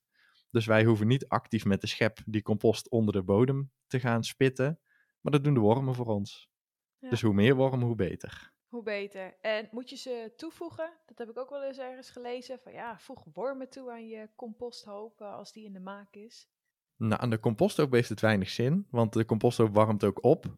Dus 0.50 0.66
wij 0.66 0.84
hoeven 0.84 1.06
niet 1.06 1.28
actief 1.28 1.64
met 1.64 1.80
de 1.80 1.86
schep 1.86 2.18
die 2.26 2.42
compost 2.42 2.90
onder 2.90 3.14
de 3.14 3.22
bodem 3.22 3.72
te 3.86 4.00
gaan 4.00 4.24
spitten, 4.24 4.80
maar 5.20 5.32
dat 5.32 5.44
doen 5.44 5.54
de 5.54 5.60
wormen 5.60 5.94
voor 5.94 6.06
ons. 6.06 6.50
Ja. 6.98 7.10
Dus 7.10 7.22
hoe 7.22 7.34
meer 7.34 7.54
wormen, 7.54 7.86
hoe 7.86 7.94
beter. 7.94 8.52
Hoe 8.68 8.82
beter. 8.82 9.36
En 9.40 9.68
moet 9.70 9.90
je 9.90 9.96
ze 9.96 10.32
toevoegen? 10.36 10.90
Dat 11.06 11.18
heb 11.18 11.28
ik 11.28 11.38
ook 11.38 11.50
wel 11.50 11.64
eens 11.64 11.78
ergens 11.78 12.10
gelezen. 12.10 12.58
Van 12.58 12.72
ja, 12.72 12.98
voeg 12.98 13.24
wormen 13.32 13.68
toe 13.68 13.90
aan 13.90 14.08
je 14.08 14.28
composthoop 14.36 15.20
eh, 15.20 15.34
als 15.34 15.52
die 15.52 15.64
in 15.64 15.72
de 15.72 15.80
maak 15.80 16.14
is. 16.14 16.48
Nou, 16.96 17.20
aan 17.20 17.30
de 17.30 17.40
composthoop 17.40 17.92
heeft 17.92 18.08
het 18.08 18.20
weinig 18.20 18.48
zin, 18.48 18.86
want 18.90 19.12
de 19.12 19.24
composthoop 19.24 19.74
warmt 19.74 20.04
ook 20.04 20.24
op. 20.24 20.56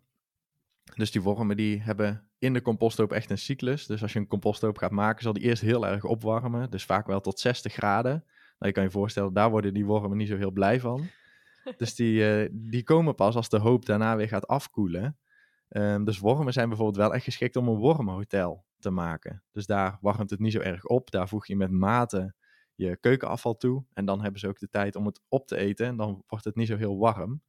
Dus 0.94 1.10
die 1.10 1.22
wormen 1.22 1.56
die 1.56 1.80
hebben 1.80 2.30
in 2.38 2.52
de 2.52 2.62
composthoop 2.62 3.12
echt 3.12 3.30
een 3.30 3.38
cyclus. 3.38 3.86
Dus 3.86 4.02
als 4.02 4.12
je 4.12 4.18
een 4.18 4.26
composthoop 4.26 4.78
gaat 4.78 4.90
maken, 4.90 5.22
zal 5.22 5.32
die 5.32 5.42
eerst 5.42 5.62
heel 5.62 5.86
erg 5.86 6.04
opwarmen. 6.04 6.70
Dus 6.70 6.84
vaak 6.84 7.06
wel 7.06 7.20
tot 7.20 7.40
60 7.40 7.72
graden. 7.72 8.24
Nou, 8.60 8.72
je 8.72 8.72
kan 8.72 8.82
je 8.82 8.90
voorstellen, 8.90 9.32
daar 9.32 9.50
worden 9.50 9.74
die 9.74 9.86
wormen 9.86 10.16
niet 10.16 10.28
zo 10.28 10.36
heel 10.36 10.50
blij 10.50 10.80
van. 10.80 11.08
Dus 11.76 11.94
die, 11.94 12.30
eh, 12.30 12.48
die 12.52 12.82
komen 12.82 13.14
pas 13.14 13.36
als 13.36 13.48
de 13.48 13.58
hoop 13.58 13.86
daarna 13.86 14.16
weer 14.16 14.28
gaat 14.28 14.46
afkoelen. 14.46 15.18
Ehm, 15.68 16.04
dus 16.04 16.18
wormen 16.18 16.52
zijn 16.52 16.68
bijvoorbeeld 16.68 16.96
wel 16.96 17.14
echt 17.14 17.24
geschikt 17.24 17.56
om 17.56 17.68
een 17.68 17.76
wormenhotel 17.76 18.64
te 18.78 18.90
maken. 18.90 19.42
Dus 19.52 19.66
daar 19.66 19.98
warmt 20.00 20.30
het 20.30 20.38
niet 20.38 20.52
zo 20.52 20.60
erg 20.60 20.84
op. 20.84 21.10
Daar 21.10 21.28
voeg 21.28 21.46
je 21.46 21.56
met 21.56 21.70
mate 21.70 22.34
je 22.74 22.96
keukenafval 22.96 23.56
toe. 23.56 23.84
En 23.92 24.04
dan 24.04 24.22
hebben 24.22 24.40
ze 24.40 24.48
ook 24.48 24.58
de 24.58 24.68
tijd 24.68 24.96
om 24.96 25.06
het 25.06 25.20
op 25.28 25.46
te 25.46 25.56
eten. 25.56 25.86
En 25.86 25.96
dan 25.96 26.24
wordt 26.26 26.44
het 26.44 26.56
niet 26.56 26.66
zo 26.66 26.76
heel 26.76 26.98
warm. 26.98 27.42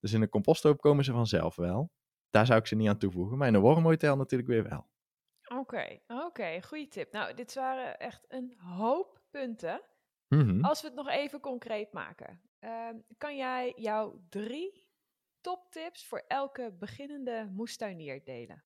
Dus 0.00 0.12
in 0.12 0.22
een 0.22 0.28
composthoop 0.28 0.80
komen 0.80 1.04
ze 1.04 1.12
vanzelf 1.12 1.56
wel. 1.56 1.90
Daar 2.30 2.46
zou 2.46 2.58
ik 2.58 2.66
ze 2.66 2.74
niet 2.74 2.88
aan 2.88 2.98
toevoegen. 2.98 3.38
Maar 3.38 3.48
in 3.48 3.54
een 3.54 3.60
wormhotel 3.60 4.16
natuurlijk 4.16 4.50
weer 4.50 4.68
wel. 4.68 4.86
Oké, 5.58 5.98
oké, 6.06 6.62
goede 6.62 6.88
tip. 6.88 7.12
Nou, 7.12 7.34
dit 7.34 7.54
waren 7.54 7.98
echt 7.98 8.24
een 8.28 8.54
hoop 8.58 9.20
punten. 9.30 9.80
Mhm. 10.28 10.64
Als 10.64 10.80
we 10.80 10.86
het 10.86 10.96
nog 10.96 11.08
even 11.08 11.40
concreet 11.40 11.92
maken, 11.92 12.40
ehm, 12.58 12.94
kan 13.18 13.36
jij 13.36 13.72
jouw 13.76 14.24
drie 14.28 14.86
toptips 15.40 16.06
voor 16.06 16.24
elke 16.28 16.74
beginnende 16.78 17.50
moestuinier 17.52 18.24
delen? 18.24 18.64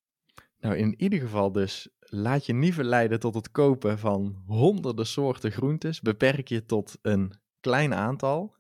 Nou, 0.61 0.77
in 0.77 0.95
ieder 0.97 1.21
geval 1.21 1.53
dus, 1.53 1.89
laat 1.99 2.47
je 2.47 2.53
niet 2.53 2.75
verleiden 2.75 3.21
tot 3.21 3.35
het 3.35 3.51
kopen 3.51 3.99
van 3.99 4.43
honderden 4.47 5.07
soorten 5.07 5.53
groentes. 5.53 6.01
Beperk 6.01 6.49
je 6.49 6.65
tot 6.65 6.99
een 7.03 7.33
klein 7.61 7.95
aantal. 7.95 8.57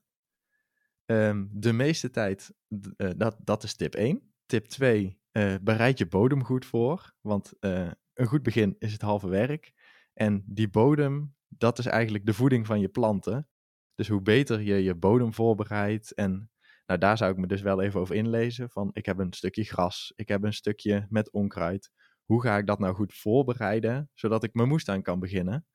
Ehm, 1.04 1.46
de 1.50 1.72
meeste 1.72 2.10
tijd, 2.10 2.54
eh, 2.96 3.10
dat, 3.16 3.36
dat 3.44 3.62
is 3.62 3.74
tip 3.74 3.94
1. 3.94 4.32
Tip 4.46 4.64
2, 4.64 5.18
eh, 5.32 5.54
bereid 5.62 5.98
je 5.98 6.06
bodem 6.06 6.44
goed 6.44 6.66
voor. 6.66 7.14
Want 7.20 7.52
eh, 7.60 7.90
een 8.14 8.26
goed 8.26 8.42
begin 8.42 8.76
is 8.78 8.92
het 8.92 9.02
halve 9.02 9.28
werk. 9.28 9.72
En 10.14 10.42
die 10.46 10.68
bodem, 10.68 11.34
dat 11.58 11.78
is 11.78 11.86
eigenlijk 11.86 12.26
de 12.26 12.34
voeding 12.34 12.66
van 12.66 12.80
je 12.80 12.88
planten. 12.88 13.48
Dus 13.94 14.08
hoe 14.08 14.22
beter 14.22 14.60
je 14.60 14.74
je 14.74 14.94
bodem 14.94 15.34
voorbereidt 15.34 16.14
en 16.14 16.50
nou, 16.86 17.02
daar 17.02 17.16
zou 17.16 17.32
ik 17.32 17.36
me 17.36 17.46
dus 17.46 17.62
wel 17.62 17.82
even 17.82 18.00
over 18.00 18.14
inlezen. 18.14 18.70
Van 18.70 18.90
ik 18.92 19.06
heb 19.06 19.18
een 19.18 19.32
stukje 19.32 19.64
gras, 19.64 20.12
ik 20.16 20.28
heb 20.28 20.44
een 20.44 20.52
stukje 20.52 21.06
met 21.08 21.30
onkruid. 21.30 21.90
Hoe 22.24 22.42
ga 22.42 22.56
ik 22.56 22.66
dat 22.66 22.78
nou 22.78 22.94
goed 22.94 23.14
voorbereiden, 23.14 24.10
zodat 24.14 24.44
ik 24.44 24.54
mijn 24.54 24.68
moestuin 24.68 25.02
kan 25.02 25.20
beginnen? 25.20 25.66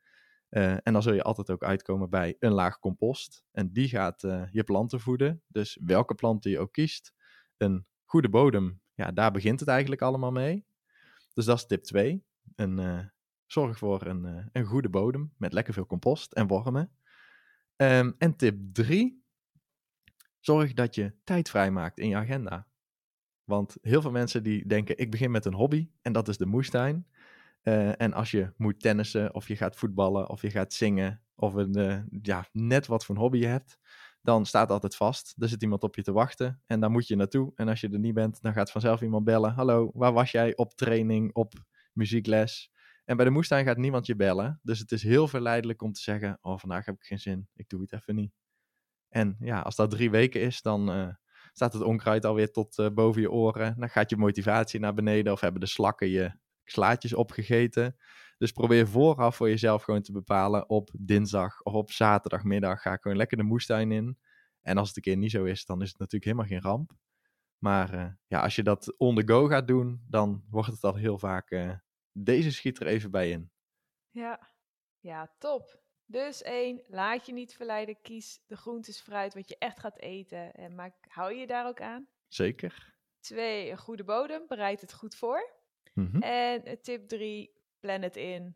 Eh, 0.50 0.72
en 0.72 0.94
dan 0.94 1.04
zul 1.04 1.14
je 1.14 1.24
altijd 1.24 1.50
ook 1.50 1.64
uitkomen 1.64 2.10
bij 2.10 2.36
een 2.40 2.52
laag 2.52 2.80
compost. 2.80 3.46
En 3.52 3.72
die 3.72 3.88
gaat 3.88 4.24
eh, 4.24 4.44
je 4.52 4.64
planten 4.64 5.00
voeden. 5.00 5.44
Dus 5.48 5.80
welke 5.82 6.16
planten 6.16 6.52
je 6.52 6.60
ook 6.60 6.72
kiest, 6.72 7.14
een 7.58 7.88
goede 8.06 8.30
bodem, 8.30 8.82
ja, 8.94 9.12
daar 9.12 9.32
begint 9.32 9.60
het 9.60 9.70
eigenlijk 9.70 10.02
allemaal 10.02 10.32
mee. 10.32 10.66
Dus 11.34 11.46
dat 11.46 11.58
is 11.58 11.66
tip 11.66 11.84
2. 11.84 12.26
Een, 12.56 12.80
eh, 12.80 13.00
zorg 13.46 13.78
voor 13.78 14.06
een, 14.06 14.26
eh, 14.26 14.46
een 14.52 14.66
goede 14.66 14.90
bodem 14.90 15.34
met 15.38 15.54
lekker 15.54 15.74
veel 15.74 15.86
compost 15.86 16.34
en 16.34 16.48
wormen. 16.48 16.92
Ehm, 17.76 18.12
en 18.18 18.36
tip 18.36 18.58
3, 18.72 19.24
zorg 20.40 20.74
dat 20.74 20.96
je 20.96 21.14
tijd 21.24 21.50
vrijmaakt 21.50 22.00
in 22.00 22.10
je 22.10 22.16
agenda. 22.16 22.68
Want 23.44 23.78
heel 23.82 24.02
veel 24.02 24.12
mensen 24.12 24.44
die 24.44 24.68
denken, 24.68 24.98
ik 24.98 25.12
begin 25.12 25.32
met 25.32 25.46
een 25.46 25.54
hobby 25.54 25.90
en 26.02 26.14
dat 26.14 26.28
is 26.28 26.38
de 26.38 26.46
moestuin. 26.46 27.08
Eh, 27.62 28.02
en 28.02 28.14
als 28.14 28.32
je 28.32 28.54
moet 28.58 28.80
tennissen 28.80 29.34
of 29.34 29.48
je 29.48 29.56
gaat 29.56 29.76
voetballen 29.76 30.30
of 30.30 30.42
je 30.42 30.50
gaat 30.50 30.74
zingen 30.74 31.22
of 31.36 31.54
een, 31.54 31.76
eh, 31.76 32.00
ja, 32.22 32.46
net 32.52 32.88
wat 32.88 33.06
voor 33.06 33.16
een 33.16 33.22
hobby 33.22 33.38
je 33.38 33.46
hebt, 33.46 33.80
dan 34.22 34.46
staat 34.46 34.72
altijd 34.72 34.96
vast. 34.96 35.36
Er 35.38 35.50
zit 35.50 35.62
iemand 35.62 35.84
op 35.84 35.96
je 35.96 36.02
te 36.02 36.12
wachten 36.12 36.62
en 36.66 36.80
daar 36.80 36.92
moet 36.92 37.08
je 37.08 37.16
naartoe. 37.16 37.52
En 37.56 37.68
als 37.68 37.82
je 37.82 37.90
er 37.90 38.00
niet 38.00 38.14
bent, 38.14 38.42
dan 38.42 38.54
gaat 38.54 38.72
vanzelf 38.72 39.02
iemand 39.02 39.26
bellen. 39.26 39.54
Hallo, 39.54 39.92
waar 39.94 40.14
was 40.14 40.32
jij 40.32 40.56
op 40.56 40.74
training, 40.74 41.34
op 41.34 41.54
muziekles? 41.94 42.74
En 43.06 43.16
bij 43.16 43.26
de 43.26 43.32
moestuin 43.32 43.66
gaat 43.66 43.78
niemand 43.78 44.06
je 44.06 44.16
bellen. 44.16 44.60
Dus 44.64 44.80
het 44.80 44.92
is 44.92 45.04
heel 45.04 45.28
verleidelijk 45.28 45.82
om 45.82 45.92
te 45.92 46.02
zeggen: 46.02 46.38
Oh, 46.42 46.58
vandaag 46.60 46.86
heb 46.86 46.96
ik 46.96 47.04
geen 47.04 47.20
zin. 47.20 47.48
Ik 47.54 47.70
doe 47.70 47.82
het 47.82 47.94
even 47.94 48.16
niet. 48.16 48.34
En 49.10 49.36
ja, 49.40 49.60
als 49.60 49.76
dat 49.76 49.90
drie 49.90 50.10
weken 50.10 50.42
is, 50.42 50.62
dan 50.62 50.92
eh, 50.92 51.08
staat 51.54 51.74
het 51.74 51.82
onkruid 51.82 52.26
alweer 52.26 52.52
tot 52.52 52.78
eh, 52.78 52.90
boven 52.90 53.22
je 53.22 53.32
oren. 53.32 53.80
Dan 53.80 53.90
gaat 53.90 54.10
je 54.10 54.18
motivatie 54.18 54.80
naar 54.80 54.94
beneden 54.94 55.34
of 55.34 55.40
hebben 55.40 55.62
de 55.62 55.68
slakken 55.68 56.08
je 56.08 56.32
slaatjes 56.64 57.14
opgegeten. 57.14 57.96
Dus 58.38 58.52
probeer 58.52 58.88
vooraf 58.88 59.36
voor 59.36 59.50
jezelf 59.50 59.84
gewoon 59.84 60.02
te 60.02 60.12
bepalen 60.12 60.70
op 60.70 60.90
dinsdag 61.00 61.62
of 61.62 61.74
op 61.74 61.92
zaterdagmiddag 61.92 62.82
ga 62.82 62.94
ik 62.94 63.02
gewoon 63.02 63.18
lekker 63.18 63.38
de 63.38 63.44
moestuin 63.44 63.92
in. 63.92 64.18
En 64.62 64.78
als 64.78 64.88
het 64.88 64.98
een 64.98 65.04
keer 65.04 65.18
niet 65.18 65.32
zo 65.32 65.44
is, 65.44 65.66
dan 65.66 65.82
is 65.82 65.90
het 65.90 66.00
natuurlijk 66.00 66.24
helemaal 66.24 66.46
geen 66.46 66.62
ramp. 66.62 66.92
Maar 67.58 67.94
eh, 67.94 68.08
ja, 68.28 68.40
als 68.42 68.56
je 68.56 68.64
dat 68.64 68.98
on 68.98 69.16
the 69.16 69.28
go 69.28 69.48
gaat 69.48 69.68
doen, 69.68 70.04
dan 70.08 70.44
wordt 70.50 70.72
het 70.72 70.84
al 70.84 70.96
heel 70.96 71.20
vaak 71.20 71.50
deze 72.18 72.52
schiet 72.52 72.80
er 72.80 72.88
even 72.88 73.12
bij 73.12 73.30
in. 73.30 73.52
Ja, 74.10 74.50
ja, 75.00 75.36
top. 75.38 75.84
Dus 76.06 76.42
één, 76.42 76.82
laat 76.88 77.26
je 77.26 77.34
niet 77.34 77.56
verleiden. 77.56 78.02
Kies 78.02 78.44
de 78.48 78.58
groentes, 78.58 79.02
fruit 79.02 79.34
wat 79.34 79.50
je 79.50 79.58
echt 79.58 79.80
gaat 79.80 80.00
eten. 80.00 80.54
En 80.54 80.76
maak, 80.76 80.94
hou 81.08 81.34
je 81.34 81.40
je 81.40 81.48
daar 81.48 81.68
ook 81.68 81.82
aan. 81.82 82.08
Zeker. 82.28 82.96
Twee, 83.20 83.70
een 83.70 83.78
goede 83.78 84.04
bodem. 84.04 84.48
Bereid 84.48 84.82
het 84.82 84.94
goed 84.94 85.16
voor. 85.16 85.54
Mhm. 85.94 86.22
En 86.22 86.64
eh, 86.64 86.78
tip 86.82 87.08
drie, 87.08 87.62
plan 87.80 88.02
het 88.02 88.16
in. 88.16 88.56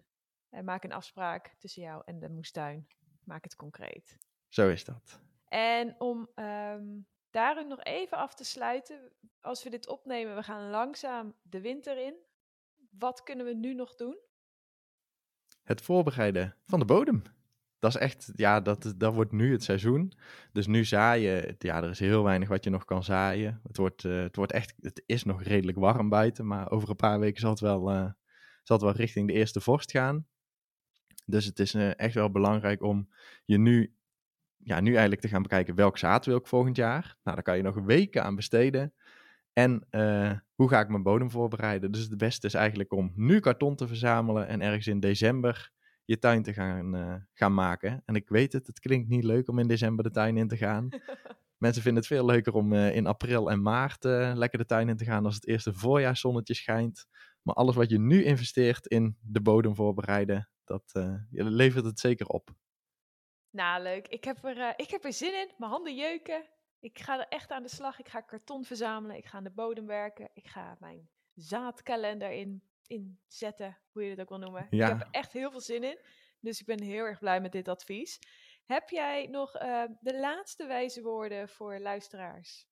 En 0.50 0.66
maak 0.66 0.84
een 0.84 0.92
afspraak 0.92 1.56
tussen 1.58 1.82
jou 1.82 2.02
en 2.06 2.20
de 2.20 2.30
moestuin. 2.30 2.88
Maak 3.24 3.44
het 3.44 3.56
concreet. 3.56 4.18
Zo 4.48 4.70
is 4.70 4.84
dat. 4.84 5.22
En 5.48 6.00
om 6.00 6.30
ehm 6.36 7.02
daarin 7.32 7.68
nog 7.68 7.84
even 7.84 8.18
af 8.18 8.36
te 8.36 8.44
sluiten. 8.44 9.12
Als 9.42 9.64
we 9.64 9.70
dit 9.70 9.88
opnemen, 9.88 10.36
we 10.36 10.44
gaan 10.44 10.70
langzaam 10.70 11.36
de 11.42 11.62
winter 11.62 11.98
in. 11.98 12.16
Wat 12.90 13.24
kunnen 13.24 13.46
we 13.46 13.54
nu 13.54 13.74
nog 13.74 13.96
doen? 13.96 14.18
Het 15.64 15.82
voorbereiden 15.82 16.56
van 16.66 16.80
de 16.80 16.86
bodem. 16.86 17.22
Dat 17.80 17.96
is 17.96 18.02
echt, 18.02 18.32
ja, 18.36 18.62
dat, 18.62 18.94
dat 18.98 19.14
wordt 19.14 19.32
nu 19.32 19.52
het 19.52 19.64
seizoen. 19.64 20.14
Dus 20.52 20.68
nu 20.68 20.86
zaaien, 20.86 21.56
ja, 21.60 21.84
er 21.84 21.90
is 21.90 22.00
heel 22.00 22.24
weinig 22.24 22.48
wat 22.50 22.64
je 22.64 22.70
nog 22.70 22.86
kan 22.86 23.04
zaaien. 23.04 23.60
Het 23.64 23.78
wordt, 23.78 24.06
eh, 24.06 24.22
het 24.22 24.36
wordt 24.36 24.52
echt, 24.52 24.74
het 24.80 25.04
is 25.06 25.24
nog 25.24 25.44
redelijk 25.44 25.78
warm 25.78 26.10
buiten, 26.10 26.48
maar 26.48 26.72
over 26.72 26.90
een 26.90 26.96
paar 26.96 27.20
weken 27.20 27.42
zal 27.42 27.50
het 27.50 27.60
wel, 27.60 27.92
eh, 27.92 28.12
zal 28.64 28.78
het 28.78 28.82
wel 28.86 28.96
richting 28.96 29.28
de 29.28 29.34
eerste 29.34 29.62
vorst 29.62 29.92
gaan. 29.92 30.28
Dus 31.26 31.46
het 31.46 31.60
is 31.60 31.74
eh, 31.74 32.00
echt 32.00 32.14
wel 32.14 32.32
belangrijk 32.32 32.84
om 32.84 33.10
je 33.46 33.58
nu, 33.58 33.96
ja, 34.58 34.80
nu 34.80 34.92
eigenlijk 34.92 35.22
te 35.22 35.28
gaan 35.28 35.42
bekijken 35.42 35.76
welk 35.76 35.98
zaad 35.98 36.26
wil 36.26 36.38
ik 36.38 36.48
volgend 36.48 36.76
jaar. 36.76 37.04
Nou, 37.24 37.36
daar 37.36 37.44
kan 37.44 37.58
je 37.58 37.64
nog 37.64 37.76
weken 37.76 38.24
aan 38.24 38.36
besteden. 38.36 38.94
En 39.54 39.86
eh, 39.90 40.32
hoe 40.56 40.70
ga 40.70 40.80
ik 40.80 40.90
mijn 40.90 41.04
bodem 41.04 41.32
voorbereiden? 41.32 41.92
Dus 41.92 42.02
het 42.02 42.18
beste 42.18 42.48
is 42.48 42.54
eigenlijk 42.54 42.94
om 42.94 43.12
nu 43.16 43.40
karton 43.40 43.76
te 43.76 43.88
verzamelen 43.88 44.48
en 44.48 44.62
ergens 44.62 44.88
in 44.88 45.00
december 45.00 45.72
je 46.06 46.20
tuin 46.20 46.44
te 46.44 46.54
gaan, 46.54 46.96
eh, 46.96 47.16
gaan 47.34 47.54
maken. 47.54 48.02
En 48.06 48.16
ik 48.16 48.30
weet 48.30 48.54
het, 48.54 48.68
het 48.68 48.80
klinkt 48.80 49.10
niet 49.10 49.24
leuk 49.24 49.48
om 49.50 49.60
in 49.60 49.68
december 49.68 50.04
de 50.04 50.12
tuin 50.12 50.38
in 50.38 50.48
te 50.48 50.58
gaan. 50.58 50.90
Mensen 51.58 51.82
vinden 51.82 52.02
het 52.02 52.12
veel 52.12 52.26
leuker 52.26 52.54
om 52.54 52.74
eh, 52.74 52.96
in 52.96 53.08
april 53.08 53.52
en 53.52 53.62
maart 53.62 54.04
lekker 54.04 54.60
de 54.60 54.66
tuin 54.66 54.90
in 54.90 54.98
te 54.98 55.06
gaan 55.06 55.26
als 55.26 55.36
het 55.36 55.48
eerste 55.48 55.74
voorjaarszonnetje 55.74 56.54
schijnt. 56.54 57.08
Maar 57.42 57.56
alles 57.56 57.76
wat 57.76 57.90
je 57.90 58.00
nu 58.00 58.24
investeert 58.24 58.88
in 58.88 59.18
de 59.22 59.42
bodem 59.42 59.76
voorbereiden, 59.76 60.50
dat 60.64 60.92
levert 61.32 61.86
het 61.86 62.00
zeker 62.00 62.28
op. 62.28 62.50
Nou, 63.52 63.84
leuk. 63.84 64.08
Ik 64.08 64.24
heb, 64.24 64.44
er, 64.44 64.74
ik 64.76 64.90
heb 64.90 65.04
er 65.04 65.14
zin 65.14 65.34
in. 65.34 65.52
Mijn 65.58 65.72
handen 65.72 65.96
jeuken. 65.96 66.44
Ik 66.80 67.00
ga 67.00 67.20
er 67.20 67.28
echt 67.28 67.52
aan 67.52 67.64
de 67.64 67.70
slag. 67.70 68.00
Ik 68.00 68.10
ga 68.10 68.22
karton 68.22 68.64
verzamelen. 68.64 69.18
Ik 69.18 69.26
ga 69.26 69.38
aan 69.38 69.44
de 69.44 69.52
bodem 69.52 69.86
werken. 69.86 70.30
Ik 70.34 70.48
ga 70.48 70.78
mijn 70.80 71.10
zaadkalender 71.34 72.32
in, 72.32 72.64
inzetten. 72.88 73.78
Hoe 73.92 74.04
je 74.04 74.10
het 74.10 74.20
ook 74.20 74.30
wil 74.30 74.38
noemen. 74.38 74.68
Ja. 74.70 74.86
Ik 74.86 74.92
heb 74.92 75.02
er 75.02 75.12
echt 75.12 75.34
heel 75.34 75.52
veel 75.52 75.62
zin 75.62 75.84
in. 75.84 76.00
Dus 76.40 76.60
ik 76.60 76.66
ben 76.66 76.82
heel 76.82 77.06
erg 77.06 77.20
blij 77.20 77.42
met 77.42 77.52
dit 77.52 77.68
advies. 77.68 78.20
Heb 78.66 78.90
jij 78.90 79.28
nog 79.32 79.56
eh, 79.56 79.84
de 80.00 80.20
laatste 80.20 80.66
wijze 80.68 81.02
woorden 81.02 81.50
voor 81.50 81.80
luisteraars? 81.80 82.68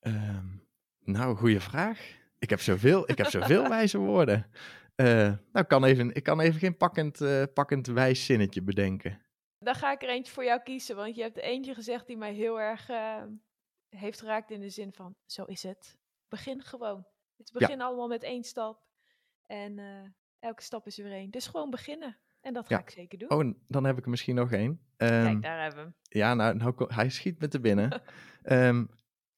Ehm, 0.00 0.46
nou, 0.98 1.36
goede 1.36 1.60
vraag. 1.60 2.18
Ik 2.38 2.50
heb 2.50 2.60
zoveel, 2.60 3.10
ik 3.10 3.18
heb 3.18 3.26
zoveel 3.26 3.68
wijze 3.78 3.98
woorden. 3.98 4.50
Eh, 4.94 5.06
nou, 5.06 5.38
ik 5.52 5.68
kan, 5.68 5.84
even, 5.84 6.14
ik 6.14 6.22
kan 6.22 6.40
even 6.40 6.60
geen 6.60 6.76
pakkend, 6.76 7.20
eh, 7.20 7.42
pakkend 7.54 7.86
wijs 7.86 8.24
zinnetje 8.24 8.62
bedenken. 8.62 9.22
Dan 9.64 9.74
ga 9.74 9.92
ik 9.92 10.02
er 10.02 10.08
eentje 10.08 10.32
voor 10.32 10.44
jou 10.44 10.60
kiezen. 10.62 10.96
Want 10.96 11.16
je 11.16 11.22
hebt 11.22 11.36
eentje 11.36 11.74
gezegd 11.74 12.06
die 12.06 12.16
mij 12.16 12.32
heel 12.32 12.60
erg 12.60 12.88
eh, 12.88 13.22
heeft 13.88 14.20
geraakt 14.20 14.50
in 14.50 14.60
de 14.60 14.68
zin 14.68 14.92
van... 14.92 15.14
Zo 15.26 15.44
is 15.44 15.62
het. 15.62 15.98
Begin 16.28 16.62
gewoon. 16.62 17.06
Het 17.36 17.52
begin 17.52 17.80
allemaal 17.80 18.08
met 18.08 18.22
één 18.22 18.42
stap. 18.44 18.82
En 19.46 19.78
eh, 19.78 20.08
elke 20.38 20.62
stap 20.62 20.86
is 20.86 20.98
er 20.98 21.04
weer 21.04 21.12
één. 21.12 21.30
Dus 21.30 21.46
gewoon 21.46 21.70
beginnen. 21.70 22.18
En 22.40 22.52
dat 22.52 22.66
ga 22.66 22.74
Ja. 22.74 22.80
ik 22.80 22.90
zeker 22.90 23.18
doen. 23.18 23.30
Oh, 23.30 23.54
dan 23.68 23.84
heb 23.84 23.98
ik 23.98 24.04
er 24.04 24.10
misschien 24.10 24.34
nog 24.34 24.52
één. 24.52 24.80
Ehm, 24.96 25.22
Kijk, 25.24 25.42
daar 25.42 25.62
hebben 25.62 25.84
we 25.84 25.90
hem. 25.90 25.94
Ja, 26.02 26.34
nou, 26.34 26.56
nou 26.56 26.94
hij 26.94 27.10
schiet 27.10 27.40
me 27.40 27.48
te 27.48 27.60
binnen. 27.60 28.02
Ehm, 28.42 28.86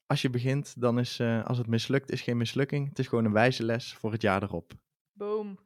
als 0.06 0.22
je 0.22 0.30
begint, 0.30 0.80
dan 0.80 0.98
is, 0.98 1.18
eh, 1.18 1.44
als 1.44 1.58
het 1.58 1.66
mislukt, 1.66 2.10
is 2.10 2.20
geen 2.20 2.36
mislukking. 2.36 2.88
Het 2.88 2.98
is 2.98 3.06
gewoon 3.06 3.24
een 3.24 3.32
wijze 3.32 3.64
les 3.64 3.94
voor 3.94 4.12
het 4.12 4.22
jaar 4.22 4.42
erop. 4.42 4.72
Boom. 5.12 5.58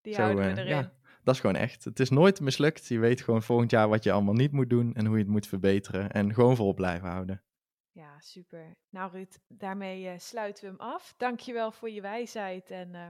Die 0.00 0.14
Zo, 0.14 0.22
houden 0.22 0.44
we 0.44 0.50
erin. 0.60 0.66
ja. 0.66 0.92
Dat 1.24 1.34
is 1.34 1.40
gewoon 1.40 1.56
echt. 1.56 1.84
Het 1.84 2.00
is 2.00 2.10
nooit 2.10 2.40
mislukt. 2.40 2.86
Je 2.86 2.98
weet 2.98 3.20
gewoon 3.20 3.42
volgend 3.42 3.70
jaar 3.70 3.88
wat 3.88 4.04
je 4.04 4.12
allemaal 4.12 4.34
niet 4.34 4.52
moet 4.52 4.70
doen 4.70 4.94
en 4.94 5.06
hoe 5.06 5.16
je 5.16 5.22
het 5.22 5.32
moet 5.32 5.46
verbeteren. 5.46 6.10
En 6.10 6.34
gewoon 6.34 6.56
vol 6.56 6.74
blijven 6.74 7.08
houden. 7.08 7.42
Ja, 7.92 8.20
super. 8.20 8.76
Nou 8.90 9.10
Ruud, 9.12 9.38
daarmee 9.48 10.08
eh, 10.08 10.18
sluiten 10.18 10.64
we 10.64 10.70
hem 10.70 10.80
af. 10.80 11.14
Dankjewel 11.16 11.72
voor 11.72 11.90
je 11.90 12.00
wijsheid. 12.00 12.70
En 12.70 12.94
eh, 12.94 13.08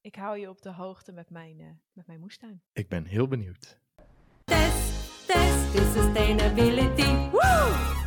ik 0.00 0.14
hou 0.14 0.38
je 0.38 0.48
op 0.48 0.62
de 0.62 0.72
hoogte 0.72 1.12
met 1.12 1.30
mijn, 1.30 1.60
eh, 1.60 1.66
met 1.92 2.06
mijn 2.06 2.20
moestuin. 2.20 2.62
Ik 2.72 2.88
ben 2.88 3.04
heel 3.04 3.28
benieuwd. 3.28 3.80
Test, 4.44 5.26
test 5.26 5.74
is 5.74 5.92
sustainability. 5.92 7.30
Woo! 7.30 7.98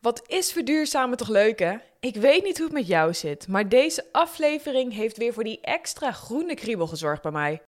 Wat 0.00 0.28
is 0.28 0.52
verduurzamen 0.52 1.16
toch 1.16 1.28
leuk, 1.28 1.58
hè? 1.58 1.76
Ik 2.00 2.16
weet 2.16 2.42
niet 2.42 2.56
hoe 2.56 2.66
het 2.66 2.74
met 2.74 2.86
jou 2.86 3.14
zit, 3.14 3.48
maar 3.48 3.68
deze 3.68 4.08
aflevering 4.12 4.92
heeft 4.92 5.16
weer 5.16 5.32
voor 5.32 5.44
die 5.44 5.60
extra 5.60 6.12
groene 6.12 6.54
kriebel 6.54 6.86
gezorgd 6.86 7.22
bij 7.22 7.32
mij. 7.32 7.62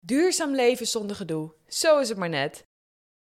Duurzaam 0.00 0.54
leven 0.54 0.86
zonder 0.86 1.16
gedoe, 1.16 1.52
zo 1.68 1.98
is 1.98 2.08
het 2.08 2.18
maar 2.18 2.28
net. 2.28 2.62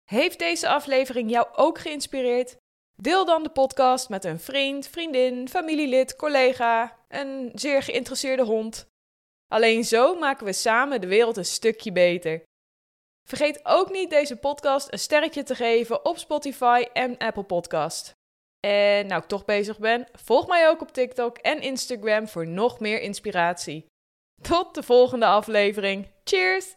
Heeft 0.10 0.40
deze 0.40 0.68
aflevering 0.68 1.30
jou 1.30 1.48
ook 1.56 1.80
geïnspireerd? 1.80 2.58
Deel 2.96 3.26
dan 3.26 3.44
de 3.44 3.50
podcast 3.50 4.10
met 4.10 4.24
een 4.24 4.40
vriend, 4.40 4.88
vriendin, 4.88 5.50
familielid, 5.50 6.16
collega, 6.16 7.00
een 7.08 7.52
zeer 7.54 7.82
geïnteresseerde 7.82 8.44
hond. 8.44 8.88
Alleen 9.48 9.84
zo 9.84 10.16
maken 10.16 10.46
we 10.46 10.54
samen 10.54 11.02
de 11.02 11.08
wereld 11.08 11.38
een 11.38 11.46
stukje 11.46 11.92
beter. 11.92 12.44
Vergeet 13.28 13.66
ook 13.66 13.92
niet 13.92 14.10
deze 14.10 14.36
podcast 14.36 14.92
een 14.92 15.00
sterretje 15.00 15.44
te 15.44 15.56
geven 15.56 16.06
op 16.06 16.18
Spotify 16.18 16.86
en 16.94 17.18
Apple 17.18 17.44
Podcast. 17.44 18.12
En 18.60 19.08
nou 19.08 19.22
ik 19.22 19.28
toch 19.28 19.46
bezig 19.46 19.80
ben, 19.80 20.08
volg 20.12 20.48
mij 20.48 20.70
ook 20.70 20.82
op 20.82 20.92
TikTok 20.92 21.38
en 21.38 21.62
Instagram 21.62 22.28
voor 22.28 22.48
nog 22.48 22.80
meer 22.80 23.02
inspiratie. 23.02 23.86
Tot 24.42 24.76
de 24.76 24.84
volgende 24.84 25.26
aflevering. 25.26 26.08
Cheers! 26.24 26.76